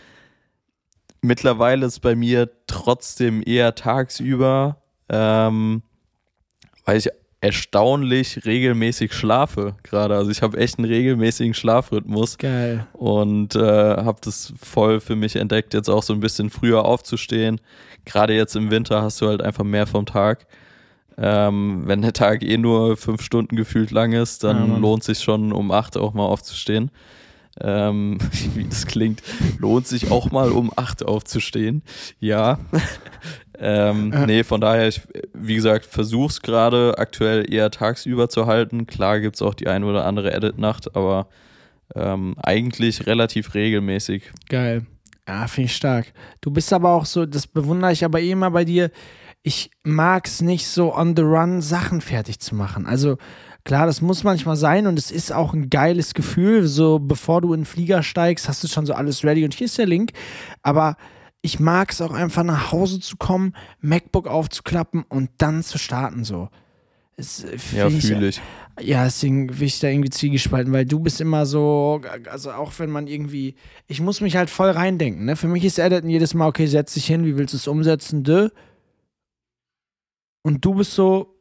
Mittlerweile 1.20 1.86
ist 1.86 2.00
bei 2.00 2.16
mir 2.16 2.50
trotzdem 2.66 3.42
eher 3.46 3.74
tagsüber, 3.74 4.78
ähm, 5.08 5.82
weil 6.84 6.98
ich 6.98 7.08
erstaunlich 7.44 8.46
regelmäßig 8.46 9.12
schlafe 9.12 9.74
gerade. 9.82 10.16
Also 10.16 10.30
ich 10.30 10.40
habe 10.40 10.56
echt 10.56 10.78
einen 10.78 10.88
regelmäßigen 10.88 11.52
Schlafrhythmus. 11.52 12.38
Geil. 12.38 12.86
Und 12.94 13.54
äh, 13.54 13.60
habe 13.60 14.18
das 14.22 14.54
voll 14.58 14.98
für 14.98 15.14
mich 15.14 15.36
entdeckt, 15.36 15.74
jetzt 15.74 15.90
auch 15.90 16.02
so 16.02 16.14
ein 16.14 16.20
bisschen 16.20 16.48
früher 16.48 16.86
aufzustehen. 16.86 17.60
Gerade 18.06 18.34
jetzt 18.34 18.56
im 18.56 18.70
Winter 18.70 19.02
hast 19.02 19.20
du 19.20 19.28
halt 19.28 19.42
einfach 19.42 19.64
mehr 19.64 19.86
vom 19.86 20.06
Tag. 20.06 20.46
Ähm, 21.18 21.82
wenn 21.84 22.00
der 22.00 22.14
Tag 22.14 22.42
eh 22.42 22.56
nur 22.56 22.96
fünf 22.96 23.22
Stunden 23.22 23.56
gefühlt 23.56 23.90
lang 23.90 24.12
ist, 24.12 24.42
dann 24.42 24.70
ja, 24.70 24.78
lohnt 24.78 25.04
sich 25.04 25.20
schon 25.20 25.52
um 25.52 25.70
acht 25.70 25.98
auch 25.98 26.14
mal 26.14 26.24
aufzustehen. 26.24 26.90
Ähm, 27.60 28.18
wie 28.54 28.64
das 28.64 28.86
klingt, 28.86 29.22
lohnt 29.58 29.86
sich 29.86 30.10
auch 30.10 30.30
mal 30.30 30.50
um 30.50 30.72
acht 30.74 31.04
aufzustehen. 31.04 31.82
Ja. 32.20 32.58
ähm, 33.58 34.12
äh. 34.12 34.26
Nee, 34.26 34.44
von 34.44 34.60
daher, 34.60 34.88
ich, 34.88 35.02
wie 35.32 35.54
gesagt, 35.54 35.86
versuch's 35.86 36.40
gerade 36.42 36.94
aktuell 36.98 37.52
eher 37.52 37.70
tagsüber 37.70 38.28
zu 38.28 38.46
halten. 38.46 38.86
Klar 38.86 39.20
gibt's 39.20 39.42
auch 39.42 39.54
die 39.54 39.68
eine 39.68 39.86
oder 39.86 40.06
andere 40.06 40.32
Edit-Nacht, 40.32 40.96
aber 40.96 41.28
ähm, 41.94 42.34
eigentlich 42.42 43.06
relativ 43.06 43.54
regelmäßig. 43.54 44.30
Geil. 44.48 44.86
Ja, 45.26 45.46
finde 45.46 45.66
ich 45.66 45.76
stark. 45.76 46.12
Du 46.40 46.50
bist 46.50 46.72
aber 46.72 46.90
auch 46.90 47.06
so, 47.06 47.24
das 47.24 47.46
bewundere 47.46 47.92
ich 47.92 48.04
aber 48.04 48.20
eh 48.20 48.30
immer 48.30 48.50
bei 48.50 48.64
dir. 48.64 48.90
Ich 49.42 49.70
mag's 49.82 50.40
nicht 50.40 50.66
so 50.66 50.94
on 50.94 51.16
the 51.16 51.22
run 51.22 51.60
Sachen 51.60 52.00
fertig 52.00 52.40
zu 52.40 52.54
machen. 52.54 52.86
Also 52.86 53.16
klar, 53.64 53.86
das 53.86 54.00
muss 54.00 54.24
manchmal 54.24 54.56
sein 54.56 54.86
und 54.86 54.98
es 54.98 55.10
ist 55.10 55.32
auch 55.32 55.54
ein 55.54 55.70
geiles 55.70 56.14
Gefühl. 56.14 56.66
So 56.66 56.98
bevor 56.98 57.40
du 57.40 57.52
in 57.52 57.60
den 57.60 57.66
Flieger 57.66 58.02
steigst, 58.02 58.48
hast 58.48 58.64
du 58.64 58.68
schon 58.68 58.86
so 58.86 58.94
alles 58.94 59.24
ready 59.24 59.44
und 59.44 59.54
hier 59.54 59.66
ist 59.66 59.78
der 59.78 59.86
Link. 59.86 60.12
Aber 60.62 60.96
ich 61.44 61.60
mag 61.60 61.90
es 61.90 62.00
auch 62.00 62.12
einfach 62.12 62.42
nach 62.42 62.72
Hause 62.72 63.00
zu 63.00 63.18
kommen, 63.18 63.54
MacBook 63.80 64.26
aufzuklappen 64.26 65.04
und 65.06 65.28
dann 65.36 65.62
zu 65.62 65.76
starten 65.76 66.24
so. 66.24 66.48
Es, 67.16 67.44
ja, 67.76 67.90
fühle 67.90 68.28
ich. 68.28 68.40
Ja, 68.80 69.04
deswegen 69.04 69.60
will 69.60 69.66
ich 69.66 69.78
da 69.78 69.88
irgendwie 69.88 70.08
zwiegespalten, 70.08 70.72
weil 70.72 70.86
du 70.86 71.00
bist 71.00 71.20
immer 71.20 71.44
so, 71.44 72.00
also 72.30 72.50
auch 72.50 72.72
wenn 72.78 72.88
man 72.88 73.06
irgendwie, 73.08 73.56
ich 73.86 74.00
muss 74.00 74.22
mich 74.22 74.36
halt 74.36 74.48
voll 74.48 74.70
reindenken, 74.70 75.26
ne? 75.26 75.36
Für 75.36 75.46
mich 75.46 75.66
ist 75.66 75.78
Editen 75.78 76.08
jedes 76.08 76.32
Mal, 76.32 76.48
okay, 76.48 76.66
setz 76.66 76.94
dich 76.94 77.06
hin, 77.06 77.26
wie 77.26 77.36
willst 77.36 77.52
du 77.52 77.58
es 77.58 77.68
umsetzen, 77.68 78.24
de. 78.24 78.48
Und 80.42 80.64
du 80.64 80.74
bist 80.74 80.92
so, 80.92 81.33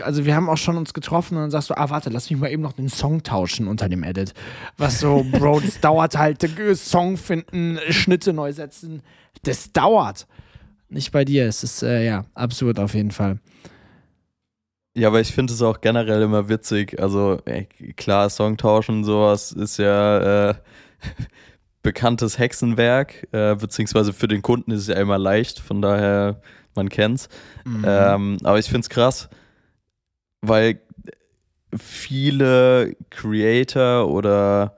also 0.00 0.24
wir 0.24 0.34
haben 0.34 0.48
auch 0.48 0.56
schon 0.56 0.76
uns 0.76 0.94
getroffen 0.94 1.36
und 1.36 1.42
dann 1.42 1.50
sagst 1.50 1.70
du, 1.70 1.76
ah, 1.76 1.90
warte, 1.90 2.10
lass 2.10 2.30
mich 2.30 2.40
mal 2.40 2.50
eben 2.50 2.62
noch 2.62 2.72
den 2.72 2.88
Song 2.88 3.22
tauschen 3.22 3.68
unter 3.68 3.88
dem 3.88 4.02
Edit. 4.02 4.34
Was 4.78 4.98
so, 5.00 5.24
Bro, 5.30 5.60
das 5.64 5.80
dauert 5.80 6.16
halt, 6.16 6.44
Song 6.76 7.16
finden, 7.16 7.78
Schnitte 7.90 8.32
neu 8.32 8.52
setzen 8.52 9.02
das 9.42 9.72
dauert. 9.72 10.26
Nicht 10.88 11.12
bei 11.12 11.24
dir. 11.24 11.46
Es 11.46 11.64
ist 11.64 11.82
äh, 11.82 12.04
ja 12.04 12.24
absurd 12.34 12.78
auf 12.78 12.94
jeden 12.94 13.10
Fall. 13.10 13.38
Ja, 14.96 15.08
aber 15.08 15.20
ich 15.20 15.32
finde 15.32 15.52
es 15.52 15.62
auch 15.62 15.80
generell 15.80 16.22
immer 16.22 16.48
witzig. 16.48 17.00
Also 17.00 17.40
ey, 17.46 17.66
klar, 17.96 18.30
Songtauschen 18.30 18.98
und 18.98 19.04
sowas 19.04 19.50
ist 19.52 19.78
ja 19.78 20.50
äh, 20.50 20.54
bekanntes 21.82 22.38
Hexenwerk, 22.38 23.26
äh, 23.32 23.56
beziehungsweise 23.56 24.12
für 24.12 24.28
den 24.28 24.42
Kunden 24.42 24.70
ist 24.70 24.82
es 24.82 24.86
ja 24.86 24.94
immer 24.96 25.18
leicht, 25.18 25.58
von 25.58 25.82
daher, 25.82 26.40
man 26.76 26.88
kennt's. 26.88 27.28
Mhm. 27.64 27.84
Ähm, 27.86 28.36
aber 28.44 28.58
ich 28.58 28.66
finde 28.66 28.80
es 28.80 28.88
krass, 28.88 29.28
weil 30.48 30.80
viele 31.76 32.96
Creator 33.10 34.08
oder 34.08 34.76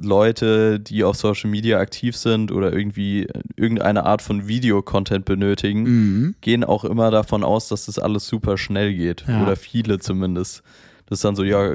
Leute, 0.00 0.78
die 0.78 1.04
auf 1.04 1.16
Social 1.16 1.50
Media 1.50 1.78
aktiv 1.78 2.16
sind 2.16 2.52
oder 2.52 2.72
irgendwie 2.72 3.26
irgendeine 3.56 4.06
Art 4.06 4.22
von 4.22 4.46
Videocontent 4.46 5.24
benötigen, 5.24 5.82
mhm. 5.82 6.34
gehen 6.40 6.64
auch 6.64 6.84
immer 6.84 7.10
davon 7.10 7.42
aus, 7.42 7.68
dass 7.68 7.86
das 7.86 7.98
alles 7.98 8.26
super 8.26 8.56
schnell 8.56 8.94
geht. 8.94 9.24
Ja. 9.26 9.42
Oder 9.42 9.56
viele 9.56 9.98
zumindest. 9.98 10.62
Das 11.06 11.18
ist 11.18 11.24
dann 11.24 11.36
so, 11.36 11.42
ja, 11.42 11.74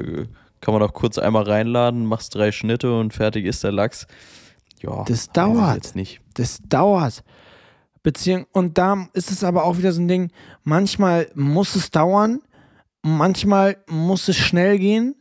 kann 0.60 0.72
man 0.72 0.80
doch 0.80 0.94
kurz 0.94 1.18
einmal 1.18 1.44
reinladen, 1.44 2.06
machst 2.06 2.34
drei 2.34 2.52
Schnitte 2.52 2.98
und 2.98 3.12
fertig 3.12 3.44
ist 3.44 3.62
der 3.62 3.72
Lachs. 3.72 4.06
Ja, 4.82 5.04
das 5.04 5.30
dauert. 5.30 5.76
Jetzt 5.76 5.96
nicht. 5.96 6.20
Das 6.34 6.60
dauert. 6.68 7.22
Beziehung 8.02 8.46
und 8.52 8.78
da 8.78 9.08
ist 9.14 9.30
es 9.30 9.42
aber 9.42 9.64
auch 9.64 9.78
wieder 9.78 9.92
so 9.92 10.00
ein 10.00 10.08
Ding, 10.08 10.30
manchmal 10.62 11.28
muss 11.34 11.74
es 11.74 11.90
dauern, 11.90 12.40
manchmal 13.06 13.76
muss 13.88 14.28
es 14.28 14.36
schnell 14.36 14.78
gehen 14.78 15.14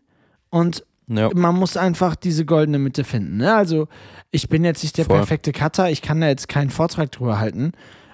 und 0.50 0.84
ja. 1.08 1.30
Man 1.34 1.56
muss 1.56 1.78
einfach 1.78 2.16
diese 2.16 2.46
goldene 2.46 2.80
Mitte 2.80 3.04
finden. 3.04 3.38
Ne? 3.38 3.54
Also, 3.56 3.88
ich 4.32 4.50
bin 4.50 4.64
jetzt 4.66 4.82
nicht 4.84 4.98
der 4.98 5.06
Voll. 5.06 5.18
perfekte 5.18 5.52
Cutter, 5.52 5.90
ich 5.92 6.02
kann 6.02 6.20
da 6.20 6.28
jetzt 6.28 6.48
keinen 6.48 6.70
Vortrag 6.72 7.12
drüber 7.12 7.40
halten. 7.40 7.74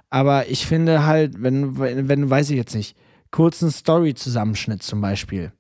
Aber 0.10 0.50
ich 0.50 0.68
finde 0.68 1.06
halt, 1.06 1.42
wenn, 1.42 1.80
wenn, 1.80 2.10
wenn 2.10 2.30
weiß 2.30 2.50
ich 2.50 2.58
jetzt 2.58 2.76
nicht, 2.76 2.98
kurzen 3.32 3.72
Story-Zusammenschnitt 3.72 4.84
zum 4.84 5.00
Beispiel. 5.00 5.54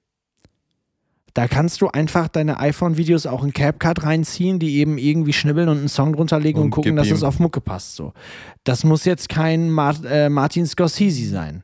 Da 1.33 1.47
kannst 1.47 1.79
du 1.79 1.87
einfach 1.87 2.27
deine 2.27 2.59
iPhone-Videos 2.59 3.25
auch 3.25 3.45
in 3.45 3.53
CapCut 3.53 4.03
reinziehen, 4.03 4.59
die 4.59 4.75
eben 4.79 4.97
irgendwie 4.97 5.31
schnibbeln 5.31 5.69
und 5.69 5.77
einen 5.77 5.87
Song 5.87 6.11
drunter 6.11 6.37
legen 6.37 6.59
und, 6.59 6.65
und 6.65 6.71
gucken, 6.71 6.97
dass 6.97 7.09
es 7.09 7.23
auf 7.23 7.39
Mucke 7.39 7.61
passt. 7.61 7.95
So. 7.95 8.11
Das 8.65 8.83
muss 8.83 9.05
jetzt 9.05 9.29
kein 9.29 9.71
Mart 9.71 10.01
äh, 10.03 10.27
Martin 10.27 10.67
Scorsese 10.67 11.29
sein. 11.29 11.63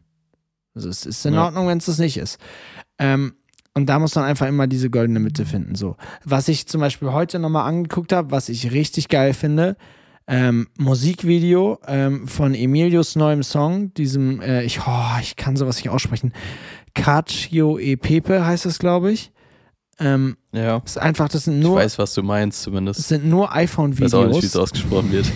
Also 0.77 0.89
es 0.89 1.05
ist 1.05 1.25
in 1.25 1.33
ja. 1.33 1.45
Ordnung, 1.45 1.67
wenn 1.67 1.79
es 1.79 1.85
das 1.85 1.97
nicht 1.97 2.17
ist. 2.17 2.39
Ähm, 2.99 3.33
und 3.73 3.87
da 3.87 3.99
muss 3.99 4.15
man 4.15 4.25
einfach 4.25 4.47
immer 4.47 4.67
diese 4.67 4.89
goldene 4.89 5.19
Mitte 5.19 5.45
finden. 5.45 5.75
So. 5.75 5.97
Was 6.23 6.47
ich 6.47 6.67
zum 6.67 6.81
Beispiel 6.81 7.11
heute 7.11 7.39
nochmal 7.39 7.67
angeguckt 7.67 8.13
habe, 8.13 8.31
was 8.31 8.49
ich 8.49 8.71
richtig 8.71 9.07
geil 9.07 9.33
finde, 9.33 9.75
ähm, 10.27 10.67
Musikvideo 10.77 11.79
ähm, 11.87 12.27
von 12.27 12.53
Emilius 12.53 13.15
neuem 13.15 13.43
Song, 13.43 13.93
diesem, 13.93 14.41
äh, 14.41 14.63
ich, 14.63 14.81
oh, 14.85 15.19
ich 15.21 15.35
kann 15.35 15.55
sowas 15.55 15.77
nicht 15.77 15.89
aussprechen. 15.89 16.33
Cacio 16.93 17.79
e 17.79 17.95
Pepe 17.95 18.45
heißt 18.45 18.65
das, 18.65 18.77
glaube 18.77 19.11
ich. 19.11 19.31
Ähm, 19.99 20.37
ja. 20.51 20.77
Ist 20.85 20.99
einfach, 20.99 21.27
das 21.27 21.45
sind 21.45 21.59
nur. 21.59 21.77
Ich 21.79 21.85
weiß, 21.85 21.97
was 21.97 22.13
du 22.13 22.21
meinst, 22.21 22.61
zumindest. 22.61 22.99
Das 22.99 23.07
sind 23.07 23.25
nur 23.25 23.53
iPhone-Videos. 23.53 24.13
Ich 24.13 24.19
weiß 24.19 24.25
auch 24.25 24.27
nicht, 24.27 24.43
wie 24.43 24.45
es 24.45 24.55
ausgesprochen 24.55 25.11
wird. 25.11 25.31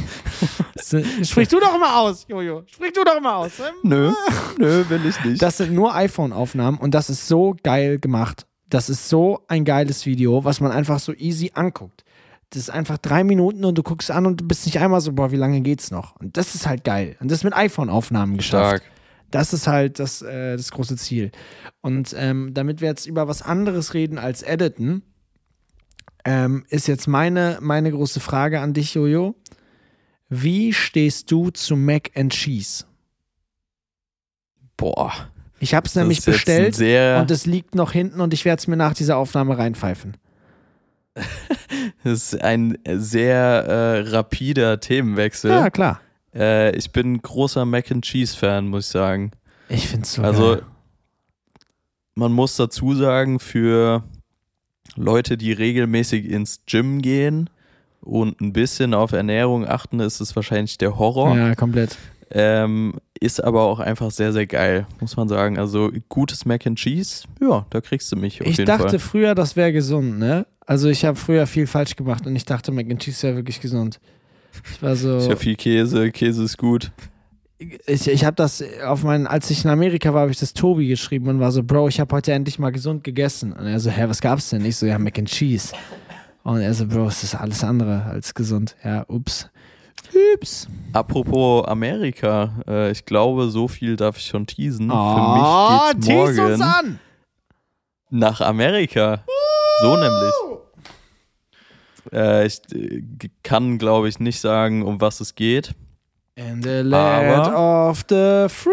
Sprich 1.28 1.47
du 1.47 1.60
doch 1.60 1.80
mal 1.80 2.02
aus, 2.02 2.26
Jojo. 2.28 2.63
Sprich 2.67 2.93
du 2.93 3.04
doch 3.04 3.19
mal 3.21 3.36
aus. 3.36 3.52
Nö, 3.84 4.12
nö, 4.58 4.86
will 4.89 5.06
ich 5.06 5.24
nicht. 5.24 5.41
Das 5.41 5.58
sind 5.58 5.74
nur 5.74 5.95
iPhone-Aufnahmen 5.95 6.78
und 6.78 6.93
das 6.93 7.10
ist 7.10 7.28
so 7.28 7.56
geil 7.63 7.97
gemacht. 7.97 8.45
Das 8.69 8.89
ist 8.89 9.10
so 9.10 9.43
ein 9.47 9.65
geiles 9.65 10.06
Video, 10.06 10.45
was 10.45 10.62
man 10.62 10.71
einfach 10.71 11.00
so 11.00 11.13
easy 11.13 11.52
anguckt. 11.56 12.04
Das 12.52 12.63
ist 12.63 12.69
einfach 12.69 12.97
drei 12.97 13.24
Minuten 13.24 13.65
und 13.65 13.78
du 13.78 13.84
guckst 13.84 14.12
an 14.12 14.26
und 14.26 14.41
du 14.41 14.47
bist 14.47 14.65
nicht 14.65 14.80
einmal 14.80 15.02
so, 15.02 15.13
boah, 15.13 15.32
wie 15.32 15.38
lange 15.38 15.62
geht's 15.62 15.89
noch? 15.89 16.15
Und 16.17 16.38
das 16.38 16.54
ist 16.54 16.67
halt 16.67 16.84
geil. 16.84 17.15
Und 17.19 17.32
das 17.32 17.43
mit 17.43 17.54
iPhone-Aufnahmen 17.56 18.38
geschafft. 18.38 18.82
Stark. 18.82 18.84
Das 19.32 19.54
ist 19.54 19.67
halt 19.67 20.00
das, 20.00 20.22
äh, 20.22 20.58
das 20.58 20.72
große 20.72 20.98
Ziel. 20.98 21.32
Und 21.82 22.13
ähm, 22.17 22.54
damit 22.54 22.82
wir 22.82 22.89
jetzt 22.89 23.06
über 23.06 23.28
was 23.28 23.41
anderes 23.41 23.94
reden 23.94 24.17
als 24.17 24.44
Editen, 24.44 25.04
ähm, 26.26 26.65
ist 26.70 26.88
jetzt 26.88 27.08
meine, 27.08 27.58
meine 27.62 27.91
große 27.91 28.20
Frage 28.20 28.60
an 28.60 28.74
dich, 28.74 28.94
Jojo. 28.94 29.36
Wie 30.30 30.74
stehst 30.74 31.32
du 31.32 31.50
zu 31.50 31.76
Mac 31.76 32.12
and 32.15 32.32
Cheese? 32.32 32.86
Boah. 34.78 35.12
Ich 35.60 35.74
habe 35.74 35.88
es 35.88 35.96
nämlich 35.96 36.24
bestellt 36.24 36.80
und 36.80 37.30
es 37.32 37.46
liegt 37.46 37.76
noch 37.76 37.91
hinten 37.91 38.20
und 38.20 38.34
ich 38.34 38.46
werde 38.46 38.60
es 38.60 38.67
mir 38.67 38.78
nach 38.78 38.94
dieser 38.94 39.17
Aufnahme 39.17 39.58
reinpfeifen. 39.58 40.17
das 42.04 42.34
ist 42.34 42.41
ein 42.41 42.78
sehr 42.88 43.38
äh, 43.38 44.00
rapider 44.10 44.80
Themenwechsel. 44.80 45.52
Ja, 45.52 45.70
klar. 45.70 46.02
Äh, 46.34 46.76
ich 46.76 46.91
bin 46.91 47.22
großer 47.22 47.65
Mac 47.65 47.91
and 47.91 48.04
Cheese 48.06 48.36
Fan, 48.38 48.67
muss 48.67 48.86
ich 48.86 48.91
sagen. 48.91 49.32
Ich 49.70 49.88
finde 49.88 50.04
es 50.06 50.13
so 50.13 50.22
Also, 50.22 50.56
geil. 50.56 50.62
man 52.15 52.32
muss 52.32 52.56
dazu 52.56 52.94
sagen, 52.96 53.39
für 53.39 54.04
Leute, 54.96 55.38
die 55.38 55.52
regelmäßig 55.52 56.30
ins 56.30 56.62
Gym 56.65 57.02
gehen 57.02 57.50
und 58.02 58.41
ein 58.41 58.54
bisschen 58.54 58.94
auf 58.94 59.12
Ernährung 59.13 59.67
achten, 59.67 60.00
ist 60.00 60.20
es 60.22 60.36
wahrscheinlich 60.36 60.78
der 60.78 60.97
Horror. 60.97 61.36
Ja, 61.38 61.55
komplett. 61.55 61.97
Ähm, 62.34 62.93
ist 63.20 63.43
aber 63.43 63.64
auch 63.64 63.80
einfach 63.80 64.10
sehr, 64.10 64.32
sehr 64.32 64.47
geil, 64.47 64.88
muss 65.01 65.18
man 65.18 65.28
sagen. 65.28 65.60
Also 65.60 65.91
gutes 66.10 66.45
Mac 66.45 66.66
and 66.66 66.78
Cheese, 66.80 67.26
ja, 67.41 67.66
da 67.70 67.82
kriegst 67.82 68.10
du 68.12 68.16
mich 68.16 68.41
auf 68.41 68.47
ich 68.47 68.58
dachte 68.64 68.88
Fall. 68.89 68.99
früher, 68.99 69.36
das 69.36 69.55
wäre 69.58 69.74
gesund, 69.74 70.18
ne? 70.18 70.47
Also 70.66 70.88
ich 70.89 71.03
habe 71.03 71.18
früher 71.18 71.45
viel 71.45 71.68
falsch 71.68 71.95
gemacht 71.97 72.26
und 72.26 72.36
ich 72.36 72.45
dachte, 72.45 72.72
Mac 72.72 72.89
and 72.89 73.01
Cheese 73.01 73.24
wäre 73.28 73.36
wirklich 73.36 73.60
gesund. 73.60 73.99
Ich 74.74 74.82
war 74.82 74.95
so. 74.95 75.18
Ich 75.18 75.26
habe 75.26 75.38
viel 75.38 75.56
Käse, 75.56 76.12
Käse 76.12 76.43
ist 76.43 76.58
gut. 76.58 76.91
Ich, 77.86 78.08
ich 78.08 78.26
habe 78.26 78.36
das 78.36 78.64
auf 78.86 79.04
meinen, 79.04 79.28
als 79.28 79.49
ich 79.52 79.64
in 79.64 79.70
Amerika 79.70 80.14
war, 80.14 80.22
habe 80.22 80.32
ich 80.32 80.39
das 80.39 80.54
Tobi 80.54 80.88
geschrieben 80.88 81.28
und 81.28 81.39
war 81.39 81.52
so, 81.52 81.62
Bro, 81.64 81.89
ich 81.89 81.99
habe 81.99 82.16
heute 82.16 82.34
endlich 82.34 82.58
mal 82.58 82.72
gesund 82.72 83.04
gegessen. 83.04 83.54
Und 83.54 83.68
er 83.68 83.80
so, 83.80 83.91
hä, 83.91 84.06
was 84.08 84.20
gab's 84.20 84.49
denn? 84.49 84.66
Ich 84.66 84.78
so, 84.78 84.88
ja, 84.88 84.97
Mac 84.97 85.20
and 85.20 85.30
Cheese. 85.30 85.74
Und 86.43 86.62
er 86.62 86.74
so, 86.74 86.88
Bro, 86.88 87.08
es 87.08 87.24
ist 87.24 87.36
alles 87.36 87.64
andere 87.64 88.04
als 88.06 88.34
gesund. 88.34 88.76
Ja, 88.84 89.06
ups. 89.08 89.47
Ups. 90.36 90.68
Apropos 90.93 91.66
Amerika, 91.68 92.52
äh, 92.68 92.91
ich 92.91 93.06
glaube, 93.06 93.49
so 93.49 93.68
viel 93.68 93.95
darf 93.95 94.18
ich 94.18 94.26
schon 94.26 94.47
teasen. 94.47 94.89
Oh, 94.91 94.95
Für 95.14 95.95
mich 95.95 96.08
geht's 96.08 96.38
morgen. 96.38 96.54
Uns 96.54 96.62
an. 96.62 96.99
Nach 98.10 98.41
Amerika. 98.41 99.24
So 99.82 99.95
nämlich. 99.95 100.34
Äh, 102.12 102.45
ich 102.47 102.62
äh, 102.74 103.04
kann, 103.43 103.78
glaube 103.78 104.10
ich, 104.10 104.20
nicht 104.20 104.39
sagen, 104.39 104.84
um 104.84 105.02
was 105.02 105.20
es 105.20 105.36
geht. 105.36 105.74
In 106.36 106.62
the 106.64 106.80
land 106.82 107.47
Aber 107.47 107.89
of 107.89 108.04
the 108.10 108.45
free. 108.49 108.72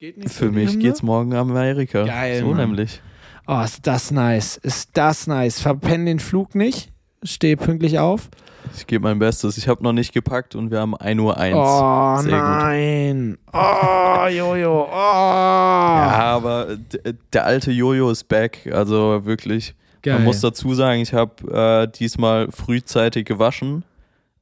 Geht 0.00 0.16
nicht 0.18 0.32
Für 0.32 0.50
mich 0.50 0.70
Hymne? 0.70 0.82
geht's 0.82 1.02
morgen 1.02 1.34
Amerika. 1.34 2.04
Geil, 2.04 2.40
So 2.40 2.46
Mann. 2.48 2.56
nämlich. 2.56 3.00
Oh, 3.46 3.60
ist 3.62 3.86
das 3.86 4.10
nice. 4.10 4.56
Ist 4.56 4.90
das 4.94 5.26
nice. 5.26 5.60
Verpenn 5.60 6.06
den 6.06 6.20
Flug 6.20 6.54
nicht. 6.54 6.90
Steh 7.22 7.56
pünktlich 7.56 7.98
auf. 7.98 8.28
Ich 8.76 8.86
gebe 8.86 9.02
mein 9.02 9.18
Bestes. 9.18 9.58
Ich 9.58 9.68
habe 9.68 9.82
noch 9.82 9.92
nicht 9.92 10.12
gepackt 10.14 10.54
und 10.54 10.70
wir 10.70 10.80
haben 10.80 10.96
1 10.96 11.20
Uhr 11.20 11.36
1. 11.36 11.54
Oh 11.58 12.16
Sehr 12.22 12.30
gut. 12.30 12.40
nein. 12.40 13.38
Oh, 13.52 14.26
Jojo. 14.28 14.84
Oh. 14.84 14.90
Ja, 14.90 16.20
aber 16.36 16.76
d- 16.76 17.14
der 17.32 17.44
alte 17.44 17.70
Jojo 17.72 18.10
ist 18.10 18.24
back. 18.28 18.70
Also 18.72 19.24
wirklich. 19.24 19.74
Geil. 20.02 20.14
Man 20.14 20.24
muss 20.24 20.40
dazu 20.40 20.74
sagen, 20.74 21.00
ich 21.00 21.12
habe 21.12 21.86
äh, 21.86 21.88
diesmal 21.98 22.50
frühzeitig 22.50 23.26
gewaschen. 23.26 23.84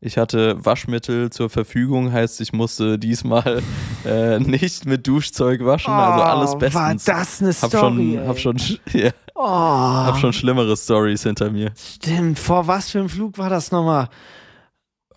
Ich 0.00 0.16
hatte 0.16 0.64
Waschmittel 0.64 1.30
zur 1.30 1.50
Verfügung, 1.50 2.12
heißt, 2.12 2.40
ich 2.40 2.52
musste 2.52 3.00
diesmal 3.00 3.60
äh, 4.06 4.38
nicht 4.38 4.86
mit 4.86 5.04
Duschzeug 5.08 5.64
waschen. 5.64 5.92
also 5.92 6.22
alles 6.22 6.50
Oh, 6.52 6.58
bestens. 6.58 7.06
War 7.08 7.14
das 7.16 7.40
eine 7.42 7.50
hab 7.50 7.56
Story? 7.70 7.72
schon, 7.80 8.18
ey. 8.18 8.26
hab 8.26 8.38
schon, 8.38 8.56
sch- 8.58 8.78
ja, 8.92 9.10
oh, 9.34 9.42
hab 9.44 10.16
schon 10.18 10.32
schlimmere 10.32 10.76
Stories 10.76 11.24
hinter 11.24 11.50
mir. 11.50 11.72
Stimmt. 11.76 12.38
Vor 12.38 12.68
was 12.68 12.90
für 12.90 13.00
einem 13.00 13.08
Flug 13.08 13.38
war 13.38 13.50
das 13.50 13.72
nochmal? 13.72 14.08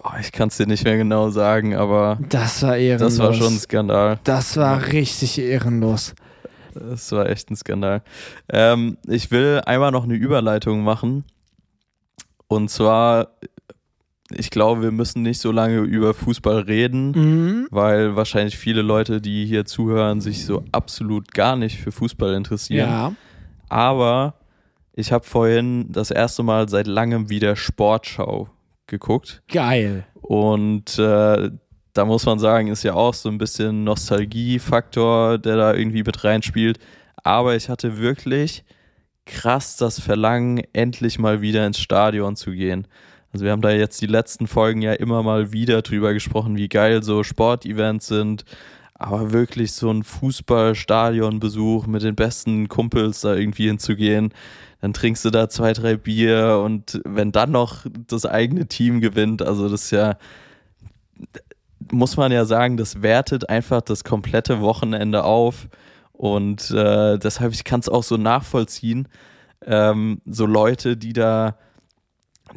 Oh, 0.03 0.09
ich 0.19 0.31
kann 0.31 0.47
es 0.47 0.57
dir 0.57 0.65
nicht 0.65 0.83
mehr 0.83 0.97
genau 0.97 1.29
sagen, 1.29 1.75
aber 1.75 2.17
Das 2.29 2.63
war 2.63 2.75
ehrenlos. 2.75 3.17
das 3.17 3.23
war 3.23 3.33
schon 3.35 3.53
ein 3.53 3.59
Skandal. 3.59 4.19
Das 4.23 4.57
war 4.57 4.87
richtig 4.87 5.37
ehrenlos. 5.37 6.15
Das 6.73 7.11
war 7.11 7.29
echt 7.29 7.49
ein 7.51 7.55
Skandal. 7.55 8.01
Ähm, 8.49 8.97
ich 9.07 9.31
will 9.31 9.61
einmal 9.65 9.91
noch 9.91 10.03
eine 10.03 10.15
Überleitung 10.15 10.83
machen. 10.83 11.23
Und 12.47 12.69
zwar, 12.69 13.29
ich 14.33 14.49
glaube, 14.49 14.81
wir 14.81 14.91
müssen 14.91 15.21
nicht 15.21 15.39
so 15.39 15.51
lange 15.51 15.79
über 15.79 16.13
Fußball 16.13 16.59
reden, 16.61 17.11
Mhm. 17.11 17.67
weil 17.71 18.15
wahrscheinlich 18.15 18.57
viele 18.57 18.81
Leute, 18.81 19.21
die 19.21 19.45
hier 19.45 19.65
zuhören, 19.65 20.21
sich 20.21 20.45
so 20.45 20.63
absolut 20.71 21.33
gar 21.33 21.55
nicht 21.55 21.79
für 21.79 21.91
Fußball 21.91 22.33
interessieren. 22.33 22.89
Ja. 22.89 23.15
Aber 23.69 24.35
ich 24.93 25.11
habe 25.13 25.23
vorhin 25.25 25.91
das 25.91 26.11
erste 26.11 26.43
Mal 26.43 26.67
seit 26.67 26.87
langem 26.87 27.29
wieder 27.29 27.55
Sportschau 27.55 28.49
geguckt. 28.87 29.41
Geil. 29.47 30.05
Und 30.21 30.99
äh, 30.99 31.51
da 31.93 32.05
muss 32.05 32.25
man 32.25 32.39
sagen, 32.39 32.67
ist 32.67 32.83
ja 32.83 32.93
auch 32.93 33.13
so 33.13 33.29
ein 33.29 33.37
bisschen 33.37 33.83
Nostalgiefaktor, 33.83 35.37
der 35.37 35.57
da 35.57 35.73
irgendwie 35.73 36.03
mit 36.03 36.23
reinspielt. 36.23 36.79
Aber 37.23 37.55
ich 37.55 37.69
hatte 37.69 37.97
wirklich 37.97 38.63
krass 39.25 39.77
das 39.77 39.99
Verlangen, 39.99 40.61
endlich 40.73 41.19
mal 41.19 41.41
wieder 41.41 41.65
ins 41.65 41.79
Stadion 41.79 42.35
zu 42.35 42.51
gehen. 42.51 42.87
Also 43.33 43.45
wir 43.45 43.51
haben 43.51 43.61
da 43.61 43.71
jetzt 43.71 44.01
die 44.01 44.07
letzten 44.07 44.47
Folgen 44.47 44.81
ja 44.81 44.93
immer 44.93 45.23
mal 45.23 45.51
wieder 45.53 45.81
drüber 45.81 46.13
gesprochen, 46.13 46.57
wie 46.57 46.67
geil 46.67 47.03
so 47.03 47.23
Sportevents 47.23 48.07
sind. 48.07 48.43
Aber 48.93 49.31
wirklich 49.31 49.71
so 49.73 49.89
ein 49.89 50.03
Fußballstadionbesuch 50.03 51.87
mit 51.87 52.03
den 52.03 52.15
besten 52.15 52.67
Kumpels 52.67 53.21
da 53.21 53.35
irgendwie 53.35 53.67
hinzugehen, 53.67 54.31
dann 54.79 54.93
trinkst 54.93 55.25
du 55.25 55.31
da 55.31 55.49
zwei, 55.49 55.73
drei 55.73 55.95
Bier 55.95 56.61
und 56.63 57.01
wenn 57.03 57.31
dann 57.31 57.51
noch 57.51 57.85
das 58.07 58.25
eigene 58.25 58.67
Team 58.67 58.99
gewinnt, 59.01 59.41
also 59.41 59.69
das 59.69 59.85
ist 59.85 59.91
ja, 59.91 60.17
muss 61.91 62.17
man 62.17 62.31
ja 62.31 62.45
sagen, 62.45 62.77
das 62.77 63.01
wertet 63.01 63.49
einfach 63.49 63.81
das 63.81 64.03
komplette 64.03 64.61
Wochenende 64.61 65.23
auf 65.23 65.67
und 66.13 66.71
äh, 66.71 67.17
deshalb, 67.17 67.53
ich 67.53 67.63
kann 67.63 67.79
es 67.79 67.89
auch 67.89 68.03
so 68.03 68.17
nachvollziehen, 68.17 69.07
ähm, 69.65 70.21
so 70.25 70.45
Leute, 70.45 70.97
die 70.97 71.13
da, 71.13 71.57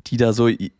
die 0.06 0.16
da 0.16 0.32
so, 0.32 0.48
ich 0.48 0.72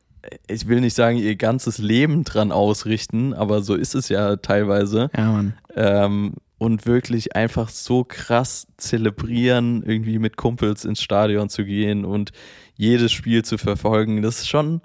will 0.69 0.81
nicht 0.81 0.95
sagen, 0.95 1.19
ihr 1.19 1.37
ganzes 1.37 1.79
Leben 1.79 2.25
dran 2.25 2.53
ausrichten, 2.53 3.35
aber 3.35 3.63
so 3.63 3.75
ist 3.75 3.95
es 3.95 4.09
ja 4.09 4.37
teilweise 4.37 5.11
Ja, 5.17 5.33
Mann. 5.33 5.55
ähm, 5.77 6.35
und 6.57 6.87
wirklich 6.87 7.37
einfach 7.37 7.69
so 7.69 8.05
krass 8.05 8.67
zelebrieren, 8.79 9.83
irgendwie 9.83 10.19
mit 10.19 10.37
Kumpels 10.37 10.85
ins 10.85 11.03
Stadion 11.03 11.49
zu 11.51 11.65
gehen 11.65 12.05
und 12.05 12.33
jedes 12.77 13.13
Spiel 13.13 13.45
zu 13.45 13.59
verfolgen. 13.59 14.23
Das 14.23 14.39
ist 14.39 14.49
schon, 14.49 14.81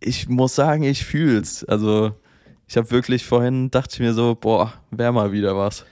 ich 0.00 0.28
muss 0.28 0.54
sagen, 0.54 0.82
ich 0.82 1.04
fühl's. 1.04 1.64
Also 1.64 2.12
ich 2.66 2.76
habe 2.76 2.90
wirklich 2.90 3.24
vorhin, 3.24 3.70
dachte 3.70 3.94
ich 3.94 4.00
mir 4.00 4.12
so, 4.12 4.34
boah, 4.34 4.72
wäre 4.90 5.12
mal 5.12 5.32
wieder 5.32 5.56
was. 5.56 5.84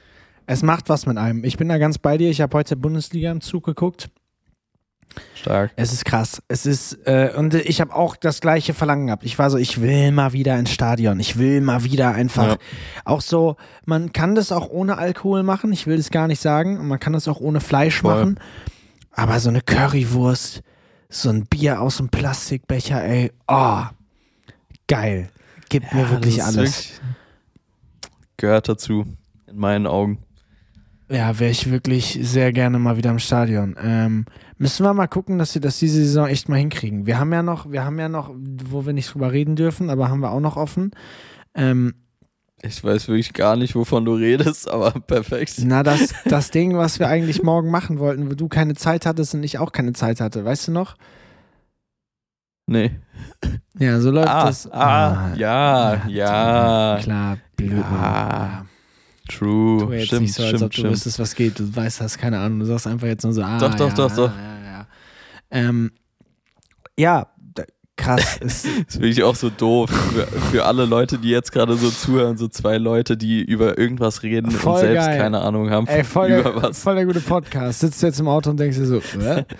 Es 0.46 0.62
macht 0.62 0.88
was 0.88 1.06
mit 1.06 1.16
einem. 1.16 1.44
Ich 1.44 1.56
bin 1.56 1.68
da 1.68 1.78
ganz 1.78 1.98
bei 1.98 2.18
dir. 2.18 2.30
Ich 2.30 2.40
habe 2.40 2.56
heute 2.56 2.76
Bundesliga 2.76 3.30
im 3.30 3.40
Zug 3.40 3.64
geguckt. 3.64 4.10
Stark. 5.34 5.72
Es 5.76 5.92
ist 5.92 6.04
krass. 6.04 6.42
Es 6.48 6.66
ist, 6.66 7.06
äh, 7.06 7.32
und 7.36 7.54
ich 7.54 7.80
habe 7.80 7.94
auch 7.94 8.16
das 8.16 8.40
gleiche 8.40 8.74
Verlangen 8.74 9.06
gehabt. 9.06 9.24
Ich 9.24 9.38
war 9.38 9.48
so, 9.50 9.58
ich 9.58 9.80
will 9.80 10.10
mal 10.10 10.32
wieder 10.32 10.58
ins 10.58 10.72
Stadion. 10.72 11.20
Ich 11.20 11.38
will 11.38 11.60
mal 11.60 11.84
wieder 11.84 12.12
einfach. 12.12 12.48
Ja. 12.48 12.56
Auch 13.04 13.20
so, 13.20 13.56
man 13.86 14.12
kann 14.12 14.34
das 14.34 14.52
auch 14.52 14.68
ohne 14.68 14.98
Alkohol 14.98 15.42
machen. 15.42 15.72
Ich 15.72 15.86
will 15.86 15.96
das 15.96 16.10
gar 16.10 16.26
nicht 16.26 16.40
sagen. 16.40 16.78
Und 16.78 16.88
man 16.88 16.98
kann 16.98 17.12
das 17.12 17.28
auch 17.28 17.40
ohne 17.40 17.60
Fleisch 17.60 18.00
Voll. 18.00 18.14
machen. 18.14 18.40
Aber 19.12 19.38
so 19.38 19.48
eine 19.48 19.60
Currywurst, 19.60 20.62
so 21.08 21.30
ein 21.30 21.46
Bier 21.46 21.80
aus 21.80 21.98
dem 21.98 22.08
Plastikbecher, 22.08 23.02
ey, 23.02 23.30
oh, 23.46 23.82
geil. 24.88 25.30
Gibt 25.68 25.92
mir 25.94 26.08
wirklich 26.10 26.42
alles. 26.42 26.56
wirklich- 26.56 27.00
gehört 28.36 28.68
dazu, 28.68 29.04
in 29.46 29.56
meinen 29.56 29.86
Augen. 29.86 30.18
Ja, 31.10 31.38
wäre 31.38 31.50
ich 31.50 31.70
wirklich 31.70 32.18
sehr 32.22 32.52
gerne 32.52 32.78
mal 32.78 32.96
wieder 32.96 33.10
im 33.10 33.18
Stadion. 33.18 33.76
Ähm, 33.82 34.24
müssen 34.58 34.84
wir 34.84 34.94
mal 34.94 35.06
gucken, 35.06 35.38
dass 35.38 35.54
wir 35.54 35.60
das 35.60 35.78
diese 35.78 35.98
Saison 36.04 36.26
echt 36.26 36.48
mal 36.48 36.56
hinkriegen. 36.56 37.06
Wir 37.06 37.18
haben 37.18 37.32
ja 37.32 37.42
noch, 37.42 37.70
wir 37.70 37.84
haben 37.84 37.98
ja 37.98 38.08
noch, 38.08 38.30
wo 38.34 38.86
wir 38.86 38.92
nicht 38.94 39.12
drüber 39.14 39.30
reden 39.32 39.54
dürfen, 39.54 39.90
aber 39.90 40.08
haben 40.08 40.20
wir 40.20 40.30
auch 40.30 40.40
noch 40.40 40.56
offen. 40.56 40.92
Ähm, 41.54 41.94
Ich 42.62 42.82
weiß 42.82 43.08
wirklich 43.08 43.34
gar 43.34 43.56
nicht, 43.56 43.74
wovon 43.74 44.04
du 44.06 44.14
redest, 44.14 44.68
aber 44.68 44.90
perfekt. 45.06 45.56
na, 45.58 45.82
das, 45.82 46.14
das 46.24 46.50
Ding, 46.50 46.76
was 46.76 46.98
wir 46.98 47.08
eigentlich 47.08 47.42
morgen 47.42 47.70
machen 47.70 47.98
wollten, 47.98 48.30
wo 48.30 48.34
du 48.34 48.48
keine 48.48 48.74
Zeit 48.74 49.04
hattest 49.06 49.34
und 49.34 49.42
ich 49.44 49.58
auch 49.58 49.72
keine 49.72 49.92
Zeit 49.92 50.20
hatte, 50.20 50.44
weißt 50.44 50.68
du 50.68 50.72
noch? 50.72 50.96
Nee. 52.66 52.92
Ja, 53.78 54.00
so 54.00 54.10
läuft 54.10 54.28
Ah, 54.28 54.46
das. 54.46 54.70
ah, 54.72 55.32
ja, 55.36 56.06
ja. 56.06 56.98
Klar, 57.02 57.38
blöd. 57.56 57.72
Ja. 57.78 58.64
True. 59.28 59.80
Tu 59.86 59.92
jetzt 59.92 60.06
stimmt, 60.06 60.22
nicht 60.22 60.34
so, 60.34 60.42
als 60.42 60.48
stimmt, 60.50 60.62
ob 60.64 60.70
du 60.70 60.76
stimmt. 60.76 60.92
wüsstest, 60.92 61.18
was 61.18 61.34
geht. 61.34 61.58
Du 61.58 61.74
weißt, 61.76 62.00
hast 62.00 62.18
keine 62.18 62.38
Ahnung. 62.38 62.60
Du 62.60 62.66
sagst 62.66 62.86
einfach 62.86 63.06
jetzt 63.06 63.24
nur 63.24 63.32
so, 63.32 63.42
ah, 63.42 63.58
Doch, 63.58 63.74
doch, 63.74 63.88
ja, 63.88 63.94
doch, 63.94 64.14
doch. 64.14 64.30
Ja, 64.30 64.60
ja, 64.62 64.72
ja. 64.72 64.86
Ähm, 65.50 65.92
ja 66.98 67.26
krass. 67.96 68.36
ist, 68.40 68.64
Das 68.64 68.72
ist 68.88 69.00
wirklich 69.00 69.22
auch 69.22 69.34
so 69.36 69.50
doof. 69.50 69.90
Für, 69.90 70.26
für 70.26 70.64
alle 70.64 70.84
Leute, 70.84 71.18
die 71.18 71.30
jetzt 71.30 71.52
gerade 71.52 71.76
so 71.76 71.90
zuhören, 71.90 72.36
so 72.36 72.48
zwei 72.48 72.76
Leute, 72.78 73.16
die 73.16 73.42
über 73.42 73.78
irgendwas 73.78 74.22
reden 74.22 74.50
Voll 74.50 74.74
und 74.74 74.80
selbst 74.80 75.06
geil. 75.06 75.18
keine 75.18 75.40
Ahnung 75.40 75.70
haben, 75.70 75.86
ey, 75.86 76.04
voll, 76.04 76.28
über 76.30 76.42
der, 76.52 76.62
was. 76.62 76.82
voll 76.82 76.96
der 76.96 77.06
gute 77.06 77.20
Podcast. 77.20 77.80
Sitzt 77.80 78.02
jetzt 78.02 78.20
im 78.20 78.28
Auto 78.28 78.50
und 78.50 78.58
denkst 78.58 78.76
dir 78.76 78.86
so, 78.86 79.00
Hä? 79.00 79.44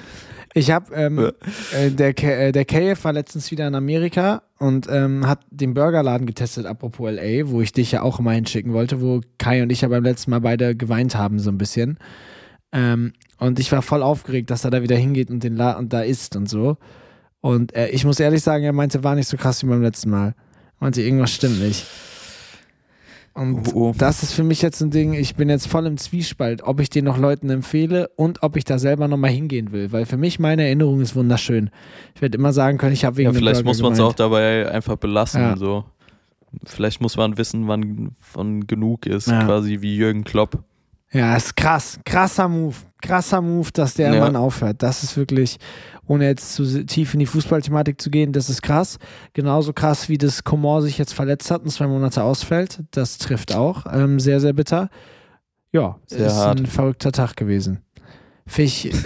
Ich 0.57 0.71
habe, 0.71 0.95
ähm, 0.95 1.33
äh, 1.73 1.91
der, 1.91 2.15
Ke- 2.15 2.33
äh, 2.37 2.53
der 2.53 2.65
KF 2.65 3.03
war 3.05 3.13
letztens 3.13 3.51
wieder 3.51 3.67
in 3.67 3.75
Amerika 3.75 4.43
und 4.59 4.87
ähm, 4.89 5.27
hat 5.27 5.41
den 5.51 5.75
Burgerladen 5.75 6.27
getestet, 6.29 6.65
apropos 6.65 7.11
LA, 7.11 7.49
wo 7.49 7.61
ich 7.61 7.73
dich 7.73 7.91
ja 7.91 8.03
auch 8.03 8.21
immer 8.21 8.31
hinschicken 8.33 8.73
wollte, 8.73 9.01
wo 9.01 9.21
Kai 9.39 9.65
und 9.65 9.71
ich 9.71 9.81
ja 9.81 9.89
beim 9.89 10.05
letzten 10.05 10.31
Mal 10.31 10.41
beide 10.41 10.77
geweint 10.77 11.17
haben, 11.17 11.41
so 11.41 11.51
ein 11.51 11.59
bisschen. 11.59 11.99
Ähm, 12.73 13.15
und 13.39 13.59
ich 13.59 13.73
war 13.73 13.83
voll 13.83 14.03
aufgeregt, 14.03 14.49
dass 14.51 14.65
er 14.65 14.71
da 14.71 14.81
wieder 14.81 14.97
hingeht 14.97 15.29
und, 15.29 15.43
den 15.43 15.57
La 15.57 15.73
und 15.73 15.93
da 15.93 16.03
isst 16.03 16.37
und 16.37 16.49
so. 16.49 16.77
Und 17.41 17.75
äh, 17.75 17.89
ich 17.89 18.05
muss 18.05 18.21
ehrlich 18.21 18.43
sagen, 18.43 18.63
er 18.63 18.73
meinte, 18.73 19.03
war 19.03 19.17
nicht 19.17 19.29
so 19.29 19.37
krass 19.37 19.63
wie 19.65 19.67
beim 19.69 19.83
letzten 19.83 20.11
Mal. 20.11 20.29
Er 20.29 20.35
meinte, 20.79 21.03
irgendwas 21.03 21.33
stimmt 21.33 21.61
nicht. 21.61 21.85
Und 23.35 23.75
Oh, 23.75 23.89
oh. 23.89 23.95
das 23.99 24.23
ist 24.23 24.33
für 24.33 24.45
mich 24.45 24.63
jetzt 24.63 24.81
ein 24.81 24.91
Ding, 24.91 25.13
ich 25.13 25.35
bin 25.35 25.49
jetzt 25.49 25.67
voll 25.67 25.87
im 25.87 25.97
Zwiespalt, 25.97 26.63
ob 26.63 26.79
ich 26.81 26.89
den 26.89 27.05
noch 27.05 27.19
Leuten 27.19 27.51
empfehle 27.51 28.09
und 28.17 28.43
ob 28.45 28.57
ich 28.57 28.65
da 28.65 28.79
selber 28.79 29.09
nochmal 29.09 29.31
hingehen 29.33 29.73
will. 29.73 29.91
Weil 29.91 30.07
für 30.07 30.17
mich 30.17 30.39
meine 30.39 30.63
Erinnerung 30.65 31.01
ist 31.01 31.17
wunderschön. 31.17 31.71
Ich 32.15 32.23
werde 32.23 32.39
immer 32.39 32.53
sagen 32.53 32.79
können, 32.79 32.93
ich 32.93 33.05
habe 33.05 33.17
wegen 33.17 33.31
Ja, 33.33 33.37
vielleicht 33.37 33.65
muss 33.65 33.83
man 33.83 33.93
es 33.95 34.01
auch 34.01 34.13
dabei 34.13 34.71
einfach 34.71 34.97
belassen. 34.97 35.41
Ja. 35.41 35.57
So. 35.57 35.85
Vielleicht 36.65 37.01
muss 37.01 37.17
man 37.17 37.37
wissen, 37.37 37.67
wann, 37.67 38.13
wann 38.35 38.69
genug 38.69 39.07
ist, 39.07 39.27
Ja. 39.27 39.43
quasi 39.45 39.81
wie 39.81 39.97
Jürgen 39.97 40.23
Klopp. 40.23 40.63
Ja, 41.11 41.37
ist 41.37 41.57
krass. 41.57 41.99
Krasser 42.05 42.49
Move. 42.49 42.77
Krasser 43.05 43.41
Move, 43.43 43.69
dass 43.73 43.95
der 43.95 44.13
Ja. 44.15 44.21
Mann 44.21 44.37
aufhört. 44.37 44.83
Das 44.83 45.03
ist 45.03 45.17
wirklich, 45.17 45.59
ohne 46.07 46.27
jetzt 46.27 46.55
zu 46.55 46.85
tief 46.87 47.13
in 47.15 47.21
die 47.21 47.27
Fußballthematik 47.27 48.01
zu 48.01 48.11
gehen, 48.11 48.33
das 48.33 48.49
ist 48.51 48.63
krass. 48.63 48.99
Genauso 49.33 49.73
krass, 49.73 50.09
wie 50.09 50.19
das 50.19 50.45
Komor 50.45 50.83
sich 50.83 50.97
jetzt 50.99 51.13
verletzt 51.15 51.51
hat 51.51 51.63
und 51.63 51.71
zwei 51.71 51.87
Monate 51.87 52.23
ausfällt. 52.23 52.81
Das 52.93 53.19
trifft 53.19 53.55
auch. 53.55 53.85
Ähm, 53.93 54.19
sehr, 54.21 54.41
sehr 54.41 54.53
bitter. 54.53 54.89
Ja, 55.73 55.99
Sehr 56.07 56.27
ist 56.29 56.35
hart. 56.37 56.61
ein 56.61 56.67
verrückter 56.67 57.13
Tag 57.13 57.37
gewesen. 57.37 57.81
Finde 58.47 58.67
ich. 58.69 58.93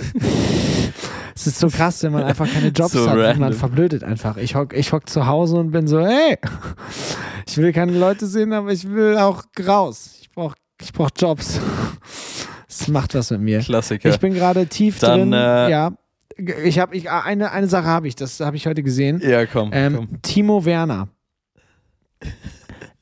Es 1.34 1.46
ist 1.46 1.60
so 1.60 1.68
krass, 1.68 2.02
wenn 2.02 2.10
man 2.12 2.24
einfach 2.24 2.52
keine 2.52 2.70
Jobs 2.70 2.94
So 2.94 3.06
hat 3.08 3.12
und 3.16 3.22
man 3.22 3.26
random. 3.42 3.52
verblödet 3.52 4.02
einfach. 4.02 4.38
Ich 4.38 4.56
hock, 4.56 4.72
ich 4.76 4.92
hock 4.92 5.08
zu 5.08 5.28
Hause 5.28 5.54
und 5.58 5.70
bin 5.70 5.86
so, 5.86 6.00
hey, 6.04 6.36
ich 7.46 7.56
will 7.58 7.72
keine 7.72 7.96
Leute 7.96 8.26
sehen, 8.26 8.52
aber 8.52 8.72
ich 8.72 8.88
will 8.90 9.16
auch 9.16 9.44
raus. 9.64 10.16
Ich 10.20 10.30
brauche 10.32 10.56
ich 10.82 10.92
brauch 10.92 11.10
Jobs. 11.16 11.60
Das 12.78 12.88
macht 12.88 13.14
was 13.14 13.30
mit 13.30 13.40
mir. 13.40 13.60
Klassiker. 13.60 14.08
Ich 14.08 14.18
bin 14.20 14.34
gerade 14.34 14.66
tief 14.66 14.98
Dann, 15.00 15.30
drin. 15.30 15.32
äh, 15.32 15.70
ja. 15.70 15.92
Ich 16.64 16.78
habe 16.78 16.94
ich, 16.96 17.10
eine, 17.10 17.50
eine 17.50 17.66
Sache 17.66 17.86
habe 17.86 18.06
ich, 18.06 18.14
das 18.14 18.38
habe 18.40 18.56
ich 18.56 18.66
heute 18.66 18.82
gesehen. 18.84 19.20
Ja, 19.24 19.44
komm. 19.46 19.70
Ähm, 19.72 19.96
komm. 19.96 20.22
Timo 20.22 20.64
Werner. 20.64 21.08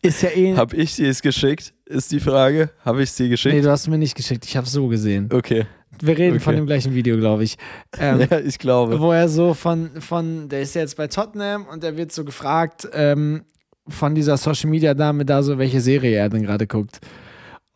Ist 0.02 0.22
ja 0.22 0.30
eh. 0.30 0.56
Hab 0.56 0.72
ich 0.72 0.94
dir 0.96 1.10
es 1.10 1.20
geschickt? 1.20 1.74
Ist 1.84 2.12
die 2.12 2.20
Frage. 2.20 2.70
Habe 2.84 3.02
ich 3.02 3.10
es 3.10 3.16
dir 3.16 3.28
geschickt? 3.28 3.54
nee, 3.54 3.60
du 3.62 3.70
hast 3.70 3.88
mir 3.88 3.98
nicht 3.98 4.14
geschickt. 4.14 4.44
Ich 4.46 4.56
habe 4.56 4.66
so 4.66 4.88
gesehen. 4.88 5.28
okay. 5.32 5.66
Wir 6.02 6.18
reden 6.18 6.34
Okay. 6.36 6.44
von 6.44 6.56
dem 6.56 6.66
gleichen 6.66 6.94
Video, 6.94 7.16
glaube 7.16 7.44
ich. 7.44 7.56
Ähm, 7.98 8.20
ja, 8.30 8.38
ich 8.38 8.58
glaube. 8.58 9.00
wo 9.00 9.12
er 9.12 9.30
so 9.30 9.54
von, 9.54 9.90
von, 10.02 10.48
der 10.50 10.60
ist 10.60 10.74
ja 10.74 10.82
jetzt 10.82 10.96
bei 10.96 11.06
Tottenham 11.06 11.64
und 11.66 11.82
der 11.82 11.96
wird 11.96 12.12
so 12.12 12.22
gefragt 12.24 12.86
ähm, 12.92 13.44
von 13.88 14.14
dieser 14.14 14.36
Social 14.36 14.68
Media 14.68 14.92
Dame 14.92 15.24
da 15.24 15.42
so, 15.42 15.56
welche 15.56 15.80
Serie 15.80 16.18
er 16.18 16.28
denn 16.28 16.42
gerade 16.42 16.66
guckt. 16.66 17.00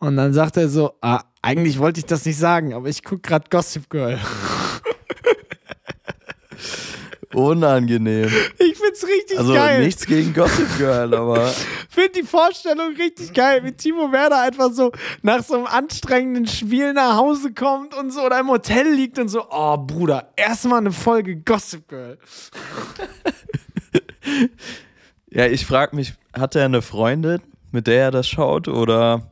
Und 0.01 0.17
dann 0.17 0.33
sagt 0.33 0.57
er 0.57 0.69
so, 0.69 0.95
ah, 1.03 1.23
eigentlich 1.43 1.79
wollte 1.79 2.01
ich 2.01 2.07
das 2.07 2.25
nicht 2.25 2.39
sagen, 2.39 2.73
aber 2.73 2.89
ich 2.89 3.05
gucke 3.05 3.21
gerade 3.21 3.45
Gossip 3.51 3.89
Girl. 3.91 4.19
Unangenehm. 7.35 8.29
Ich 8.59 8.77
find's 8.77 9.07
richtig 9.07 9.39
Also 9.39 9.55
geil. 9.55 9.85
nichts 9.85 10.05
gegen 10.05 10.35
Gossip 10.35 10.67
Girl, 10.79 11.15
aber 11.15 11.47
Find 11.89 12.17
die 12.17 12.25
Vorstellung 12.25 12.97
richtig 12.97 13.33
geil, 13.33 13.63
wie 13.63 13.71
Timo 13.73 14.11
Werner 14.11 14.41
einfach 14.41 14.73
so 14.73 14.91
nach 15.23 15.45
so 15.45 15.55
einem 15.55 15.67
anstrengenden 15.67 16.47
Spiel 16.49 16.93
nach 16.93 17.17
Hause 17.17 17.53
kommt 17.53 17.95
und 17.95 18.11
so 18.11 18.23
oder 18.23 18.41
im 18.41 18.49
Hotel 18.49 18.89
liegt 18.93 19.19
und 19.19 19.29
so, 19.29 19.45
oh 19.51 19.77
Bruder, 19.77 20.33
erstmal 20.35 20.79
eine 20.79 20.93
Folge 20.93 21.37
Gossip 21.37 21.87
Girl. 21.89 22.19
ja, 25.31 25.47
ich 25.47 25.67
frage 25.67 25.95
mich, 25.95 26.15
hat 26.33 26.57
er 26.57 26.65
eine 26.65 26.83
Freundin, 26.83 27.43
mit 27.71 27.87
der 27.87 28.05
er 28.05 28.11
das 28.11 28.27
schaut 28.29 28.67
oder 28.67 29.30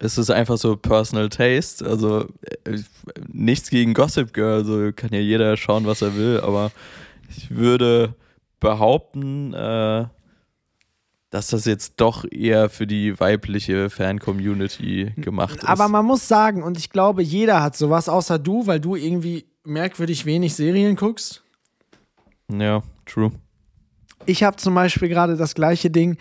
ist 0.00 0.18
es 0.18 0.30
einfach 0.30 0.56
so 0.56 0.76
Personal 0.76 1.28
Taste? 1.28 1.84
Also 1.84 2.26
äh, 2.64 2.78
nichts 3.28 3.70
gegen 3.70 3.94
Gossip 3.94 4.32
Girl, 4.32 4.64
so 4.64 4.92
kann 4.94 5.10
ja 5.12 5.20
jeder 5.20 5.56
schauen, 5.56 5.86
was 5.86 6.02
er 6.02 6.16
will, 6.16 6.40
aber 6.40 6.70
ich 7.28 7.50
würde 7.50 8.14
behaupten, 8.60 9.52
äh, 9.54 10.06
dass 11.30 11.48
das 11.48 11.64
jetzt 11.64 11.94
doch 11.96 12.24
eher 12.30 12.70
für 12.70 12.86
die 12.86 13.18
weibliche 13.18 13.90
Fan-Community 13.90 15.12
gemacht 15.16 15.56
ist. 15.56 15.68
Aber 15.68 15.88
man 15.88 16.04
muss 16.04 16.28
sagen, 16.28 16.62
und 16.62 16.78
ich 16.78 16.90
glaube, 16.90 17.22
jeder 17.22 17.60
hat 17.62 17.76
sowas, 17.76 18.08
außer 18.08 18.38
du, 18.38 18.66
weil 18.66 18.78
du 18.78 18.94
irgendwie 18.94 19.46
merkwürdig 19.64 20.26
wenig 20.26 20.54
Serien 20.54 20.94
guckst. 20.94 21.42
ja, 22.48 22.82
true. 23.04 23.32
Ich 24.26 24.42
habe 24.42 24.56
zum 24.56 24.74
Beispiel 24.74 25.08
gerade 25.08 25.36
das 25.36 25.54
gleiche 25.54 25.90
Ding 25.90 26.16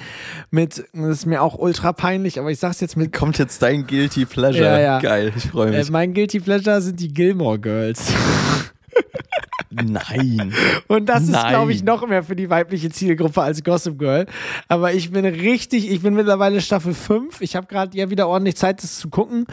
mit, 0.52 0.84
das 0.94 1.10
ist 1.10 1.26
mir 1.26 1.42
auch 1.42 1.58
ultra 1.58 1.94
peinlich, 1.94 2.40
aber 2.40 2.52
ich 2.52 2.60
sag's 2.60 2.80
jetzt 2.82 2.98
mit. 2.98 3.14
Kommt 3.14 3.38
jetzt 3.38 3.62
dein 3.62 3.88
Guilty 3.88 4.26
Pleasure. 4.26 4.66
Ja, 4.66 4.80
ja. 4.80 5.00
Geil, 5.00 5.32
ich 5.36 5.46
freue 5.46 5.74
Äh, 5.74 5.80
mich. 5.80 5.90
mein 5.92 6.14
Guilty 6.14 6.40
Pleasure 6.40 6.82
sind 6.82 7.00
die 7.00 7.14
Gilmore 7.14 7.60
Girls. 7.60 8.12
Nein. 9.74 10.54
Und 10.88 11.08
das 11.08 11.24
ist, 11.24 11.48
glaube 11.48 11.72
ich, 11.72 11.84
noch 11.84 12.08
mehr 12.08 12.24
für 12.24 12.36
die 12.36 12.50
weibliche 12.50 12.90
Zielgruppe 12.90 13.42
als 13.42 13.64
Gossip 13.64 13.98
Girl. 13.98 14.26
Aber 14.68 14.94
ich 14.94 15.12
bin 15.12 15.26
richtig, 15.26 15.90
ich 15.90 16.02
bin 16.02 16.14
mittlerweile 16.14 16.62
Staffel 16.62 16.94
5. 16.94 17.42
Ich 17.42 17.56
habe 17.56 17.68
gerade 17.68 17.98
ja 17.98 18.10
wieder 18.10 18.28
ordentlich 18.28 18.56
Zeit, 18.56 18.84
das 18.84 18.98
zu 19.00 19.10
gucken. 19.10 19.46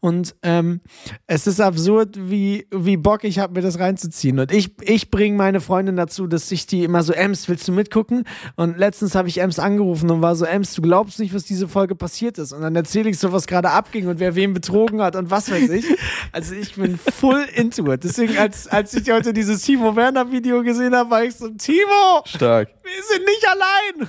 Und 0.00 0.34
ähm, 0.42 0.80
es 1.26 1.46
ist 1.46 1.60
absurd, 1.60 2.16
wie, 2.30 2.66
wie 2.70 2.96
Bock 2.96 3.24
ich 3.24 3.38
habe, 3.38 3.54
mir 3.54 3.62
das 3.62 3.78
reinzuziehen. 3.78 4.38
Und 4.38 4.52
ich, 4.52 4.72
ich 4.82 5.10
bringe 5.10 5.36
meine 5.36 5.60
Freundin 5.60 5.96
dazu, 5.96 6.26
dass 6.26 6.50
ich 6.50 6.66
die 6.66 6.84
immer 6.84 7.02
so, 7.02 7.12
Ems, 7.12 7.48
willst 7.48 7.66
du 7.68 7.72
mitgucken? 7.72 8.24
Und 8.56 8.78
letztens 8.78 9.14
habe 9.14 9.28
ich 9.28 9.38
Ems 9.40 9.58
angerufen 9.58 10.10
und 10.10 10.22
war 10.22 10.36
so, 10.36 10.44
Ems, 10.44 10.74
du 10.74 10.82
glaubst 10.82 11.18
nicht, 11.20 11.34
was 11.34 11.44
diese 11.44 11.68
Folge 11.68 11.94
passiert 11.94 12.38
ist. 12.38 12.52
Und 12.52 12.62
dann 12.62 12.74
erzähle 12.76 13.10
ich 13.10 13.18
so, 13.18 13.32
was 13.32 13.46
gerade 13.46 13.70
abging 13.70 14.08
und 14.08 14.20
wer 14.20 14.34
wen 14.34 14.54
betrogen 14.54 15.02
hat 15.02 15.16
und 15.16 15.30
was 15.30 15.50
weiß 15.50 15.70
ich. 15.70 15.84
Also 16.32 16.54
ich 16.54 16.74
bin 16.74 16.98
full 16.98 17.44
into 17.54 17.90
it. 17.92 18.04
Deswegen, 18.04 18.36
als, 18.38 18.68
als 18.68 18.94
ich 18.94 19.10
heute 19.10 19.32
dieses 19.32 19.64
Timo 19.68 19.94
Werner 19.94 20.32
Video 20.32 20.62
gesehen 20.62 20.94
habe, 20.94 21.10
war 21.10 21.24
ich 21.24 21.36
so, 21.36 21.46
Timo, 21.50 22.22
Stark. 22.24 22.70
wir 22.82 23.02
sind 23.02 23.22
nicht 23.26 23.46
allein. 23.46 24.08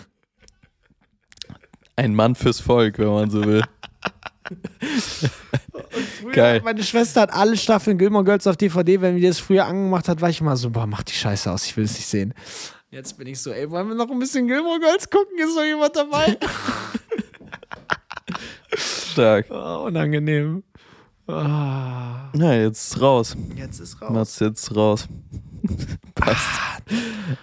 Ein 1.98 2.16
Mann 2.16 2.34
fürs 2.34 2.62
Volk, 2.62 2.98
wenn 2.98 3.10
man 3.10 3.30
so 3.30 3.44
will. 3.44 3.62
Früher, 6.22 6.32
Geil. 6.32 6.62
Meine 6.64 6.82
Schwester 6.82 7.20
hat 7.20 7.34
alle 7.34 7.58
Staffeln 7.58 7.98
Gilmore 7.98 8.24
Girls 8.24 8.48
auf 8.48 8.56
DVD. 8.56 9.02
Wenn 9.02 9.18
die 9.18 9.28
das 9.28 9.40
früher 9.40 9.66
angemacht 9.66 10.08
hat, 10.08 10.22
war 10.22 10.30
ich 10.30 10.40
immer 10.40 10.56
so, 10.56 10.70
boah, 10.70 10.88
mach 10.88 11.04
die 11.04 11.12
Scheiße 11.12 11.52
aus, 11.52 11.66
ich 11.66 11.76
will 11.76 11.84
es 11.84 11.96
nicht 11.96 12.08
sehen. 12.08 12.34
Jetzt 12.90 13.18
bin 13.18 13.28
ich 13.28 13.42
so, 13.42 13.52
ey, 13.52 13.70
wollen 13.70 13.90
wir 13.90 13.96
noch 13.96 14.10
ein 14.10 14.18
bisschen 14.18 14.48
Gilmore 14.48 14.80
Girls 14.80 15.10
gucken? 15.10 15.38
Ist 15.40 15.58
noch 15.58 15.66
jemand 15.66 15.94
dabei? 15.94 16.38
Stark. 18.78 19.48
oh, 19.50 19.88
unangenehm. 19.88 20.64
Ah, 21.28 22.30
Na, 22.34 22.56
jetzt 22.56 22.94
ist 22.94 23.02
raus. 23.02 23.36
jetzt 23.58 23.80
ist 23.82 24.02
raus. 24.02 24.10
Mach's 24.14 24.40
jetzt 24.40 24.74
raus. 24.74 25.06
Passt. 26.16 26.60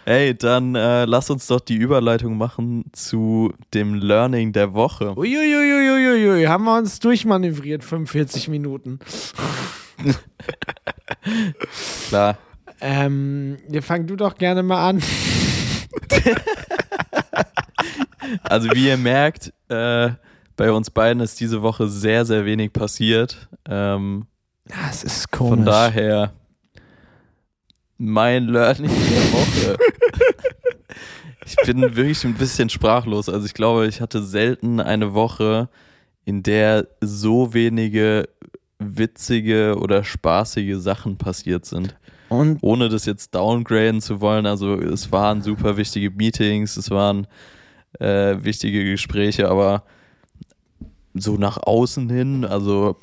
Ey, 0.05 0.35
dann 0.37 0.75
äh, 0.75 1.05
lass 1.05 1.31
uns 1.31 1.47
doch 1.47 1.61
die 1.61 1.77
Überleitung 1.77 2.37
machen 2.37 2.85
zu 2.93 3.53
dem 3.75 3.95
Learning 3.95 4.53
der 4.53 4.75
Woche. 4.75 5.17
Uiuiuiuiui, 5.17 6.45
haben 6.47 6.65
wir 6.65 6.77
uns 6.77 6.99
durchmanövriert, 6.99 7.85
45 7.85 8.49
Minuten. 8.49 8.99
Klar. 12.09 12.39
Ähm, 12.81 13.57
ja, 13.71 13.81
fang 13.81 14.07
du 14.07 14.17
doch 14.17 14.35
gerne 14.37 14.63
mal 14.63 14.89
an. 14.89 15.03
Also 18.43 18.69
wie 18.73 18.89
ihr 18.89 18.97
merkt, 18.97 19.53
äh, 19.69 20.11
bei 20.57 20.73
uns 20.73 20.91
beiden 20.91 21.23
ist 21.23 21.39
diese 21.39 21.63
Woche 21.63 21.87
sehr, 21.89 22.25
sehr 22.25 22.45
wenig 22.45 22.73
passiert. 22.73 23.49
Ähm, 23.69 24.27
Das 24.67 25.05
ist 25.05 25.31
komisch. 25.31 25.51
von 25.59 25.65
daher 25.65 26.33
mein 27.99 28.47
Learning 28.49 28.91
der 28.91 29.33
Woche. 29.33 29.77
ich 31.47 31.57
bin 31.65 31.81
wirklich 31.81 32.25
ein 32.25 32.35
bisschen 32.35 32.69
sprachlos. 32.69 33.29
Also 33.29 33.47
ich 33.47 33.55
glaube, 33.55 33.87
ich 33.87 34.01
hatte 34.01 34.23
selten 34.23 34.81
eine 34.81 35.15
Woche, 35.15 35.69
in 36.25 36.43
der 36.43 36.89
so 37.01 37.55
wenige 37.55 38.29
witzige 38.79 39.77
oder 39.79 40.05
spaßige 40.05 40.77
Sachen 40.77 41.17
passiert 41.17 41.65
sind. 41.65 41.97
Und 42.29 42.59
Ohne 42.63 42.89
das 42.89 43.07
jetzt 43.07 43.35
downgraden 43.35 44.01
zu 44.01 44.21
wollen. 44.21 44.47
Also 44.47 44.75
es 44.75 45.13
waren 45.13 45.43
super 45.43 45.77
wichtige 45.77 46.11
Meetings, 46.11 46.77
es 46.77 46.91
waren 46.91 47.27
äh, 48.01 48.37
wichtige 48.43 48.85
Gespräche, 48.85 49.49
aber 49.49 49.85
so 51.15 51.37
nach 51.37 51.57
außen 51.59 52.11
hin, 52.11 52.45
also 52.45 52.97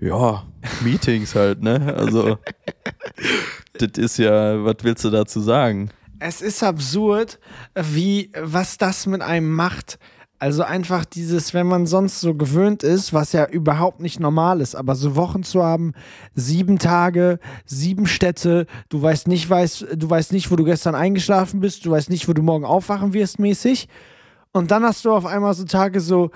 ja, 0.00 0.44
Meetings 0.82 1.34
halt, 1.34 1.62
ne? 1.62 1.94
Also 1.94 2.38
das 3.80 3.98
ist 3.98 4.18
ja, 4.18 4.64
was 4.64 4.76
willst 4.82 5.04
du 5.04 5.10
dazu 5.10 5.40
sagen? 5.40 5.90
es 6.20 6.42
ist 6.42 6.62
absurd, 6.62 7.40
wie, 7.74 8.30
was 8.38 8.78
das 8.78 9.06
mit 9.06 9.22
einem 9.22 9.52
macht. 9.52 9.98
Also 10.38 10.62
einfach 10.62 11.04
dieses, 11.04 11.52
wenn 11.52 11.66
man 11.66 11.86
sonst 11.86 12.20
so 12.20 12.34
gewöhnt 12.34 12.82
ist, 12.82 13.12
was 13.12 13.32
ja 13.32 13.46
überhaupt 13.46 14.00
nicht 14.00 14.20
normal 14.20 14.62
ist, 14.62 14.74
aber 14.74 14.94
so 14.94 15.14
Wochen 15.16 15.42
zu 15.42 15.62
haben, 15.62 15.92
sieben 16.34 16.78
Tage, 16.78 17.40
sieben 17.66 18.06
Städte, 18.06 18.66
du 18.88 19.02
weißt 19.02 19.28
nicht, 19.28 19.50
weißt, 19.50 19.86
du 19.96 20.08
weißt 20.08 20.32
nicht, 20.32 20.50
wo 20.50 20.56
du 20.56 20.64
gestern 20.64 20.94
eingeschlafen 20.94 21.60
bist, 21.60 21.84
du 21.84 21.90
weißt 21.90 22.08
nicht, 22.08 22.26
wo 22.26 22.32
du 22.32 22.42
morgen 22.42 22.64
aufwachen 22.64 23.12
wirst, 23.12 23.38
mäßig. 23.38 23.88
Und 24.52 24.70
dann 24.70 24.82
hast 24.82 25.04
du 25.04 25.12
auf 25.12 25.26
einmal 25.26 25.52
so 25.52 25.64
Tage 25.64 26.00
so, 26.00 26.30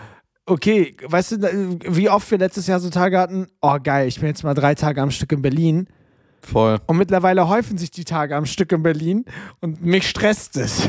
okay, 0.45 0.95
weißt 1.07 1.33
du, 1.33 1.79
wie 1.89 2.11
oft 2.11 2.31
wir 2.31 2.39
letztes 2.39 2.67
Jahr 2.67 2.81
so 2.81 2.91
Tage 2.91 3.19
hatten, 3.19 3.47
oh 3.63 3.79
geil, 3.83 4.07
ich 4.07 4.21
bin 4.21 4.29
jetzt 4.29 4.45
mal 4.45 4.55
drei 4.55 4.75
Tage 4.75 5.01
am 5.01 5.11
Stück 5.11 5.33
in 5.33 5.41
Berlin. 5.41 5.89
Voll. 6.51 6.79
Und 6.87 6.99
mittlerweile 6.99 7.49
häufen 7.49 7.79
sich 7.79 7.91
die 7.91 8.05
Tage 8.05 8.37
am 8.37 8.45
Stück 8.47 8.73
in 8.73 8.83
Berlin 8.83 9.25
und 9.61 9.83
mich 9.85 10.09
stresst 10.09 10.57
es. 10.57 10.89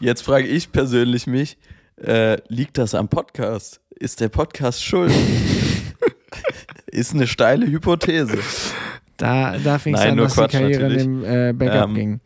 Jetzt 0.00 0.22
frage 0.22 0.46
ich 0.46 0.72
persönlich 0.72 1.26
mich, 1.26 1.58
äh, 2.02 2.38
liegt 2.48 2.78
das 2.78 2.94
am 2.94 3.08
Podcast? 3.08 3.80
Ist 3.90 4.20
der 4.20 4.28
Podcast 4.28 4.84
schuld? 4.84 5.12
ist 6.86 7.14
eine 7.14 7.26
steile 7.26 7.66
Hypothese. 7.66 8.38
Da, 9.16 9.56
da 9.58 9.78
fing 9.78 9.94
es 9.94 10.00
an, 10.00 10.16
dass 10.16 10.34
Quatsch 10.34 10.52
die 10.52 10.56
Karriere 10.58 10.82
natürlich. 10.84 11.04
in 11.04 11.22
dem 11.22 11.48
äh, 11.50 11.52
Backup 11.52 11.88
Ähm, 11.88 11.94
ging. 11.94 12.20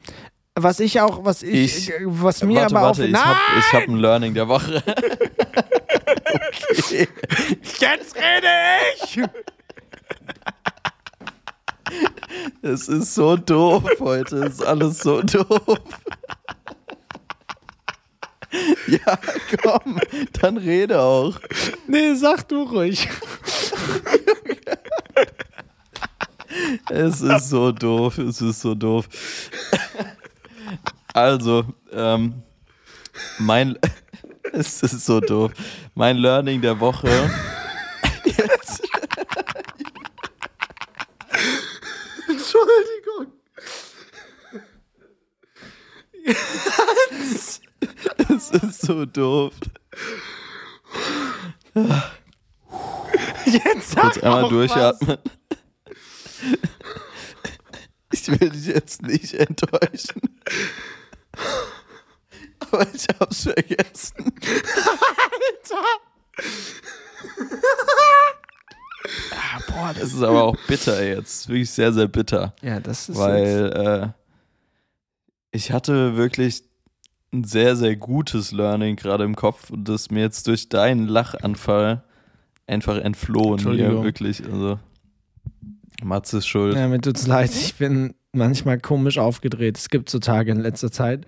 Was 0.54 0.80
ich 0.80 1.00
auch, 1.00 1.24
was 1.24 1.42
ich, 1.42 1.88
ich- 1.88 1.92
was 2.04 2.42
mir 2.42 2.56
warte, 2.62 2.74
aber 2.76 2.86
warte, 2.86 3.02
auch. 3.04 3.06
ich 3.58 3.72
habe 3.72 3.82
hab 3.84 3.88
ein 3.88 3.96
Learning 3.96 4.34
der 4.34 4.48
Woche. 4.48 4.82
okay. 6.70 7.08
Jetzt 7.78 8.16
rede 8.16 8.48
ich! 9.04 9.20
Es 12.62 12.88
ist 12.88 13.14
so 13.14 13.36
doof 13.36 13.84
heute, 13.98 14.44
es 14.44 14.54
ist 14.54 14.64
alles 14.64 14.98
so 14.98 15.22
doof. 15.22 15.78
Ja, 18.86 19.18
komm, 19.62 20.00
dann 20.40 20.56
rede 20.56 21.00
auch. 21.00 21.38
nee, 21.86 22.14
sag 22.14 22.48
du 22.48 22.62
ruhig. 22.62 23.08
Es 26.90 27.20
ist 27.20 27.50
so 27.50 27.72
doof, 27.72 28.18
es 28.18 28.40
ist 28.40 28.60
so 28.60 28.74
doof. 28.74 29.08
Also, 31.12 31.64
ähm, 31.92 32.42
mein, 33.38 33.78
Es 34.52 34.82
ist 34.82 35.04
so 35.04 35.20
doof. 35.20 35.52
Mein 35.94 36.16
Learning 36.16 36.60
der 36.60 36.78
Woche. 36.78 37.08
Jetzt. 38.24 38.82
Entschuldigung. 42.28 43.32
Es 48.28 48.50
ist 48.50 48.82
so 48.82 49.04
doof. 49.06 49.52
Jetzt 53.46 53.90
sag 53.90 54.02
Kurz 54.02 54.18
einmal 54.18 54.48
durchatmen. 54.48 55.18
Ich 58.12 58.28
will 58.28 58.50
dich 58.50 58.66
jetzt 58.66 59.02
nicht 59.02 59.34
enttäuschen. 59.34 60.20
Aber 62.70 62.86
ich 62.94 63.06
hab's 63.20 63.42
vergessen. 63.44 64.32
Alter. 65.68 65.84
Ah, 69.30 69.60
boah, 69.68 69.94
das 69.94 70.12
ist 70.12 70.22
aber 70.22 70.44
auch 70.44 70.56
bitter 70.66 71.04
jetzt. 71.04 71.48
Wirklich 71.48 71.70
sehr, 71.70 71.92
sehr 71.92 72.08
bitter. 72.08 72.54
Ja, 72.62 72.80
das 72.80 73.08
ist 73.08 73.16
Weil 73.16 73.72
äh, 73.72 74.08
ich 75.50 75.72
hatte 75.72 76.16
wirklich 76.16 76.62
ein 77.32 77.44
sehr, 77.44 77.76
sehr 77.76 77.96
gutes 77.96 78.52
Learning 78.52 78.96
gerade 78.96 79.24
im 79.24 79.36
Kopf 79.36 79.70
und 79.70 79.88
das 79.88 80.10
mir 80.10 80.20
jetzt 80.20 80.46
durch 80.46 80.68
deinen 80.68 81.08
Lachanfall 81.08 82.04
einfach 82.66 82.98
entflohen. 82.98 83.64
Mir 83.64 84.02
wirklich, 84.02 84.44
also 84.44 84.78
Mats 86.02 86.32
ist 86.32 86.46
schuld. 86.46 86.76
Ja, 86.76 86.88
mir 86.88 87.00
tut's 87.00 87.26
leid. 87.26 87.50
Ich 87.50 87.74
bin 87.74 88.14
manchmal 88.32 88.78
komisch 88.78 89.18
aufgedreht. 89.18 89.78
Es 89.78 89.88
gibt 89.88 90.08
so 90.10 90.18
Tage 90.18 90.52
in 90.52 90.60
letzter 90.60 90.92
Zeit 90.92 91.26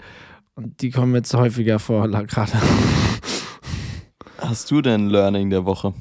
und 0.61 0.82
die 0.82 0.90
kommen 0.90 1.14
jetzt 1.14 1.32
häufiger 1.34 1.78
vor, 1.78 2.08
gerade. 2.08 2.52
Hast 4.38 4.70
du 4.70 4.82
denn 4.82 5.08
Learning 5.08 5.50
der 5.50 5.64
Woche? 5.64 5.94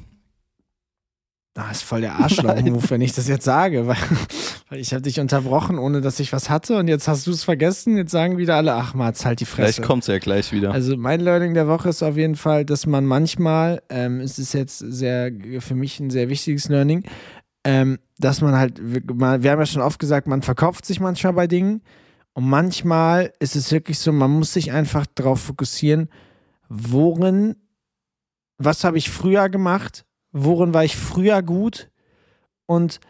Ah, 1.56 1.70
ist 1.70 1.82
voll 1.82 2.00
der 2.00 2.14
Arschloch-Move, 2.14 2.82
wenn 2.90 3.00
ich 3.00 3.12
das 3.12 3.28
jetzt 3.28 3.44
sage, 3.44 3.86
weil, 3.86 3.96
weil 4.70 4.78
ich 4.78 4.92
habe 4.92 5.02
dich 5.02 5.20
unterbrochen, 5.20 5.78
ohne 5.78 6.00
dass 6.00 6.20
ich 6.20 6.32
was 6.32 6.48
hatte 6.48 6.78
und 6.78 6.88
jetzt 6.88 7.06
hast 7.08 7.26
du 7.26 7.32
es 7.32 7.44
vergessen. 7.44 7.96
Jetzt 7.96 8.12
sagen 8.12 8.38
wieder 8.38 8.56
alle, 8.56 8.74
ach 8.74 8.94
Mats, 8.94 9.26
halt 9.26 9.40
die 9.40 9.44
Fresse. 9.44 9.74
Vielleicht 9.74 9.86
kommt's 9.86 10.06
ja 10.06 10.18
gleich 10.18 10.52
wieder. 10.52 10.72
Also 10.72 10.96
mein 10.96 11.20
Learning 11.20 11.52
der 11.52 11.68
Woche 11.68 11.88
ist 11.90 12.02
auf 12.02 12.16
jeden 12.16 12.36
Fall, 12.36 12.64
dass 12.64 12.86
man 12.86 13.04
manchmal, 13.04 13.82
ähm, 13.90 14.20
es 14.20 14.38
ist 14.38 14.54
jetzt 14.54 14.78
sehr, 14.78 15.32
für 15.58 15.74
mich 15.74 16.00
ein 16.00 16.10
sehr 16.10 16.28
wichtiges 16.28 16.68
Learning, 16.68 17.04
ähm, 17.64 17.98
dass 18.18 18.40
man 18.40 18.56
halt, 18.56 18.80
wir 18.80 19.02
wir 19.02 19.50
haben 19.50 19.58
ja 19.58 19.66
schon 19.66 19.82
oft 19.82 19.98
gesagt, 19.98 20.28
man 20.28 20.42
verkauft 20.42 20.86
sich 20.86 21.00
manchmal 21.00 21.34
bei 21.34 21.46
Dingen 21.46 21.82
und 22.34 22.48
manchmal 22.48 23.32
ist 23.40 23.56
es 23.56 23.72
wirklich 23.72 23.98
so, 23.98 24.12
man 24.12 24.30
muss 24.30 24.52
sich 24.52 24.72
einfach 24.72 25.06
darauf 25.14 25.40
fokussieren, 25.40 26.08
worin, 26.68 27.56
was 28.58 28.84
habe 28.84 28.98
ich 28.98 29.10
früher 29.10 29.48
gemacht, 29.48 30.04
worin 30.32 30.72
war 30.72 30.84
ich 30.84 30.96
früher 30.96 31.42
gut 31.42 31.90
und 32.66 33.00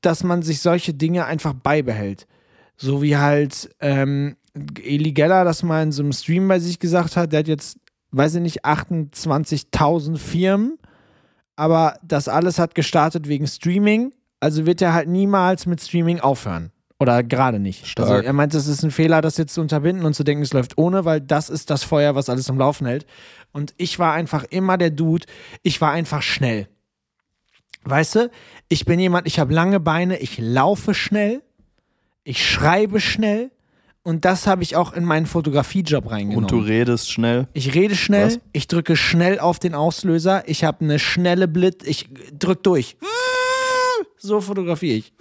dass 0.00 0.22
man 0.22 0.42
sich 0.42 0.60
solche 0.60 0.94
Dinge 0.94 1.26
einfach 1.26 1.54
beibehält. 1.54 2.28
So 2.76 3.02
wie 3.02 3.16
halt 3.16 3.74
ähm, 3.80 4.36
Eli 4.54 5.12
Geller 5.12 5.44
das 5.44 5.64
mal 5.64 5.82
in 5.82 5.92
so 5.92 6.02
einem 6.02 6.12
Stream 6.12 6.46
bei 6.46 6.60
sich 6.60 6.78
gesagt 6.78 7.16
hat, 7.16 7.32
der 7.32 7.40
hat 7.40 7.48
jetzt, 7.48 7.78
weiß 8.12 8.36
ich 8.36 8.42
nicht, 8.42 8.64
28.000 8.64 10.16
Firmen, 10.16 10.78
aber 11.56 11.98
das 12.04 12.28
alles 12.28 12.60
hat 12.60 12.76
gestartet 12.76 13.26
wegen 13.26 13.48
Streaming, 13.48 14.14
also 14.38 14.66
wird 14.66 14.80
er 14.80 14.94
halt 14.94 15.08
niemals 15.08 15.66
mit 15.66 15.80
Streaming 15.80 16.20
aufhören. 16.20 16.70
Oder 17.00 17.22
gerade 17.22 17.60
nicht. 17.60 17.86
Stark. 17.86 18.08
Also 18.08 18.24
er 18.24 18.32
meint, 18.32 18.54
es 18.54 18.66
ist 18.66 18.82
ein 18.82 18.90
Fehler, 18.90 19.20
das 19.20 19.36
jetzt 19.36 19.54
zu 19.54 19.60
unterbinden 19.60 20.04
und 20.04 20.14
zu 20.14 20.24
denken, 20.24 20.42
es 20.42 20.52
läuft 20.52 20.78
ohne, 20.78 21.04
weil 21.04 21.20
das 21.20 21.48
ist 21.48 21.70
das 21.70 21.84
Feuer, 21.84 22.14
was 22.14 22.28
alles 22.28 22.50
am 22.50 22.58
Laufen 22.58 22.86
hält. 22.86 23.06
Und 23.52 23.72
ich 23.76 23.98
war 23.98 24.14
einfach 24.14 24.44
immer 24.44 24.76
der 24.78 24.90
Dude, 24.90 25.26
ich 25.62 25.80
war 25.80 25.92
einfach 25.92 26.22
schnell. 26.22 26.68
Weißt 27.84 28.16
du, 28.16 28.30
ich 28.68 28.84
bin 28.84 28.98
jemand, 28.98 29.26
ich 29.26 29.38
habe 29.38 29.54
lange 29.54 29.78
Beine, 29.78 30.18
ich 30.18 30.38
laufe 30.38 30.92
schnell, 30.92 31.42
ich 32.24 32.46
schreibe 32.46 33.00
schnell 33.00 33.52
und 34.02 34.24
das 34.24 34.46
habe 34.46 34.62
ich 34.64 34.74
auch 34.74 34.92
in 34.92 35.04
meinen 35.04 35.26
Fotografiejob 35.26 36.10
reingenommen. 36.10 36.44
Und 36.44 36.50
du 36.50 36.58
redest 36.58 37.10
schnell. 37.10 37.46
Ich 37.52 37.74
rede 37.74 37.94
schnell, 37.94 38.26
Was? 38.26 38.40
ich 38.52 38.66
drücke 38.66 38.96
schnell 38.96 39.38
auf 39.38 39.60
den 39.60 39.74
Auslöser, 39.74 40.48
ich 40.48 40.64
habe 40.64 40.84
eine 40.84 40.98
schnelle 40.98 41.46
Blitz, 41.46 41.84
ich 41.86 42.08
drück 42.36 42.64
durch. 42.64 42.96
So 44.18 44.40
fotografiere 44.40 44.96
ich. 44.96 45.12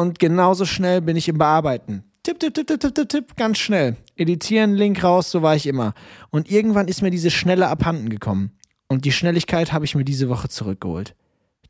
Und 0.00 0.18
genauso 0.18 0.64
schnell 0.64 1.02
bin 1.02 1.16
ich 1.16 1.28
im 1.28 1.36
Bearbeiten. 1.36 2.04
Tipp, 2.22 2.40
tipp, 2.40 2.54
tipp, 2.54 2.66
tipp, 2.66 2.80
tipp, 2.80 2.94
tipp, 2.94 3.08
tipp, 3.10 3.36
ganz 3.36 3.58
schnell. 3.58 3.96
Editieren, 4.16 4.74
Link 4.74 5.04
raus, 5.04 5.30
so 5.30 5.42
war 5.42 5.54
ich 5.56 5.66
immer. 5.66 5.92
Und 6.30 6.50
irgendwann 6.50 6.88
ist 6.88 7.02
mir 7.02 7.10
diese 7.10 7.30
Schnelle 7.30 7.68
abhanden 7.68 8.08
gekommen. 8.08 8.52
Und 8.88 9.04
die 9.04 9.12
Schnelligkeit 9.12 9.74
habe 9.74 9.84
ich 9.84 9.94
mir 9.94 10.04
diese 10.04 10.30
Woche 10.30 10.48
zurückgeholt. 10.48 11.14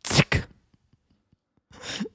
Zick. 0.04 0.46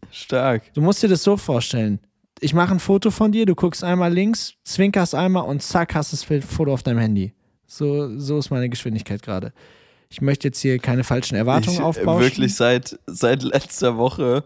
Stark. 0.10 0.74
Du 0.74 0.80
musst 0.80 1.04
dir 1.04 1.10
das 1.10 1.22
so 1.22 1.36
vorstellen. 1.36 2.00
Ich 2.40 2.54
mache 2.54 2.74
ein 2.74 2.80
Foto 2.80 3.12
von 3.12 3.34
dir, 3.34 3.46
du 3.46 3.54
guckst 3.54 3.84
einmal 3.84 4.14
links, 4.14 4.54
zwinkerst 4.64 5.16
einmal 5.16 5.44
und 5.44 5.64
zack, 5.64 5.96
hast 5.96 6.14
das 6.14 6.24
Foto 6.24 6.72
auf 6.72 6.84
deinem 6.84 7.00
Handy. 7.00 7.34
So, 7.68 8.18
so 8.18 8.38
ist 8.38 8.52
meine 8.52 8.70
Geschwindigkeit 8.70 9.22
gerade. 9.22 9.52
Ich 10.10 10.22
möchte 10.22 10.48
jetzt 10.48 10.60
hier 10.60 10.80
keine 10.80 11.04
falschen 11.04 11.36
Erwartungen 11.36 11.78
ich, 11.78 11.84
aufbauen. 11.84 12.22
Wirklich 12.22 12.56
seit, 12.56 12.98
seit 13.06 13.44
letzter 13.44 13.98
Woche 13.98 14.46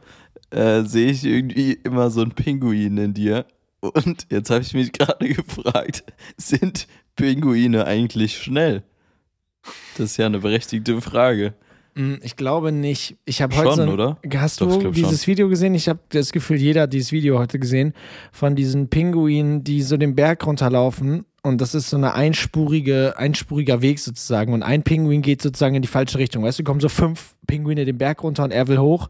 äh, 0.51 0.81
sehe 0.83 1.11
ich 1.11 1.23
irgendwie 1.25 1.73
immer 1.83 2.09
so 2.09 2.21
einen 2.21 2.31
Pinguin 2.31 2.97
in 2.97 3.13
dir. 3.13 3.45
Und 3.81 4.27
jetzt 4.29 4.49
habe 4.49 4.61
ich 4.61 4.73
mich 4.73 4.91
gerade 4.91 5.27
gefragt, 5.33 6.03
sind 6.37 6.87
Pinguine 7.15 7.85
eigentlich 7.85 8.37
schnell? 8.37 8.83
Das 9.97 10.11
ist 10.11 10.17
ja 10.17 10.25
eine 10.25 10.39
berechtigte 10.39 10.99
Frage. 11.01 11.53
Mm, 11.95 12.15
Ich 12.23 12.35
glaube 12.35 12.71
nicht. 12.71 13.17
Ich 13.25 13.41
habe 13.41 13.53
Schon, 13.53 13.65
heute 13.65 13.75
so 13.75 13.81
ein, 13.83 13.89
oder? 13.89 14.17
Hast 14.35 14.61
Doch, 14.61 14.79
du 14.79 14.91
dieses 14.91 15.27
Video 15.27 15.49
gesehen? 15.49 15.75
Ich 15.75 15.87
habe 15.89 15.99
das 16.09 16.31
Gefühl, 16.31 16.57
jeder 16.57 16.83
hat 16.83 16.93
dieses 16.93 17.11
Video 17.11 17.39
heute 17.39 17.59
gesehen 17.59 17.93
von 18.31 18.55
diesen 18.55 18.89
Pinguinen, 18.89 19.63
die 19.63 19.81
so 19.81 19.97
den 19.97 20.15
Berg 20.15 20.45
runterlaufen. 20.45 21.25
Und 21.41 21.61
das 21.61 21.73
ist 21.73 21.89
so 21.89 21.97
eine 21.97 22.13
einspurige, 22.13 23.15
einspuriger 23.17 23.81
Weg 23.81 23.99
sozusagen. 23.99 24.53
Und 24.53 24.61
ein 24.63 24.83
Pinguin 24.83 25.21
geht 25.21 25.41
sozusagen 25.41 25.75
in 25.75 25.81
die 25.81 25.87
falsche 25.87 26.17
Richtung. 26.17 26.43
Weißt 26.43 26.59
du, 26.59 26.63
kommen 26.63 26.81
so 26.81 26.89
fünf 26.89 27.35
Pinguine 27.47 27.85
den 27.85 27.97
Berg 27.97 28.23
runter 28.23 28.43
und 28.43 28.51
er 28.51 28.67
will 28.67 28.79
hoch. 28.79 29.09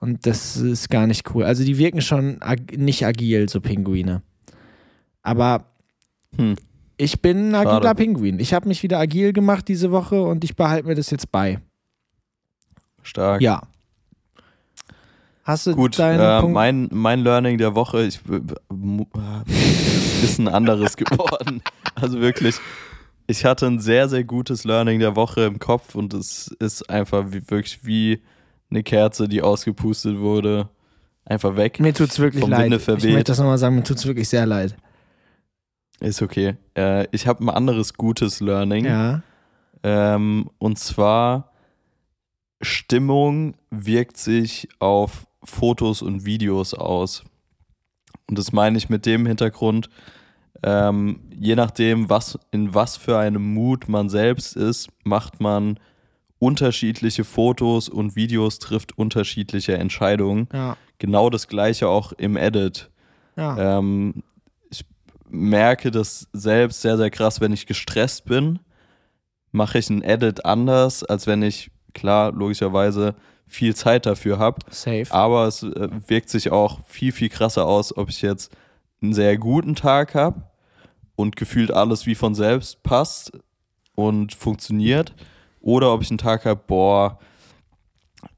Und 0.00 0.26
das 0.26 0.56
ist 0.56 0.90
gar 0.90 1.06
nicht 1.06 1.34
cool. 1.34 1.44
Also 1.44 1.64
die 1.64 1.76
wirken 1.78 2.00
schon 2.00 2.38
ag 2.40 2.58
nicht 2.76 3.04
agil, 3.04 3.48
so 3.48 3.60
Pinguine. 3.60 4.22
Aber 5.22 5.64
Hm. 6.36 6.56
ich 6.96 7.20
bin 7.22 7.48
ein 7.50 7.54
agiler 7.54 7.82
Schade. 7.82 7.94
Pinguin. 7.94 8.38
Ich 8.38 8.52
habe 8.54 8.68
mich 8.68 8.82
wieder 8.82 8.98
agil 8.98 9.32
gemacht 9.32 9.66
diese 9.66 9.90
Woche 9.90 10.22
und 10.22 10.44
ich 10.44 10.54
behalte 10.56 10.86
mir 10.86 10.94
das 10.94 11.10
jetzt 11.10 11.32
bei. 11.32 11.60
Stark. 13.02 13.40
Ja. 13.40 13.62
Hast 15.44 15.66
du 15.66 15.74
Gut, 15.74 15.98
deinen 15.98 16.20
äh, 16.20 16.40
Punkt? 16.40 16.54
mein, 16.54 16.88
mein 16.92 17.20
Learning 17.20 17.56
der 17.56 17.74
Woche 17.74 18.04
ich, 18.04 18.20
äh, 18.28 18.40
ist 20.22 20.38
ein 20.38 20.46
anderes 20.48 20.96
geworden. 20.98 21.62
Also 21.94 22.20
wirklich, 22.20 22.56
ich 23.26 23.46
hatte 23.46 23.66
ein 23.66 23.80
sehr, 23.80 24.10
sehr 24.10 24.24
gutes 24.24 24.64
Learning 24.64 25.00
der 25.00 25.16
Woche 25.16 25.42
im 25.44 25.58
Kopf 25.58 25.94
und 25.94 26.12
es 26.12 26.48
ist 26.60 26.88
einfach 26.90 27.32
wie, 27.32 27.50
wirklich 27.50 27.84
wie 27.86 28.20
eine 28.70 28.82
Kerze, 28.82 29.28
die 29.28 29.42
ausgepustet 29.42 30.18
wurde, 30.18 30.68
einfach 31.24 31.56
weg. 31.56 31.80
Mir 31.80 31.94
tut's 31.94 32.18
wirklich 32.18 32.42
vom 32.42 32.50
leid. 32.50 32.70
Winde 32.70 32.76
Ich 32.76 33.12
möchte 33.12 33.32
das 33.32 33.38
nochmal 33.38 33.58
sagen, 33.58 33.76
mir 33.76 33.84
tut's 33.84 34.06
wirklich 34.06 34.28
sehr 34.28 34.46
leid. 34.46 34.76
Ist 36.00 36.22
okay. 36.22 36.56
Äh, 36.76 37.06
ich 37.10 37.26
habe 37.26 37.44
ein 37.44 37.50
anderes 37.50 37.94
gutes 37.94 38.40
Learning. 38.40 38.84
Ja. 38.84 39.22
Ähm, 39.82 40.50
und 40.58 40.78
zwar, 40.78 41.52
Stimmung 42.60 43.54
wirkt 43.70 44.16
sich 44.16 44.68
auf 44.78 45.26
Fotos 45.42 46.02
und 46.02 46.24
Videos 46.24 46.74
aus. 46.74 47.24
Und 48.28 48.38
das 48.38 48.52
meine 48.52 48.76
ich 48.76 48.88
mit 48.88 49.06
dem 49.06 49.26
Hintergrund, 49.26 49.88
ähm, 50.62 51.20
je 51.30 51.54
nachdem, 51.54 52.10
was, 52.10 52.38
in 52.50 52.74
was 52.74 52.96
für 52.96 53.18
einem 53.18 53.54
Mut 53.54 53.88
man 53.88 54.08
selbst 54.08 54.56
ist, 54.56 54.88
macht 55.04 55.40
man 55.40 55.78
unterschiedliche 56.38 57.24
Fotos 57.24 57.88
und 57.88 58.16
Videos, 58.16 58.58
trifft 58.58 58.96
unterschiedliche 58.96 59.76
Entscheidungen. 59.76 60.48
Ja. 60.52 60.76
Genau 60.98 61.30
das 61.30 61.48
gleiche 61.48 61.88
auch 61.88 62.12
im 62.12 62.36
Edit. 62.36 62.90
Ja. 63.36 63.78
Ähm, 63.78 64.22
ich 64.70 64.84
merke 65.28 65.90
das 65.90 66.28
selbst 66.32 66.82
sehr, 66.82 66.96
sehr 66.96 67.10
krass, 67.10 67.40
wenn 67.40 67.52
ich 67.52 67.66
gestresst 67.66 68.24
bin, 68.24 68.60
mache 69.52 69.78
ich 69.78 69.90
ein 69.90 70.02
Edit 70.02 70.44
anders, 70.44 71.04
als 71.04 71.26
wenn 71.26 71.42
ich, 71.42 71.70
klar, 71.94 72.32
logischerweise 72.32 73.14
viel 73.46 73.74
Zeit 73.74 74.06
dafür 74.06 74.38
habe. 74.38 74.58
Safe. 74.70 75.06
Aber 75.10 75.46
es 75.46 75.62
äh, 75.62 75.88
wirkt 76.06 76.28
sich 76.28 76.52
auch 76.52 76.80
viel, 76.86 77.12
viel 77.12 77.30
krasser 77.30 77.66
aus, 77.66 77.96
ob 77.96 78.10
ich 78.10 78.22
jetzt 78.22 78.54
einen 79.00 79.14
sehr 79.14 79.38
guten 79.38 79.74
Tag 79.74 80.14
habe 80.14 80.42
und 81.16 81.36
gefühlt 81.36 81.72
alles 81.72 82.06
wie 82.06 82.14
von 82.14 82.34
selbst 82.34 82.82
passt 82.82 83.32
und 83.94 84.34
funktioniert. 84.34 85.14
Oder 85.68 85.92
ob 85.92 86.00
ich 86.00 86.08
einen 86.10 86.16
Tag 86.16 86.46
habe, 86.46 86.62
boah, 86.66 87.18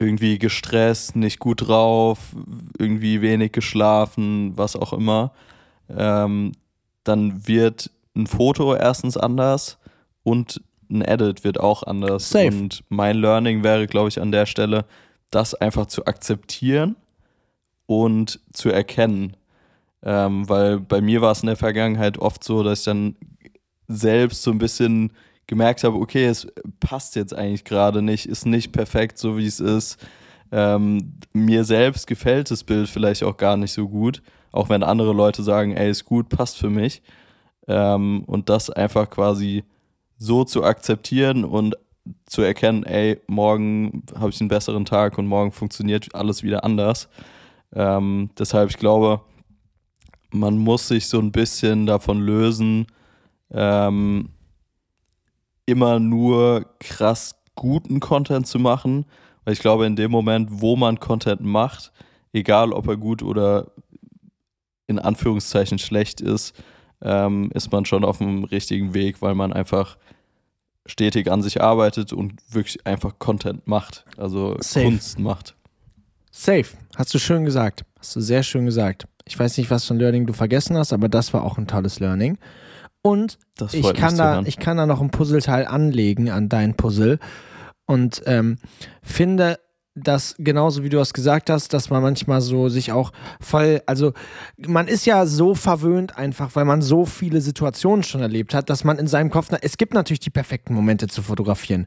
irgendwie 0.01 0.37
gestresst, 0.37 1.15
nicht 1.15 1.39
gut 1.39 1.69
drauf, 1.69 2.35
irgendwie 2.77 3.23
wenig 3.23 3.53
geschlafen, 3.53 4.59
was 4.59 4.75
auch 4.75 4.93
immer. 4.93 5.31
Ähm, 5.89 6.51
dann 7.05 7.47
wird 7.47 7.93
ein 8.17 8.27
Foto 8.27 8.75
erstens 8.75 9.17
anders 9.17 9.79
und 10.25 10.61
ein 10.91 11.03
Edit 11.03 11.45
wird 11.45 11.61
auch 11.61 11.85
anders. 11.85 12.31
Safe. 12.31 12.49
Und 12.49 12.83
mein 12.89 13.19
Learning 13.19 13.63
wäre, 13.63 13.87
glaube 13.87 14.09
ich, 14.09 14.21
an 14.21 14.33
der 14.33 14.47
Stelle, 14.47 14.85
das 15.31 15.55
einfach 15.55 15.87
zu 15.87 16.07
akzeptieren 16.07 16.97
und 17.87 18.41
zu 18.53 18.71
erkennen. 18.71 19.37
Ähm, 20.03 20.49
weil 20.49 20.81
bei 20.81 21.01
mir 21.01 21.21
war 21.21 21.31
es 21.31 21.43
in 21.43 21.47
der 21.47 21.55
Vergangenheit 21.55 22.19
oft 22.19 22.43
so, 22.43 22.65
dass 22.65 22.81
ich 22.81 22.87
dann 22.87 23.15
selbst 23.87 24.43
so 24.43 24.51
ein 24.51 24.59
bisschen 24.59 25.13
gemerkt 25.51 25.83
habe, 25.83 25.97
okay, 25.97 26.27
es 26.27 26.47
passt 26.79 27.17
jetzt 27.17 27.35
eigentlich 27.35 27.65
gerade 27.65 28.03
nicht, 28.03 28.27
ist 28.27 28.47
nicht 28.47 28.71
perfekt, 28.71 29.19
so 29.19 29.37
wie 29.37 29.47
es 29.47 29.59
ist. 29.59 29.99
Ähm, 30.53 31.15
mir 31.33 31.65
selbst 31.65 32.07
gefällt 32.07 32.53
das 32.53 32.63
Bild 32.63 32.89
vielleicht 32.89 33.25
auch 33.25 33.37
gar 33.37 33.57
nicht 33.57 33.73
so 33.73 33.89
gut, 33.89 34.23
auch 34.53 34.69
wenn 34.69 34.85
andere 34.85 35.13
Leute 35.13 35.43
sagen, 35.43 35.73
ey, 35.77 35.91
ist 35.91 36.05
gut, 36.05 36.29
passt 36.29 36.57
für 36.57 36.71
mich. 36.71 37.03
Ähm, 37.67 38.23
und 38.27 38.49
das 38.49 38.71
einfach 38.71 39.11
quasi 39.11 39.65
so 40.17 40.45
zu 40.45 40.63
akzeptieren 40.63 41.45
und 41.45 41.77
zu 42.27 42.43
erkennen, 42.43 42.85
ey, 42.85 43.21
morgen 43.27 44.05
habe 44.17 44.31
ich 44.31 44.41
einen 44.41 44.49
besseren 44.49 44.85
Tag 44.85 45.19
und 45.19 45.27
morgen 45.27 45.51
funktioniert 45.51 46.15
alles 46.15 46.45
wieder 46.45 46.63
anders. 46.63 47.09
Ähm, 47.75 48.31
deshalb, 48.39 48.71
ich 48.71 48.79
glaube, 48.79 49.21
man 50.31 50.59
muss 50.59 50.87
sich 50.87 51.09
so 51.09 51.19
ein 51.19 51.33
bisschen 51.33 51.87
davon 51.87 52.21
lösen, 52.21 52.87
ähm, 53.51 54.29
immer 55.71 55.99
nur 55.99 56.67
krass 56.81 57.35
guten 57.55 58.01
Content 58.01 58.47
zu 58.47 58.59
machen, 58.59 59.07
weil 59.45 59.55
ich 59.55 59.61
glaube, 59.61 59.87
in 59.87 59.97
dem 59.97 60.11
Moment, 60.11 60.49
wo 60.51 60.77
man 60.77 61.01
Content 61.01 61.41
macht, 61.41 61.93
egal 62.33 62.73
ob 62.73 62.89
er 62.89 62.97
gut 62.97 63.23
oder 63.23 63.73
in 64.87 64.99
Anführungszeichen 64.99 65.79
schlecht 65.79 66.21
ist, 66.21 66.55
ähm, 67.03 67.51
ist 67.55 67.73
man 67.73 67.85
schon 67.85 68.05
auf 68.05 68.19
dem 68.19 68.45
richtigen 68.45 68.93
Weg, 68.93 69.23
weil 69.23 69.35
man 69.35 69.53
einfach 69.53 69.97
stetig 70.87 71.31
an 71.31 71.43
sich 71.43 71.61
arbeitet 71.61 72.13
und 72.13 72.35
wirklich 72.53 72.85
einfach 72.87 73.19
Content 73.19 73.67
macht, 73.67 74.05
also 74.17 74.57
Safe. 74.61 74.87
Kunst 74.87 75.19
macht. 75.19 75.55
Safe, 76.31 76.67
hast 76.97 77.15
du 77.15 77.19
schön 77.19 77.45
gesagt. 77.45 77.85
Hast 77.99 78.17
du 78.17 78.21
sehr 78.21 78.43
schön 78.43 78.67
gesagt. 78.67 79.07
Ich 79.25 79.39
weiß 79.39 79.59
nicht, 79.59 79.71
was 79.71 79.85
für 79.85 79.95
ein 79.95 79.99
Learning 79.99 80.27
du 80.27 80.33
vergessen 80.33 80.77
hast, 80.77 80.93
aber 80.93 81.09
das 81.09 81.33
war 81.33 81.45
auch 81.45 81.59
ein 81.59 81.67
tolles 81.67 82.01
Learning. 82.01 82.39
Und 83.03 83.39
ich 83.73 83.95
kann, 83.95 84.17
da, 84.17 84.43
ich 84.43 84.59
kann 84.59 84.77
da 84.77 84.87
noch 84.87 85.01
ein 85.01 85.11
Puzzleteil 85.11 85.67
anlegen 85.67 86.31
an 86.31 86.49
dein 86.49 86.75
Puzzle 86.75 87.19
und 87.87 88.23
ähm, 88.27 88.59
finde 89.03 89.59
dass 89.95 90.37
genauso 90.39 90.85
wie 90.85 90.89
du 90.89 90.99
es 91.01 91.13
gesagt 91.13 91.51
hast, 91.51 91.73
dass 91.73 91.91
man 91.91 92.03
manchmal 92.03 92.41
so 92.41 92.69
sich 92.69 92.93
auch 92.93 93.13
voll, 93.41 93.83
also 93.87 94.13
man 94.57 94.87
ist 94.87 95.05
ja 95.05 95.27
so 95.27 95.55
verwöhnt 95.55 96.17
einfach, 96.17 96.55
weil 96.55 96.65
man 96.65 96.81
so 96.81 97.05
viele 97.05 97.41
Situationen 97.41 98.03
schon 98.03 98.21
erlebt 98.21 98.55
hat, 98.55 98.71
dass 98.71 98.85
man 98.85 98.99
in 98.99 99.09
seinem 99.09 99.31
Kopf, 99.31 99.49
es 99.61 99.77
gibt 99.77 99.95
natürlich 99.95 100.21
die 100.21 100.31
perfekten 100.31 100.75
Momente 100.75 101.09
zu 101.09 101.23
fotografieren. 101.23 101.87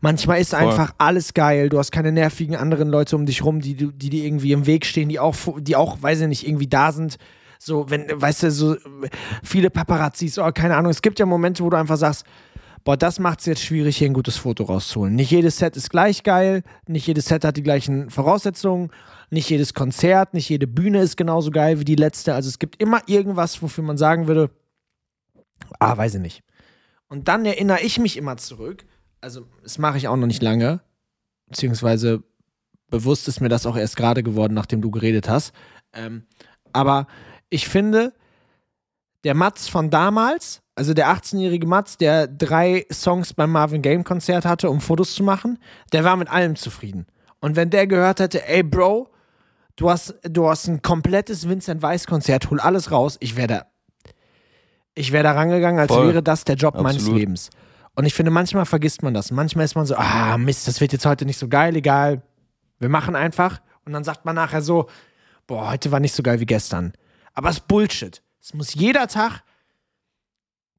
Manchmal 0.00 0.40
ist 0.40 0.50
voll. 0.50 0.60
einfach 0.60 0.94
alles 0.98 1.34
geil, 1.34 1.68
du 1.68 1.78
hast 1.78 1.92
keine 1.92 2.12
nervigen 2.12 2.56
anderen 2.56 2.88
Leute 2.88 3.16
um 3.16 3.26
dich 3.26 3.44
rum, 3.44 3.60
die, 3.60 3.74
die 3.74 4.10
dir 4.10 4.24
irgendwie 4.24 4.52
im 4.52 4.66
Weg 4.66 4.86
stehen, 4.86 5.08
die 5.08 5.18
auch, 5.18 5.34
die 5.58 5.76
auch, 5.76 6.00
weiß 6.00 6.22
ich 6.22 6.28
nicht, 6.28 6.46
irgendwie 6.46 6.68
da 6.68 6.92
sind. 6.92 7.18
So, 7.58 7.90
wenn, 7.90 8.06
weißt 8.08 8.44
du, 8.44 8.50
so 8.50 8.76
viele 9.42 9.70
Paparazzis, 9.70 10.38
oh, 10.38 10.50
keine 10.52 10.76
Ahnung, 10.76 10.90
es 10.90 11.02
gibt 11.02 11.18
ja 11.18 11.26
Momente, 11.26 11.64
wo 11.64 11.70
du 11.70 11.76
einfach 11.76 11.96
sagst, 11.96 12.24
boah, 12.84 12.96
das 12.96 13.18
macht 13.18 13.40
es 13.40 13.46
jetzt 13.46 13.62
schwierig, 13.62 13.96
hier 13.96 14.08
ein 14.08 14.14
gutes 14.14 14.36
Foto 14.36 14.64
rauszuholen. 14.64 15.14
Nicht 15.14 15.30
jedes 15.30 15.58
Set 15.58 15.76
ist 15.76 15.90
gleich 15.90 16.22
geil, 16.22 16.62
nicht 16.86 17.06
jedes 17.06 17.26
Set 17.26 17.44
hat 17.44 17.56
die 17.56 17.62
gleichen 17.62 18.10
Voraussetzungen, 18.10 18.90
nicht 19.30 19.50
jedes 19.50 19.74
Konzert, 19.74 20.34
nicht 20.34 20.48
jede 20.48 20.66
Bühne 20.66 21.00
ist 21.00 21.16
genauso 21.16 21.50
geil 21.50 21.80
wie 21.80 21.84
die 21.84 21.96
letzte. 21.96 22.34
Also 22.34 22.48
es 22.48 22.58
gibt 22.58 22.80
immer 22.80 23.02
irgendwas, 23.06 23.60
wofür 23.60 23.84
man 23.84 23.98
sagen 23.98 24.26
würde, 24.26 24.50
ah, 25.80 25.96
weiß 25.96 26.14
ich 26.14 26.20
nicht. 26.20 26.42
Und 27.08 27.28
dann 27.28 27.44
erinnere 27.44 27.80
ich 27.80 27.98
mich 27.98 28.16
immer 28.16 28.36
zurück, 28.36 28.84
also 29.20 29.46
das 29.62 29.78
mache 29.78 29.98
ich 29.98 30.08
auch 30.08 30.16
noch 30.16 30.26
nicht 30.26 30.42
lange, 30.42 30.80
beziehungsweise 31.48 32.22
bewusst 32.88 33.28
ist 33.28 33.40
mir 33.40 33.48
das 33.48 33.66
auch 33.66 33.76
erst 33.76 33.96
gerade 33.96 34.22
geworden, 34.22 34.54
nachdem 34.54 34.80
du 34.80 34.90
geredet 34.90 35.28
hast. 35.28 35.52
Ähm, 35.92 36.26
aber 36.72 37.06
ich 37.50 37.68
finde, 37.68 38.12
der 39.24 39.34
Mats 39.34 39.68
von 39.68 39.90
damals 39.90 40.62
also 40.78 40.94
der 40.94 41.08
18-jährige 41.08 41.66
Mats, 41.66 41.96
der 41.96 42.28
drei 42.28 42.86
Songs 42.92 43.34
beim 43.34 43.50
Marvin 43.50 43.82
Game 43.82 44.04
Konzert 44.04 44.44
hatte, 44.44 44.70
um 44.70 44.80
Fotos 44.80 45.12
zu 45.12 45.24
machen, 45.24 45.58
der 45.92 46.04
war 46.04 46.16
mit 46.16 46.30
allem 46.30 46.54
zufrieden. 46.54 47.06
Und 47.40 47.56
wenn 47.56 47.70
der 47.70 47.88
gehört 47.88 48.20
hätte, 48.20 48.46
ey 48.46 48.62
Bro, 48.62 49.08
du 49.74 49.90
hast, 49.90 50.14
du 50.22 50.48
hast 50.48 50.68
ein 50.68 50.80
komplettes 50.80 51.48
Vincent 51.48 51.82
Weiss 51.82 52.06
Konzert, 52.06 52.48
hol 52.50 52.60
alles 52.60 52.92
raus, 52.92 53.16
ich 53.18 53.34
wäre 53.36 53.48
da, 53.48 53.66
ich 54.94 55.10
wäre 55.10 55.24
da 55.24 55.32
rangegangen, 55.32 55.80
als 55.80 55.92
Voll. 55.92 56.08
wäre 56.08 56.22
das 56.22 56.44
der 56.44 56.54
Job 56.54 56.76
Absolut. 56.76 56.84
meines 56.84 57.08
Lebens. 57.08 57.50
Und 57.96 58.06
ich 58.06 58.14
finde, 58.14 58.30
manchmal 58.30 58.64
vergisst 58.64 59.02
man 59.02 59.12
das. 59.12 59.32
Manchmal 59.32 59.64
ist 59.64 59.74
man 59.74 59.84
so, 59.84 59.96
ah 59.96 60.38
Mist, 60.38 60.68
das 60.68 60.80
wird 60.80 60.92
jetzt 60.92 61.06
heute 61.06 61.24
nicht 61.24 61.38
so 61.38 61.48
geil, 61.48 61.74
egal, 61.74 62.22
wir 62.78 62.88
machen 62.88 63.16
einfach. 63.16 63.60
Und 63.84 63.94
dann 63.94 64.04
sagt 64.04 64.24
man 64.24 64.36
nachher 64.36 64.62
so, 64.62 64.86
boah, 65.48 65.72
heute 65.72 65.90
war 65.90 65.98
nicht 65.98 66.14
so 66.14 66.22
geil 66.22 66.38
wie 66.38 66.46
gestern. 66.46 66.92
Aber 67.38 67.50
es 67.50 67.58
ist 67.58 67.68
Bullshit. 67.68 68.20
Es 68.40 68.52
muss 68.52 68.74
jeder 68.74 69.06
Tag 69.06 69.44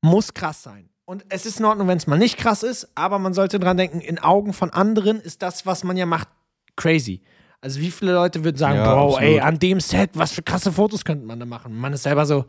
muss 0.01 0.33
krass 0.33 0.61
sein. 0.61 0.89
Und 1.05 1.23
es 1.29 1.45
ist 1.45 1.61
in 1.61 1.65
Ordnung, 1.65 1.87
wenn 1.87 1.97
es 1.97 2.05
mal 2.05 2.19
nicht 2.19 2.37
krass 2.37 2.63
ist, 2.63 2.89
aber 2.95 3.17
man 3.17 3.33
sollte 3.33 3.61
dran 3.61 3.77
denken, 3.77 4.01
in 4.01 4.19
Augen 4.19 4.51
von 4.51 4.69
anderen 4.69 5.21
ist 5.21 5.41
das, 5.41 5.65
was 5.65 5.85
man 5.85 5.95
ja 5.95 6.05
macht, 6.05 6.27
crazy. 6.75 7.21
Also 7.61 7.79
wie 7.79 7.89
viele 7.89 8.11
Leute 8.11 8.43
würden 8.43 8.57
sagen, 8.57 8.75
ja, 8.75 8.93
Bro, 8.93 9.19
ey, 9.19 9.39
an 9.39 9.57
dem 9.57 9.79
Set, 9.79 10.09
was 10.15 10.33
für 10.33 10.41
krasse 10.41 10.73
Fotos 10.73 11.05
könnte 11.05 11.25
man 11.25 11.39
da 11.39 11.45
machen? 11.45 11.79
Man 11.79 11.93
ist 11.93 12.03
selber 12.03 12.25
so, 12.25 12.43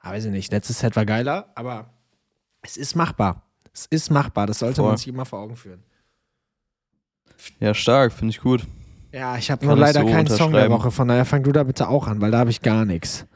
ah, 0.00 0.10
weiß 0.10 0.26
ich 0.26 0.30
nicht, 0.30 0.52
letztes 0.52 0.80
Set 0.80 0.94
war 0.94 1.06
geiler, 1.06 1.52
aber 1.54 1.88
es 2.60 2.76
ist 2.76 2.94
machbar. 2.96 3.46
Es 3.72 3.86
ist 3.86 4.10
machbar, 4.10 4.46
das 4.46 4.58
sollte 4.58 4.82
Voll. 4.82 4.88
man 4.88 4.98
sich 4.98 5.08
immer 5.08 5.24
vor 5.24 5.38
Augen 5.38 5.56
führen. 5.56 5.82
Ja, 7.60 7.72
stark, 7.72 8.12
finde 8.12 8.32
ich 8.32 8.40
gut. 8.40 8.66
Ja, 9.12 9.36
ich 9.36 9.50
habe 9.50 9.66
nur 9.66 9.76
leider 9.76 10.00
so 10.00 10.06
keinen 10.06 10.26
Song 10.26 10.52
der 10.52 10.70
Woche, 10.70 10.90
von 10.90 11.06
daher 11.06 11.24
fang 11.24 11.42
du 11.42 11.52
da 11.52 11.64
bitte 11.64 11.88
auch 11.88 12.06
an, 12.06 12.20
weil 12.20 12.30
da 12.30 12.38
habe 12.38 12.50
ich 12.50 12.62
gar 12.62 12.84
nichts. 12.84 13.26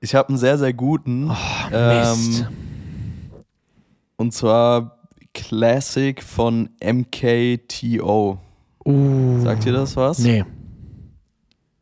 Ich 0.00 0.14
habe 0.14 0.28
einen 0.30 0.38
sehr, 0.38 0.58
sehr 0.58 0.72
guten. 0.72 1.30
Oh, 1.30 1.70
Mist. 1.70 2.40
Ähm, 2.40 2.46
und 4.16 4.32
zwar 4.32 4.98
Classic 5.34 6.22
von 6.22 6.70
MKTO. 6.82 8.38
Uh. 8.84 9.40
Sagt 9.40 9.66
ihr 9.66 9.72
das 9.72 9.96
was? 9.96 10.18
Nee. 10.18 10.44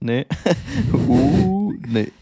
Nee. 0.00 0.26
uh, 1.08 1.72
nee. 1.88 2.12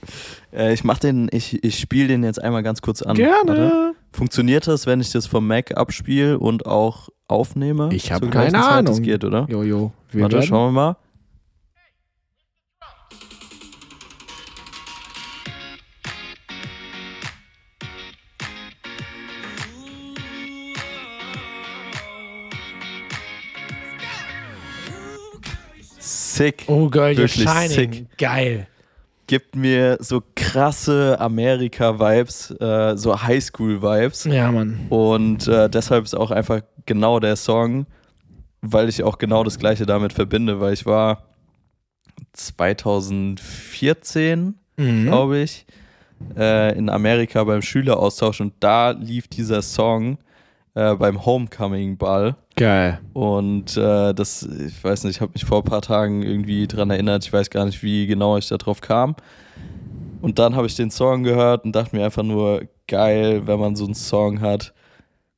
Äh, 0.53 0.75
ich 0.75 0.85
mach 0.85 0.99
den, 0.99 1.29
ich, 1.33 1.63
ich 1.65 1.79
spiele 1.79 2.09
den 2.09 2.23
jetzt 2.23 2.41
einmal 2.41 2.63
ganz 2.63 2.83
kurz 2.83 3.03
an. 3.03 3.17
Gerne. 3.17 3.47
Warte. 3.47 3.95
Funktioniert 4.13 4.69
das, 4.69 4.87
wenn 4.87 5.01
ich 5.01 5.11
das 5.11 5.27
vom 5.27 5.47
Mac 5.47 5.77
abspiele 5.77 6.39
und 6.39 6.67
auch 6.67 7.09
aufnehme? 7.27 7.89
Ich 7.93 8.13
habe 8.13 8.29
keine 8.31 8.65
Ahnung. 8.65 8.95
Das 8.95 9.03
geht, 9.03 9.25
oder? 9.25 9.47
Jojo. 9.49 9.93
Warte, 10.15 10.37
werden? 10.37 10.47
schauen 10.47 10.75
wir 10.75 10.81
mal. 10.81 10.97
sick. 26.35 26.65
Oh, 26.67 26.89
geil, 26.89 27.17
Wirklich 27.17 27.49
Shining. 27.49 27.93
Sick. 27.93 28.19
Geil. 28.19 28.67
Gibt 29.27 29.57
mir 29.57 29.97
so 30.01 30.23
krasse 30.37 31.19
Amerika-Vibes, 31.19 32.51
äh, 32.61 32.97
so 32.97 33.23
Highschool-Vibes. 33.23 34.27
Ja, 34.27 34.53
Mann. 34.53 34.87
Und 34.91 35.49
äh, 35.49 35.71
deshalb 35.71 36.05
ist 36.05 36.15
auch 36.15 36.31
einfach 36.31 36.61
genau 36.85 37.21
der 37.21 37.37
Song, 37.37 37.87
weil 38.65 38.89
ich 38.89 39.03
auch 39.03 39.19
genau 39.19 39.45
das 39.45 39.59
Gleiche 39.59 39.85
damit 39.85 40.15
verbinde, 40.15 40.61
weil 40.61 40.73
ich 40.73 40.87
war 40.87 41.25
2014, 42.33 44.55
mhm. 44.77 45.07
glaube 45.07 45.39
ich, 45.39 45.67
äh, 46.37 46.77
in 46.77 46.89
Amerika 46.89 47.43
beim 47.45 47.61
Schüleraustausch 47.61 48.41
und 48.41 48.55
da 48.61 48.91
lief 48.91 49.27
dieser 49.29 49.63
Song 49.63 50.19
äh, 50.75 50.95
beim 50.95 51.27
Homecoming-Ball. 51.27 52.37
Geil. 52.57 53.01
Und 53.13 53.77
äh, 53.77 54.15
das, 54.15 54.43
ich 54.43 54.83
weiß 54.83 55.05
nicht, 55.05 55.17
ich 55.17 55.21
habe 55.21 55.33
mich 55.35 55.45
vor 55.45 55.59
ein 55.59 55.65
paar 55.65 55.83
Tagen 55.83 56.23
irgendwie 56.23 56.67
dran 56.67 56.89
erinnert, 56.91 57.27
ich 57.27 57.33
weiß 57.33 57.51
gar 57.51 57.67
nicht, 57.67 57.83
wie 57.83 58.07
genau 58.07 58.39
ich 58.39 58.49
da 58.49 58.57
drauf 58.57 58.81
kam. 58.81 59.15
Und 60.23 60.39
dann 60.39 60.57
habe 60.57 60.67
ich 60.67 60.75
den 60.75 60.91
Song 60.91 61.23
gehört 61.23 61.65
und 61.65 61.77
dachte 61.77 61.95
mir 61.95 62.05
einfach 62.05 62.23
nur, 62.23 62.63
geil, 62.89 63.47
wenn 63.47 63.61
man 63.61 63.77
so 63.77 63.85
einen 63.85 63.95
Song 63.95 64.41
hat, 64.41 64.73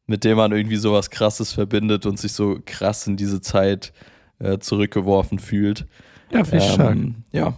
mit 0.07 0.25
dem 0.25 0.37
man 0.37 0.53
irgendwie 0.53 0.77
sowas 0.77 1.11
krasses 1.11 1.53
verbindet 1.53 2.07
und 2.07 2.19
sich 2.19 2.33
so 2.33 2.59
krass 2.65 3.07
in 3.07 3.17
diese 3.17 3.41
Zeit 3.41 3.93
äh, 4.39 4.59
zurückgeworfen 4.59 5.39
fühlt. 5.39 5.87
Ja, 6.31 6.45
finde 6.45 6.65
ich 6.65 6.79
ähm, 6.79 7.15
Ja. 7.33 7.57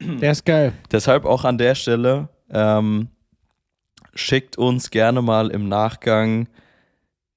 Der 0.00 0.32
ist 0.32 0.44
geil. 0.44 0.72
Deshalb 0.92 1.24
auch 1.24 1.44
an 1.44 1.58
der 1.58 1.74
Stelle, 1.74 2.28
ähm, 2.50 3.08
schickt 4.14 4.58
uns 4.58 4.90
gerne 4.90 5.22
mal 5.22 5.50
im 5.50 5.68
Nachgang 5.68 6.48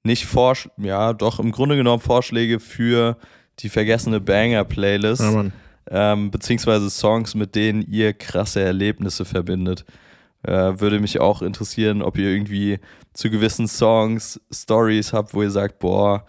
nicht 0.04 0.26
Vorsch 0.26 0.70
ja, 0.78 1.14
doch 1.14 1.40
im 1.40 1.52
Grunde 1.52 1.76
genommen 1.76 2.02
Vorschläge 2.02 2.60
für 2.60 3.18
die 3.60 3.70
vergessene 3.70 4.22
Banger-Playlist. 4.22 5.22
Ja, 5.22 5.46
ähm, 5.92 6.32
beziehungsweise 6.32 6.90
Songs, 6.90 7.36
mit 7.36 7.56
denen 7.56 7.82
ihr 7.82 8.14
krasse 8.14 8.62
Erlebnisse 8.62 9.26
verbindet. 9.26 9.86
Äh, 10.44 10.80
würde 10.80 11.00
mich 11.00 11.20
auch 11.20 11.42
interessieren, 11.42 12.02
ob 12.02 12.18
ihr 12.18 12.30
irgendwie 12.30 12.80
zu 13.14 13.30
gewissen 13.30 13.68
Songs 13.68 14.40
Stories 14.52 15.12
habt, 15.12 15.34
wo 15.34 15.42
ihr 15.44 15.52
sagt, 15.52 15.80
boah, 15.80 16.26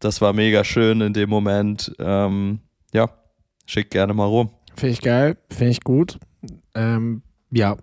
das 0.00 0.20
war 0.20 0.34
mega 0.34 0.64
schön 0.64 1.00
in 1.00 1.14
dem 1.14 1.30
Moment. 1.30 1.94
Ähm, 1.98 2.60
ja, 2.92 3.08
schickt 3.64 3.90
gerne 3.90 4.12
mal 4.12 4.26
rum. 4.26 4.50
Finde 4.76 4.92
ich 4.92 5.00
geil, 5.00 5.38
finde 5.48 5.70
ich 5.70 5.80
gut. 5.82 6.18
Ähm, 6.74 7.22
ja, 7.50 7.76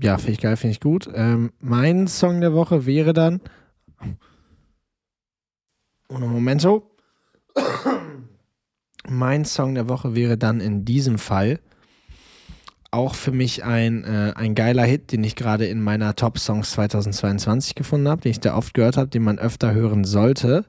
ja, 0.00 0.18
finde 0.18 0.32
ich 0.32 0.40
geil, 0.40 0.56
finde 0.56 0.72
ich 0.72 0.80
gut. 0.80 1.08
Ähm, 1.14 1.52
mein 1.60 2.06
Song 2.06 2.40
der 2.40 2.52
Woche 2.52 2.84
wäre 2.84 3.14
dann. 3.14 3.40
Uno 6.08 6.26
Momento. 6.26 6.90
mein 9.08 9.44
Song 9.44 9.74
der 9.74 9.88
Woche 9.88 10.14
wäre 10.14 10.36
dann 10.36 10.60
in 10.60 10.84
diesem 10.84 11.18
Fall 11.18 11.60
auch 12.90 13.14
für 13.14 13.32
mich 13.32 13.64
ein, 13.64 14.04
äh, 14.04 14.32
ein 14.34 14.54
geiler 14.54 14.84
Hit, 14.84 15.12
den 15.12 15.22
ich 15.24 15.36
gerade 15.36 15.66
in 15.66 15.80
meiner 15.82 16.16
Top 16.16 16.38
Songs 16.38 16.70
2022 16.72 17.74
gefunden 17.74 18.08
habe, 18.08 18.22
den 18.22 18.30
ich 18.30 18.40
da 18.40 18.56
oft 18.56 18.74
gehört 18.74 18.96
habe, 18.96 19.08
den 19.08 19.22
man 19.22 19.38
öfter 19.38 19.74
hören 19.74 20.04
sollte. 20.04 20.64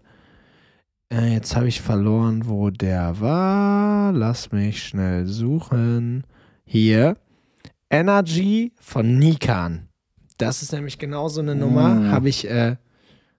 Äh, 1.11 1.33
jetzt 1.33 1.55
habe 1.55 1.67
ich 1.67 1.81
verloren, 1.81 2.47
wo 2.47 2.69
der 2.69 3.19
war. 3.19 4.11
Lass 4.11 4.51
mich 4.51 4.83
schnell 4.83 5.25
suchen. 5.25 6.25
Hier. 6.65 7.17
Energy 7.89 8.73
von 8.79 9.17
Nikan. 9.17 9.87
Das 10.37 10.61
ist 10.61 10.71
nämlich 10.71 10.99
genau 10.99 11.27
so 11.27 11.41
eine 11.41 11.55
Nummer. 11.55 11.95
Mm. 11.95 12.11
Habe 12.11 12.29
ich, 12.29 12.47
äh, 12.47 12.75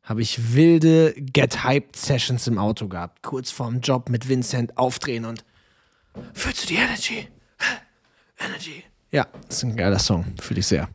hab 0.03 0.19
ich 0.19 0.55
wilde 0.55 1.15
Get 1.17 1.65
Hyped 1.65 1.95
Sessions 1.95 2.47
im 2.49 2.59
Auto 2.59 2.89
gehabt. 2.89 3.23
Kurz 3.23 3.51
vorm 3.51 3.81
Job 3.81 4.09
mit 4.09 4.29
Vincent 4.29 4.77
aufdrehen 4.77 5.25
und 5.25 5.45
fühlst 6.35 6.65
du 6.65 6.69
die 6.69 6.77
Energy? 6.77 7.29
Energy. 8.41 8.85
Ja, 9.13 9.27
das 9.47 9.59
ist 9.59 9.65
ein 9.65 9.77
geiler 9.77 9.99
Song. 9.99 10.25
Fühle 10.41 10.61
ich 10.61 10.67
sehr. 10.67 10.89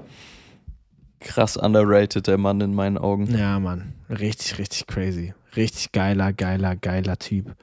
Krass 1.19 1.57
underrated, 1.57 2.27
der 2.27 2.37
Mann 2.37 2.61
in 2.61 2.73
meinen 2.73 2.97
Augen. 2.97 3.27
Ja, 3.35 3.59
Mann. 3.59 3.93
Richtig, 4.09 4.57
richtig 4.57 4.87
crazy. 4.87 5.33
Richtig 5.55 5.91
geiler, 5.91 6.33
geiler, 6.33 6.75
geiler 6.75 7.17
Typ. 7.17 7.55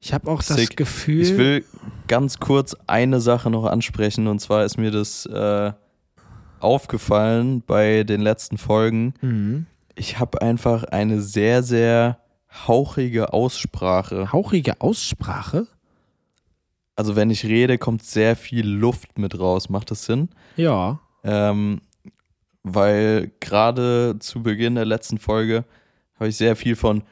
Ich 0.00 0.12
habe 0.12 0.30
auch 0.30 0.42
Sick. 0.42 0.56
das 0.56 0.76
Gefühl. 0.76 1.22
Ich 1.22 1.36
will 1.36 1.64
ganz 2.08 2.38
kurz 2.38 2.76
eine 2.86 3.20
Sache 3.20 3.48
noch 3.50 3.64
ansprechen 3.64 4.26
und 4.26 4.38
zwar 4.38 4.64
ist 4.64 4.76
mir 4.76 4.90
das 4.90 5.24
äh, 5.26 5.72
aufgefallen 6.60 7.62
bei 7.66 8.04
den 8.04 8.20
letzten 8.20 8.58
Folgen. 8.58 9.14
Mhm. 9.22 9.66
Ich 9.94 10.18
habe 10.18 10.42
einfach 10.42 10.84
eine 10.84 11.22
sehr, 11.22 11.62
sehr 11.62 12.18
hauchige 12.66 13.32
Aussprache. 13.32 14.32
Hauchige 14.32 14.80
Aussprache? 14.80 15.66
Also 16.96 17.16
wenn 17.16 17.30
ich 17.30 17.44
rede, 17.44 17.78
kommt 17.78 18.04
sehr 18.04 18.36
viel 18.36 18.66
Luft 18.66 19.18
mit 19.18 19.38
raus. 19.38 19.68
Macht 19.68 19.90
das 19.90 20.04
Sinn? 20.04 20.28
Ja. 20.56 21.00
Ähm, 21.22 21.80
weil 22.62 23.32
gerade 23.40 24.16
zu 24.20 24.42
Beginn 24.42 24.74
der 24.74 24.84
letzten 24.84 25.18
Folge 25.18 25.64
habe 26.16 26.28
ich 26.28 26.36
sehr 26.36 26.56
viel 26.56 26.76
von 26.76 27.02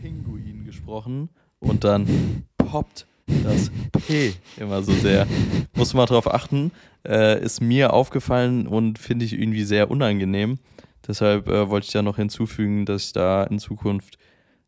Pinguin 0.00 0.64
gesprochen 0.64 1.28
und 1.60 1.84
dann 1.84 2.44
poppt 2.56 3.06
das 3.44 3.70
P 4.06 4.32
immer 4.56 4.82
so 4.82 4.92
sehr. 4.92 5.26
Muss 5.74 5.94
man 5.94 6.06
drauf 6.06 6.32
achten. 6.32 6.72
Äh, 7.06 7.42
ist 7.42 7.60
mir 7.60 7.92
aufgefallen 7.92 8.66
und 8.66 8.98
finde 8.98 9.24
ich 9.24 9.32
irgendwie 9.32 9.64
sehr 9.64 9.90
unangenehm. 9.90 10.58
Deshalb 11.06 11.48
äh, 11.48 11.68
wollte 11.68 11.86
ich 11.86 11.92
da 11.92 12.02
noch 12.02 12.16
hinzufügen, 12.16 12.84
dass 12.84 13.04
ich 13.04 13.12
da 13.12 13.44
in 13.44 13.58
Zukunft 13.58 14.18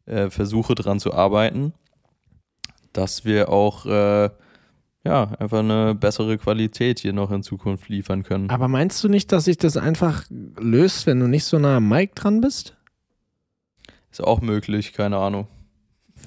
äh, 0.07 0.31
versuche 0.31 0.75
dran 0.75 1.01
zu 1.01 1.13
arbeiten, 1.15 1.73
dass 2.93 3.25
wir 3.25 3.49
auch 3.49 3.87
äh, 3.87 4.31
ja, 5.09 5.25
einfach 5.39 5.61
eine 5.61 5.95
bessere 5.95 6.37
Qualität 6.37 6.99
hier 6.99 7.15
noch 7.15 7.31
in 7.31 7.43
Zukunft 7.43 7.89
liefern 7.89 8.25
können. 8.25 8.51
Aber 8.51 8.69
meinst 8.69 9.03
du 9.03 9.09
nicht, 9.09 9.33
dass 9.33 9.47
sich 9.47 9.57
das 9.57 9.79
einfach 9.79 10.25
löst, 10.31 11.07
wenn 11.07 11.19
du 11.19 11.27
nicht 11.27 11.45
so 11.45 11.59
nah 11.59 11.79
am 11.79 11.89
Mic 11.89 12.15
dran 12.15 12.43
bist? 12.43 12.77
Ist 14.11 14.23
auch 14.23 14.43
möglich, 14.43 14.93
keine 14.93 15.17
Ahnung. 15.17 15.49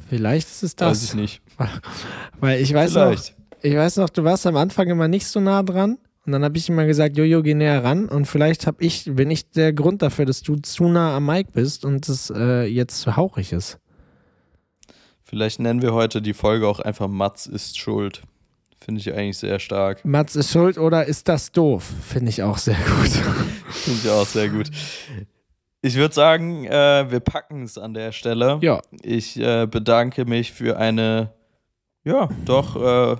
Vielleicht 0.09 0.47
ist 0.47 0.63
es 0.63 0.75
das. 0.75 0.89
Weiß 0.89 1.03
ich 1.03 1.13
nicht. 1.13 1.41
Weil 2.39 2.59
ich 2.59 2.73
weiß 2.73 2.93
Vielleicht. 2.93 3.37
noch, 3.37 3.63
ich 3.63 3.75
weiß 3.75 3.97
noch, 3.97 4.09
du 4.09 4.23
warst 4.23 4.47
am 4.47 4.55
Anfang 4.55 4.87
immer 4.87 5.07
nicht 5.07 5.27
so 5.27 5.39
nah 5.39 5.61
dran. 5.61 5.99
Und 6.25 6.31
dann 6.31 6.43
habe 6.43 6.57
ich 6.57 6.67
immer 6.67 6.85
gesagt, 6.85 7.17
Jojo, 7.17 7.43
geh 7.43 7.53
näher 7.53 7.83
ran. 7.83 8.07
Und 8.07 8.25
vielleicht 8.25 8.65
hab 8.65 8.81
ich, 8.81 9.05
bin 9.05 9.29
ich 9.29 9.51
der 9.51 9.73
Grund 9.73 10.01
dafür, 10.01 10.25
dass 10.25 10.41
du 10.41 10.55
zu 10.55 10.85
nah 10.85 11.15
am 11.17 11.27
Mic 11.27 11.51
bist 11.53 11.85
und 11.85 12.09
es 12.09 12.31
äh, 12.35 12.65
jetzt 12.65 13.01
zu 13.01 13.15
hauchig 13.15 13.53
ist. 13.53 13.77
Vielleicht 15.23 15.59
nennen 15.59 15.83
wir 15.83 15.93
heute 15.93 16.21
die 16.21 16.33
Folge 16.33 16.67
auch 16.67 16.79
einfach 16.79 17.07
Mats 17.07 17.45
ist 17.45 17.77
schuld. 17.77 18.23
Finde 18.83 18.99
ich 18.99 19.13
eigentlich 19.13 19.37
sehr 19.37 19.59
stark. 19.59 20.03
Mats 20.03 20.35
ist 20.35 20.51
schuld 20.51 20.79
oder 20.79 21.05
ist 21.05 21.29
das 21.29 21.51
doof? 21.51 21.87
Finde 22.01 22.29
ich 22.29 22.41
auch 22.41 22.57
sehr 22.57 22.75
gut. 22.75 23.09
Finde 23.69 23.99
ich 24.03 24.09
auch 24.09 24.25
sehr 24.25 24.49
gut. 24.49 24.71
Ich 25.83 25.95
würde 25.95 26.13
sagen, 26.13 26.65
äh, 26.65 27.05
wir 27.09 27.19
packen 27.19 27.63
es 27.63 27.77
an 27.77 27.93
der 27.93 28.11
Stelle. 28.11 28.57
Ja. 28.61 28.81
Ich 29.03 29.39
äh, 29.39 29.67
bedanke 29.67 30.25
mich 30.25 30.51
für 30.51 30.77
eine, 30.77 31.31
ja, 32.03 32.27
doch 32.45 32.75
äh, 32.75 33.17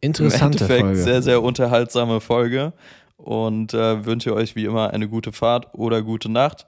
interessante 0.00 0.66
Folge. 0.66 0.96
Sehr, 0.96 1.22
sehr 1.22 1.42
unterhaltsame 1.42 2.20
Folge 2.20 2.72
und 3.16 3.72
äh, 3.72 4.04
wünsche 4.04 4.34
euch 4.34 4.56
wie 4.56 4.64
immer 4.64 4.90
eine 4.90 5.08
gute 5.08 5.32
Fahrt 5.32 5.74
oder 5.74 6.02
gute 6.02 6.28
Nacht. 6.28 6.66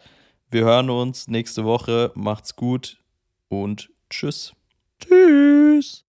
Wir 0.51 0.65
hören 0.65 0.91
uns 0.91 1.27
nächste 1.27 1.65
Woche. 1.65 2.13
Macht's 2.15 2.55
gut 2.55 2.99
und 3.49 3.91
tschüss. 4.09 4.53
Tschüss. 5.01 6.06